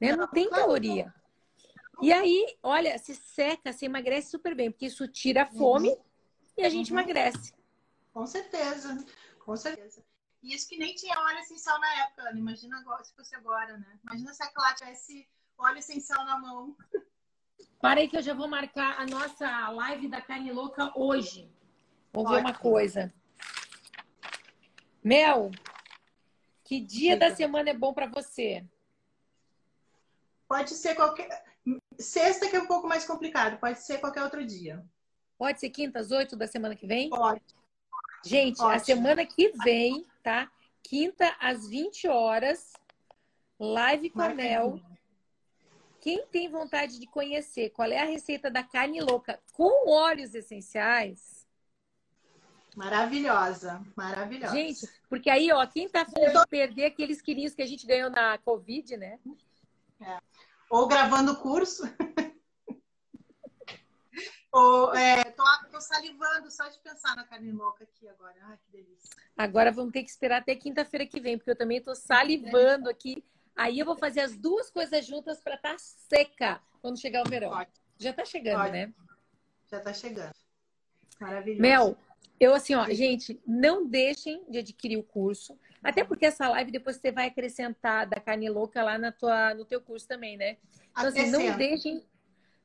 Né? 0.00 0.16
Não 0.16 0.26
tem 0.26 0.50
caloria. 0.50 1.14
E 2.02 2.12
aí, 2.12 2.56
olha, 2.62 2.98
se 2.98 3.14
seca, 3.14 3.72
se 3.72 3.84
emagrece 3.84 4.30
super 4.30 4.54
bem, 4.54 4.70
porque 4.70 4.86
isso 4.86 5.06
tira 5.06 5.42
a 5.42 5.46
fome 5.46 5.90
uhum. 5.90 6.02
e 6.56 6.64
a 6.64 6.68
gente 6.68 6.92
uhum. 6.92 6.98
emagrece. 6.98 7.52
Com 8.12 8.26
certeza, 8.26 9.04
com 9.44 9.56
certeza. 9.56 10.04
E 10.42 10.54
isso 10.54 10.68
que 10.68 10.76
nem 10.76 10.94
tinha 10.94 11.18
óleo 11.18 11.38
essencial 11.38 11.78
na 11.80 12.02
época, 12.02 12.22
Ana. 12.22 12.38
Imagina 12.38 12.78
agora, 12.78 13.02
se 13.04 13.14
fosse 13.14 13.34
agora, 13.34 13.76
né? 13.78 13.98
Imagina 14.04 14.32
se 14.32 14.42
a 14.42 14.48
Clá 14.48 14.74
tivesse 14.74 15.28
óleo 15.58 15.78
essencial 15.78 16.24
na 16.24 16.38
mão. 16.38 16.76
Para 17.80 18.00
aí 18.00 18.08
que 18.08 18.16
eu 18.16 18.22
já 18.22 18.34
vou 18.34 18.48
marcar 18.48 19.00
a 19.00 19.06
nossa 19.06 19.68
live 19.70 20.08
da 20.08 20.20
carne 20.20 20.52
louca 20.52 20.92
hoje. 20.96 21.50
Vou 22.12 22.24
Ótimo. 22.24 22.36
ver 22.36 22.40
uma 22.40 22.54
coisa. 22.54 23.12
Mel, 25.02 25.50
que 26.64 26.80
dia 26.80 27.16
da 27.16 27.34
semana 27.34 27.70
é 27.70 27.74
bom 27.74 27.92
para 27.92 28.06
você? 28.06 28.64
Pode 30.48 30.70
ser 30.70 30.94
qualquer. 30.94 31.44
Sexta 31.98 32.48
que 32.48 32.56
é 32.56 32.60
um 32.60 32.66
pouco 32.66 32.88
mais 32.88 33.04
complicado, 33.04 33.58
pode 33.58 33.78
ser 33.80 33.98
qualquer 33.98 34.22
outro 34.22 34.44
dia. 34.44 34.84
Pode 35.36 35.60
ser 35.60 35.70
quinta 35.70 35.98
às 36.00 36.10
oito 36.10 36.36
da 36.36 36.46
semana 36.46 36.74
que 36.74 36.86
vem? 36.86 37.10
Pode. 37.10 37.42
Gente, 38.24 38.60
Ótimo. 38.60 38.70
a 38.70 38.78
semana 38.78 39.26
que 39.26 39.52
vem, 39.62 40.06
tá? 40.22 40.50
Quinta 40.82 41.36
às 41.38 41.68
20 41.68 42.08
horas, 42.08 42.72
live 43.58 44.10
com 44.10 44.22
a 44.22 44.30
Mel. 44.30 44.80
Quem 46.08 46.26
tem 46.28 46.48
vontade 46.48 46.98
de 46.98 47.06
conhecer 47.06 47.68
qual 47.68 47.92
é 47.92 48.00
a 48.00 48.06
receita 48.06 48.50
da 48.50 48.62
carne 48.62 48.98
louca 48.98 49.38
com 49.52 49.90
óleos 49.90 50.34
essenciais? 50.34 51.46
Maravilhosa, 52.74 53.84
maravilhosa. 53.94 54.54
Gente, 54.54 54.88
porque 55.06 55.28
aí, 55.28 55.52
ó, 55.52 55.66
quem 55.66 55.86
tá 55.86 56.00
afim 56.00 56.14
de 56.14 56.46
perder 56.48 56.86
aqueles 56.86 57.20
quilinhos 57.20 57.54
que 57.54 57.60
a 57.60 57.66
gente 57.66 57.86
ganhou 57.86 58.08
na 58.08 58.38
Covid, 58.38 58.96
né? 58.96 59.18
É. 60.00 60.18
Ou 60.70 60.88
gravando 60.88 61.32
o 61.32 61.36
curso. 61.36 61.82
Ou, 64.50 64.94
é, 64.94 65.24
tô, 65.24 65.44
tô, 65.70 65.78
salivando 65.78 66.50
só 66.50 66.66
de 66.68 66.78
pensar 66.78 67.14
na 67.16 67.24
carne 67.24 67.52
louca 67.52 67.84
aqui 67.84 68.08
agora. 68.08 68.34
Ai, 68.44 68.56
que 68.56 68.72
delícia. 68.72 69.14
Agora 69.36 69.70
vamos 69.70 69.92
ter 69.92 70.02
que 70.02 70.08
esperar 70.08 70.40
até 70.40 70.56
quinta-feira 70.56 71.06
que 71.06 71.20
vem, 71.20 71.36
porque 71.36 71.50
eu 71.50 71.58
também 71.58 71.82
tô 71.82 71.94
salivando 71.94 72.88
aqui 72.88 73.22
Aí 73.58 73.80
eu 73.80 73.84
vou 73.84 73.96
fazer 73.96 74.20
as 74.20 74.36
duas 74.36 74.70
coisas 74.70 75.04
juntas 75.04 75.40
para 75.40 75.56
estar 75.56 75.72
tá 75.72 75.78
seca 75.78 76.62
quando 76.80 77.00
chegar 77.00 77.26
o 77.26 77.28
verão. 77.28 77.50
Ótimo. 77.50 77.76
Já 77.98 78.10
está 78.10 78.24
chegando, 78.24 78.60
Ótimo. 78.60 78.72
né? 78.72 78.94
Já 79.68 79.78
está 79.78 79.92
chegando. 79.92 80.32
Maravilhoso. 81.20 81.60
Mel, 81.60 81.98
eu 82.38 82.54
assim, 82.54 82.76
ó, 82.76 82.84
gente, 82.90 83.42
não 83.44 83.84
deixem 83.84 84.44
de 84.48 84.58
adquirir 84.58 84.96
o 84.96 85.02
curso. 85.02 85.58
Até 85.82 86.04
porque 86.04 86.26
essa 86.26 86.48
live 86.48 86.70
depois 86.70 86.96
você 86.96 87.10
vai 87.10 87.26
acrescentar 87.26 88.06
da 88.06 88.20
carne 88.20 88.48
louca 88.48 88.80
lá 88.80 88.96
na 88.96 89.10
tua, 89.10 89.52
no 89.54 89.64
teu 89.64 89.80
curso 89.80 90.06
também, 90.06 90.36
né? 90.36 90.56
Então, 90.92 91.08
assim, 91.08 91.28
não 91.28 91.56
deixem, 91.56 92.04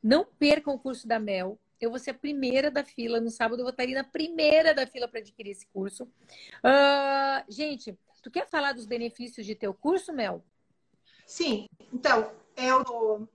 não 0.02 0.24
percam 0.24 0.76
o 0.76 0.80
curso 0.80 1.08
da 1.08 1.18
Mel. 1.18 1.60
Eu 1.82 1.90
vou 1.90 1.98
ser 1.98 2.12
a 2.12 2.14
primeira 2.14 2.70
da 2.70 2.86
fila. 2.86 3.20
No 3.20 3.32
sábado 3.32 3.62
eu 3.62 3.64
vou 3.64 3.72
estar 3.72 3.82
ali 3.82 3.96
na 3.96 4.04
primeira 4.04 4.76
da 4.76 4.86
fila 4.86 5.08
para 5.08 5.20
adquirir 5.20 5.50
esse 5.50 5.66
curso. 5.68 6.04
Uh, 6.04 7.44
gente, 7.50 7.98
tu 8.22 8.30
quer 8.30 8.48
falar 8.48 8.74
dos 8.74 8.86
benefícios 8.86 9.44
de 9.44 9.56
teu 9.56 9.74
curso, 9.74 10.14
Mel? 10.14 10.46
Sim, 11.26 11.68
então, 11.92 12.32
é 12.56 12.74
o, 12.74 13.28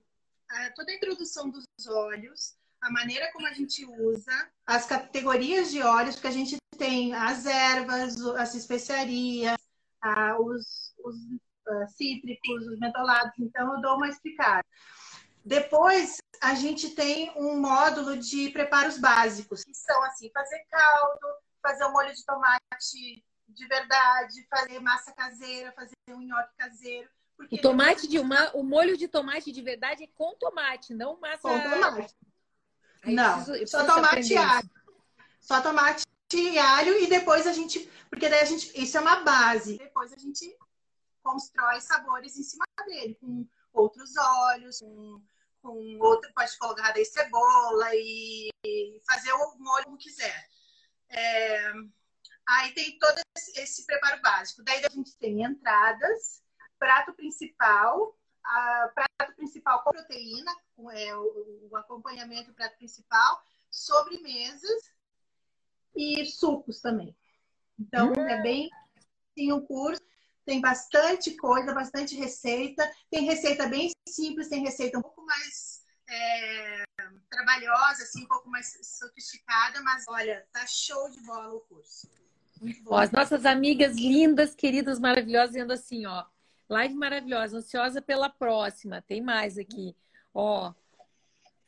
a, 0.51 0.71
toda 0.71 0.91
a 0.91 0.95
introdução 0.95 1.49
dos 1.51 1.65
óleos, 1.87 2.57
a 2.81 2.91
maneira 2.91 3.31
como 3.33 3.47
a 3.47 3.53
gente 3.53 3.85
usa, 3.85 4.51
as 4.67 4.87
categorias 4.87 5.71
de 5.71 5.83
óleos, 5.83 6.15
porque 6.15 6.29
a 6.29 6.33
gente 6.33 6.57
tem 6.77 7.15
as 7.15 7.45
ervas, 7.47 8.21
as 8.37 8.55
especiarias, 8.55 9.59
os, 10.41 10.95
os 11.05 11.17
uh, 11.17 11.89
cítricos, 11.89 12.67
os 12.69 12.79
mentolados. 12.79 13.33
Então, 13.39 13.75
eu 13.75 13.81
dou 13.81 13.97
uma 13.97 14.09
explicada. 14.09 14.65
Depois, 15.45 16.19
a 16.41 16.55
gente 16.55 16.91
tem 16.91 17.33
um 17.37 17.61
módulo 17.61 18.17
de 18.17 18.51
preparos 18.51 18.99
básicos, 18.99 19.65
que 19.65 19.75
são 19.75 20.03
assim, 20.05 20.31
fazer 20.31 20.65
caldo, 20.71 21.27
fazer 21.63 21.85
um 21.87 21.93
molho 21.93 22.15
de 22.15 22.25
tomate 22.25 23.25
de 23.49 23.67
verdade, 23.67 24.47
fazer 24.49 24.79
massa 24.79 25.13
caseira, 25.13 25.73
fazer 25.73 25.95
um 26.11 26.21
nhoque 26.21 26.55
caseiro. 26.57 27.09
O 27.51 27.59
tomate 27.59 28.07
de 28.09 28.19
uma, 28.19 28.51
o 28.55 28.63
molho 28.63 28.97
de 28.97 29.09
tomate 29.09 29.53
de 29.53 29.63
verdade 29.63 30.05
é 30.05 30.09
com 30.09 30.35
tomate, 30.37 30.95
não 30.95 31.19
massa. 31.21 31.43
Com 31.43 31.61
tomate. 31.61 32.15
Aí 33.03 33.15
não, 33.15 33.35
preciso, 33.35 33.59
preciso 33.59 33.87
só 33.87 33.95
tomate 33.95 34.33
e 34.33 34.37
alho. 34.37 34.71
Só 35.41 35.61
tomate 35.61 36.05
e 36.35 36.59
alho 36.59 36.99
e 36.99 37.07
depois 37.07 37.47
a 37.47 37.53
gente, 37.53 37.81
porque 38.11 38.29
daí 38.29 38.41
a 38.41 38.45
gente, 38.45 38.71
isso 38.81 38.97
é 38.99 39.01
uma 39.01 39.21
base. 39.21 39.79
Depois 39.79 40.13
a 40.13 40.17
gente 40.17 40.57
constrói 41.23 41.81
sabores 41.81 42.37
em 42.37 42.43
cima 42.43 42.65
dele, 42.87 43.17
com 43.21 43.47
outros 43.73 44.17
óleos, 44.17 44.81
com, 44.81 45.23
com 45.63 45.99
outro, 46.01 46.31
pode 46.35 46.57
colocar 46.59 46.93
daí 46.93 47.05
cebola 47.05 47.91
e, 47.95 48.51
e 48.65 49.01
fazer 49.07 49.33
o 49.33 49.59
molho 49.59 49.85
como 49.85 49.99
quiser. 49.99 50.49
É, 51.09 51.73
aí 52.47 52.73
tem 52.75 52.99
todo 52.99 53.21
esse, 53.37 53.61
esse, 53.61 53.87
preparo 53.87 54.21
básico. 54.21 54.63
Daí 54.63 54.85
a 54.85 54.91
gente 54.91 55.17
tem 55.17 55.43
entradas, 55.43 56.43
prato 56.79 57.13
principal, 57.13 58.17
a, 58.45 58.91
prato 58.95 59.35
principal 59.37 59.83
com 59.83 59.91
proteína, 59.91 60.53
é, 60.93 61.17
o, 61.17 61.69
o 61.71 61.77
acompanhamento 61.77 62.51
do 62.51 62.55
prato 62.55 62.77
principal, 62.77 63.43
sobremesas 63.71 64.93
e 65.95 66.25
sucos 66.27 66.81
também. 66.81 67.17
Então, 67.79 68.13
hum. 68.13 68.29
é 68.29 68.41
bem 68.43 68.71
sim 69.35 69.53
o 69.53 69.63
curso. 69.63 70.03
Tem 70.45 70.61
bastante 70.61 71.37
coisa, 71.37 71.75
bastante 71.75 72.17
receita. 72.17 72.91
Tem 73.11 73.25
receita 73.25 73.69
bem 73.69 73.91
simples, 74.09 74.49
tem 74.49 74.63
receita 74.63 74.99
um 74.99 75.03
pouco 75.03 75.25
mais 75.25 75.85
é, 76.09 76.85
trabalhosa, 77.31 78.03
assim, 78.03 78.25
um 78.25 78.29
pouco 78.29 78.49
mais 78.49 78.79
sofisticada, 78.83 79.83
mas 79.83 80.05
olha, 80.09 80.47
tá 80.53 80.67
show 80.67 81.11
de 81.11 81.21
bola 81.23 81.55
o 81.55 81.61
curso. 81.61 82.09
Ó, 82.87 82.97
as 82.97 83.11
nossas 83.11 83.45
amigas 83.45 83.95
lindas, 83.95 84.55
queridas, 84.55 84.99
maravilhosas, 84.99 85.51
dizendo 85.51 85.73
assim, 85.73 86.07
ó. 86.07 86.25
Live 86.69 86.95
maravilhosa, 86.95 87.59
ansiosa 87.59 88.03
pela 88.03 88.29
próxima. 88.29 89.03
Tem 89.03 89.21
mais 89.21 89.57
aqui. 89.59 89.97
Ó, 90.35 90.73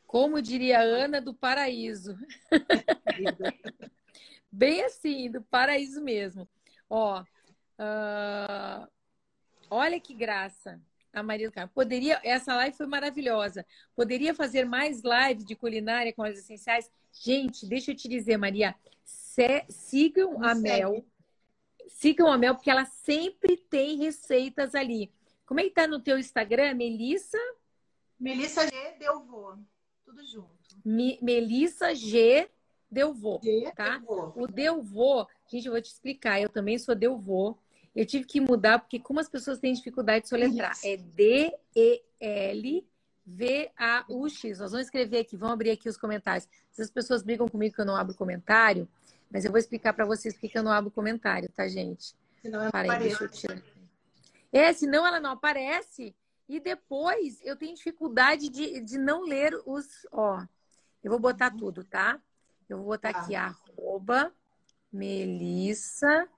como 0.07 0.42
diria 0.42 0.80
Ana 0.80 1.20
do 1.20 1.32
Paraíso. 1.32 2.18
Bem 4.53 4.84
assim, 4.84 5.30
do 5.30 5.40
paraíso 5.42 6.03
mesmo. 6.03 6.48
Ó, 6.88 7.22
uh, 7.22 8.88
olha 9.70 10.01
que 10.01 10.12
graça 10.12 10.80
a 11.12 11.22
Maria 11.22 11.48
do 11.48 11.53
Carmo. 11.53 11.70
Poderia, 11.72 12.20
essa 12.24 12.55
live 12.57 12.76
foi 12.76 12.86
maravilhosa. 12.86 13.64
Poderia 13.94 14.34
fazer 14.34 14.64
mais 14.64 15.03
lives 15.03 15.44
de 15.44 15.55
culinária 15.55 16.12
com 16.12 16.22
as 16.22 16.38
essenciais? 16.38 16.90
Gente, 17.12 17.66
deixa 17.66 17.92
eu 17.92 17.96
te 17.96 18.09
dizer, 18.09 18.36
Maria, 18.36 18.74
se, 19.05 19.64
sigam 19.68 20.42
a 20.44 20.55
Mel. 20.55 21.05
Sigam 21.91 22.32
a 22.32 22.38
Mel, 22.38 22.55
porque 22.55 22.70
ela 22.70 22.84
sempre 22.84 23.57
tem 23.57 23.99
receitas 23.99 24.74
ali. 24.74 25.12
Como 25.45 25.61
é 25.61 25.64
que 25.64 25.70
tá 25.70 25.86
no 25.86 26.01
teu 26.01 26.18
Instagram, 26.18 26.74
Melissa? 26.74 27.38
Melissa 28.18 28.66
G 28.66 28.72
Delvô. 28.99 29.55
Tudo 30.05 30.24
junto. 30.24 30.49
Me, 30.84 31.18
Melissa 31.20 31.95
G 31.95 32.49
Delvô, 32.91 33.41
tá? 33.74 33.99
Delvô. 33.99 34.32
O 34.34 34.47
Delvô, 34.47 35.26
gente, 35.47 35.66
eu 35.66 35.72
vou 35.72 35.82
te 35.82 35.91
explicar. 35.91 36.41
Eu 36.41 36.49
também 36.49 36.78
sou 36.78 36.95
Delvô. 36.95 37.57
Eu 37.95 38.07
tive 38.07 38.24
que 38.24 38.41
mudar 38.41 38.78
porque 38.78 38.99
como 38.99 39.20
as 39.20 39.28
pessoas 39.28 39.59
têm 39.59 39.72
dificuldade 39.72 40.22
de 40.24 40.28
soletrar, 40.28 40.72
Isso. 40.72 40.86
é 40.86 40.97
D 40.97 41.53
E 41.74 42.03
L 42.20 42.86
V 43.26 43.70
A 43.76 44.05
U 44.09 44.28
X. 44.28 44.59
Nós 44.59 44.72
vamos 44.72 44.86
escrever 44.86 45.18
aqui, 45.18 45.36
vamos 45.36 45.55
abrir 45.55 45.70
aqui 45.70 45.88
os 45.88 45.97
comentários. 45.97 46.49
Se 46.70 46.82
as 46.82 46.91
pessoas 46.91 47.22
brigam 47.22 47.49
comigo 47.49 47.74
que 47.74 47.80
eu 47.80 47.86
não 47.86 47.97
abro 47.97 48.14
comentário, 48.14 48.88
mas 49.31 49.45
eu 49.45 49.51
vou 49.51 49.59
explicar 49.59 49.93
para 49.93 50.05
vocês 50.05 50.37
porque 50.37 50.59
eu 50.59 50.62
não 50.62 50.72
abro 50.72 50.91
comentário, 50.91 51.49
tá, 51.55 51.68
gente? 51.68 52.14
Senão 52.43 52.62
ela 52.62 52.70
Parei, 52.70 53.09
deixa 53.09 53.24
eu 53.24 53.28
tirar. 53.28 53.62
É, 54.53 54.72
senão 54.72 55.07
ela 55.07 55.20
não 55.20 55.31
aparece 55.31 56.14
e 56.49 56.59
depois 56.59 57.41
eu 57.45 57.57
tenho 57.57 57.74
dificuldade 57.74 58.49
de, 58.49 58.81
de 58.81 58.99
não 58.99 59.22
ler 59.22 59.55
os, 59.64 59.87
ó. 60.11 60.45
Eu 61.03 61.11
vou 61.11 61.20
botar 61.20 61.53
uhum. 61.53 61.59
tudo, 61.59 61.85
tá? 61.85 62.20
Eu 62.68 62.78
vou 62.78 62.87
botar 62.87 63.12
tá. 63.12 63.20
aqui 63.20 63.35
arroba 63.35 64.35
Melissa 64.93 66.28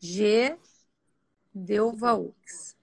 G 0.00 0.58
Delvaux. 1.54 2.76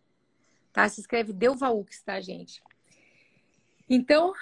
Tá? 0.72 0.88
Se 0.88 1.02
escreve 1.02 1.34
Delvaux, 1.34 2.02
tá, 2.04 2.20
gente? 2.22 2.64
Então. 3.90 4.34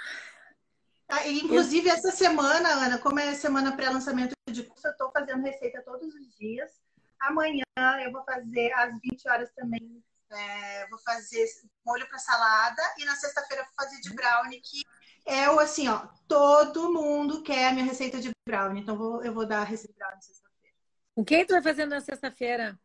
Ah, 1.14 1.28
inclusive, 1.28 1.90
essa 1.90 2.10
semana, 2.10 2.70
Ana, 2.70 2.98
como 2.98 3.20
é 3.20 3.36
semana 3.36 3.76
pré-lançamento 3.76 4.34
de 4.50 4.64
curso, 4.64 4.88
eu 4.88 4.92
estou 4.92 5.12
fazendo 5.12 5.44
receita 5.44 5.80
todos 5.84 6.12
os 6.12 6.36
dias. 6.36 6.72
Amanhã 7.20 7.64
eu 8.04 8.12
vou 8.12 8.24
fazer 8.24 8.74
às 8.74 9.00
20 9.00 9.30
horas 9.30 9.52
também. 9.54 10.04
É, 10.32 10.88
vou 10.90 10.98
fazer 10.98 11.46
molho 11.86 12.08
para 12.08 12.18
salada 12.18 12.82
e 12.98 13.06
na 13.06 13.16
sexta-feira 13.16 13.64
vou 13.64 13.74
fazer 13.76 14.02
de 14.02 14.12
brownie, 14.16 14.60
que 14.60 14.82
é 15.28 15.48
o 15.52 15.60
assim, 15.60 15.88
ó, 15.88 16.08
todo 16.28 16.92
mundo 16.92 17.44
quer 17.44 17.68
a 17.68 17.72
minha 17.72 17.86
receita 17.86 18.20
de 18.20 18.32
brownie, 18.44 18.82
então 18.82 18.98
vou, 18.98 19.24
eu 19.24 19.32
vou 19.32 19.46
dar 19.46 19.62
a 19.62 19.64
receita 19.64 19.94
de 19.94 20.00
brownie 20.00 20.24
sexta-feira. 20.24 20.76
O 21.16 21.24
que 21.24 21.46
tu 21.46 21.54
vai 21.54 21.62
fazer 21.62 21.86
na 21.86 22.02
sexta-feira? 22.02 22.80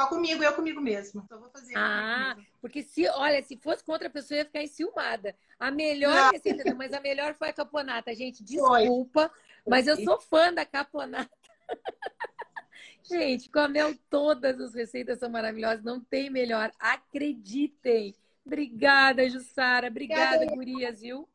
Só 0.00 0.06
comigo, 0.06 0.42
eu 0.42 0.54
comigo 0.54 0.80
mesmo. 0.80 1.22
Então 1.26 1.38
vou 1.38 1.50
fazer. 1.50 1.74
Ah, 1.76 2.34
porque 2.58 2.82
se, 2.82 3.06
olha, 3.08 3.42
se 3.42 3.58
fosse 3.58 3.84
com 3.84 3.92
outra 3.92 4.08
pessoa, 4.08 4.38
ia 4.38 4.46
ficar 4.46 4.62
enciumada. 4.62 5.36
A 5.58 5.70
melhor 5.70 6.14
não. 6.14 6.30
receita, 6.30 6.74
mas 6.74 6.94
a 6.94 7.00
melhor 7.00 7.34
foi 7.34 7.50
a 7.50 7.52
caponata, 7.52 8.14
gente. 8.14 8.42
Desculpa, 8.42 9.28
foi. 9.28 9.62
mas 9.66 9.86
eu 9.86 9.96
sou 10.02 10.18
fã 10.18 10.54
da 10.54 10.64
caponata. 10.64 11.30
gente, 13.04 13.50
com 13.50 13.58
a 13.58 13.68
mel, 13.68 13.94
todas 14.08 14.58
as 14.58 14.74
receitas 14.74 15.18
são 15.18 15.28
maravilhosas, 15.28 15.84
não 15.84 16.00
tem 16.00 16.30
melhor. 16.30 16.72
Acreditem. 16.78 18.14
Obrigada, 18.46 19.28
Jussara. 19.28 19.88
Obrigada, 19.88 20.36
Obrigada 20.36 20.56
gurias, 20.56 21.02
viu? 21.02 21.28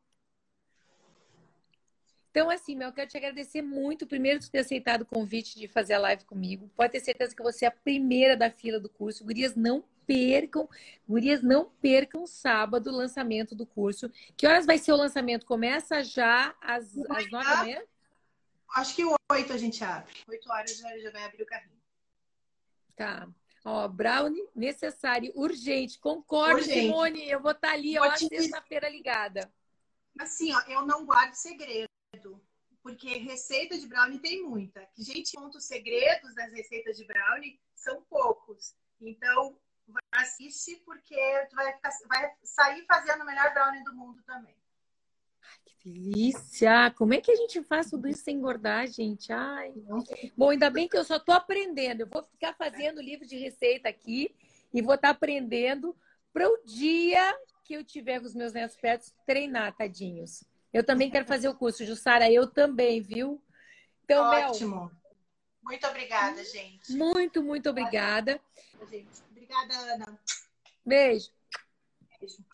Então, 2.36 2.50
assim, 2.50 2.76
Mel, 2.76 2.90
eu 2.90 2.92
quero 2.92 3.08
te 3.08 3.16
agradecer 3.16 3.62
muito, 3.62 4.06
primeiro, 4.06 4.38
por 4.40 4.50
ter 4.50 4.58
aceitado 4.58 5.00
o 5.00 5.06
convite 5.06 5.58
de 5.58 5.66
fazer 5.66 5.94
a 5.94 5.98
live 5.98 6.22
comigo. 6.26 6.70
Pode 6.76 6.92
ter 6.92 7.00
certeza 7.00 7.34
que 7.34 7.42
você 7.42 7.64
é 7.64 7.68
a 7.68 7.70
primeira 7.70 8.36
da 8.36 8.50
fila 8.50 8.78
do 8.78 8.90
curso. 8.90 9.24
Gurias, 9.24 9.56
não 9.56 9.82
percam, 10.06 10.68
gurias, 11.08 11.42
não 11.42 11.64
percam 11.80 12.26
sábado 12.26 12.90
o 12.90 12.94
lançamento 12.94 13.54
do 13.54 13.64
curso. 13.64 14.12
Que 14.36 14.46
horas 14.46 14.66
vai 14.66 14.76
ser 14.76 14.92
o 14.92 14.96
lançamento? 14.96 15.46
Começa 15.46 16.04
já 16.04 16.54
às, 16.60 16.94
às 17.08 17.30
nove 17.30 17.46
da 17.46 17.56
manhã? 17.56 17.82
Acho 18.74 18.94
que 18.94 19.02
oito 19.32 19.54
a 19.54 19.56
gente 19.56 19.82
abre. 19.82 20.12
Oito 20.28 20.52
horas 20.52 20.76
já, 20.76 20.98
já 20.98 21.10
vai 21.10 21.24
abrir 21.24 21.42
o 21.42 21.46
carrinho. 21.46 21.80
Tá. 22.94 23.26
Ó, 23.64 23.88
brownie 23.88 24.46
necessário, 24.54 25.32
urgente. 25.34 25.98
Concordo, 25.98 26.56
urgente. 26.56 26.80
Simone. 26.80 27.30
Eu 27.30 27.40
vou 27.40 27.52
estar 27.52 27.68
tá 27.68 27.74
ali, 27.74 27.98
ó, 27.98 28.14
sexta-feira 28.14 28.90
ligada. 28.90 29.50
Assim, 30.18 30.54
ó, 30.54 30.60
eu 30.68 30.84
não 30.84 31.06
guardo 31.06 31.32
segredo 31.32 31.95
porque 32.82 33.18
receita 33.18 33.76
de 33.76 33.86
brownie 33.86 34.20
tem 34.20 34.44
muita. 34.44 34.86
Que 34.94 35.02
gente 35.02 35.36
conta 35.36 35.58
os 35.58 35.64
segredos 35.64 36.34
das 36.36 36.52
receitas 36.52 36.96
de 36.96 37.04
brownie 37.04 37.60
são 37.74 38.00
poucos. 38.02 38.76
Então, 39.00 39.58
assiste 40.12 40.76
porque 40.84 41.16
vai, 41.52 41.74
vai 42.08 42.32
sair 42.44 42.84
fazendo 42.86 43.22
o 43.22 43.26
melhor 43.26 43.52
brownie 43.52 43.82
do 43.82 43.94
mundo 43.94 44.22
também. 44.24 44.54
Que 45.64 45.90
delícia! 45.90 46.92
Como 46.96 47.12
é 47.12 47.20
que 47.20 47.32
a 47.32 47.36
gente 47.36 47.60
faz 47.64 47.90
tudo 47.90 48.06
isso 48.06 48.22
sem 48.22 48.36
engordar, 48.36 48.86
gente? 48.86 49.32
Ai. 49.32 49.74
Bom, 50.36 50.50
ainda 50.50 50.70
bem 50.70 50.88
que 50.88 50.96
eu 50.96 51.04
só 51.04 51.18
tô 51.18 51.32
aprendendo. 51.32 52.02
Eu 52.02 52.08
vou 52.08 52.22
ficar 52.22 52.54
fazendo 52.54 53.02
livro 53.02 53.26
de 53.26 53.36
receita 53.36 53.88
aqui 53.88 54.34
e 54.72 54.80
vou 54.80 54.94
estar 54.94 55.08
tá 55.08 55.14
aprendendo 55.14 55.96
para 56.32 56.48
o 56.48 56.62
dia 56.64 57.36
que 57.64 57.74
eu 57.74 57.84
tiver 57.84 58.20
com 58.20 58.26
os 58.26 58.34
meus 58.34 58.52
netos 58.52 58.76
perto 58.76 59.12
treinar, 59.26 59.76
tadinhos. 59.76 60.44
Eu 60.76 60.84
também 60.84 61.10
quero 61.10 61.24
fazer 61.24 61.48
o 61.48 61.54
curso, 61.54 61.86
Jussara, 61.86 62.30
eu 62.30 62.46
também, 62.46 63.00
viu? 63.00 63.42
Então, 64.04 64.26
Ótimo. 64.26 64.76
Mel, 64.76 64.90
muito 65.62 65.86
obrigada, 65.86 66.44
gente. 66.44 66.92
Muito, 66.92 67.42
muito 67.42 67.70
obrigada. 67.70 68.38
Obrigada, 69.30 69.74
Ana. 69.74 70.20
Beijo. 70.84 71.30
Beijo. 72.20 72.44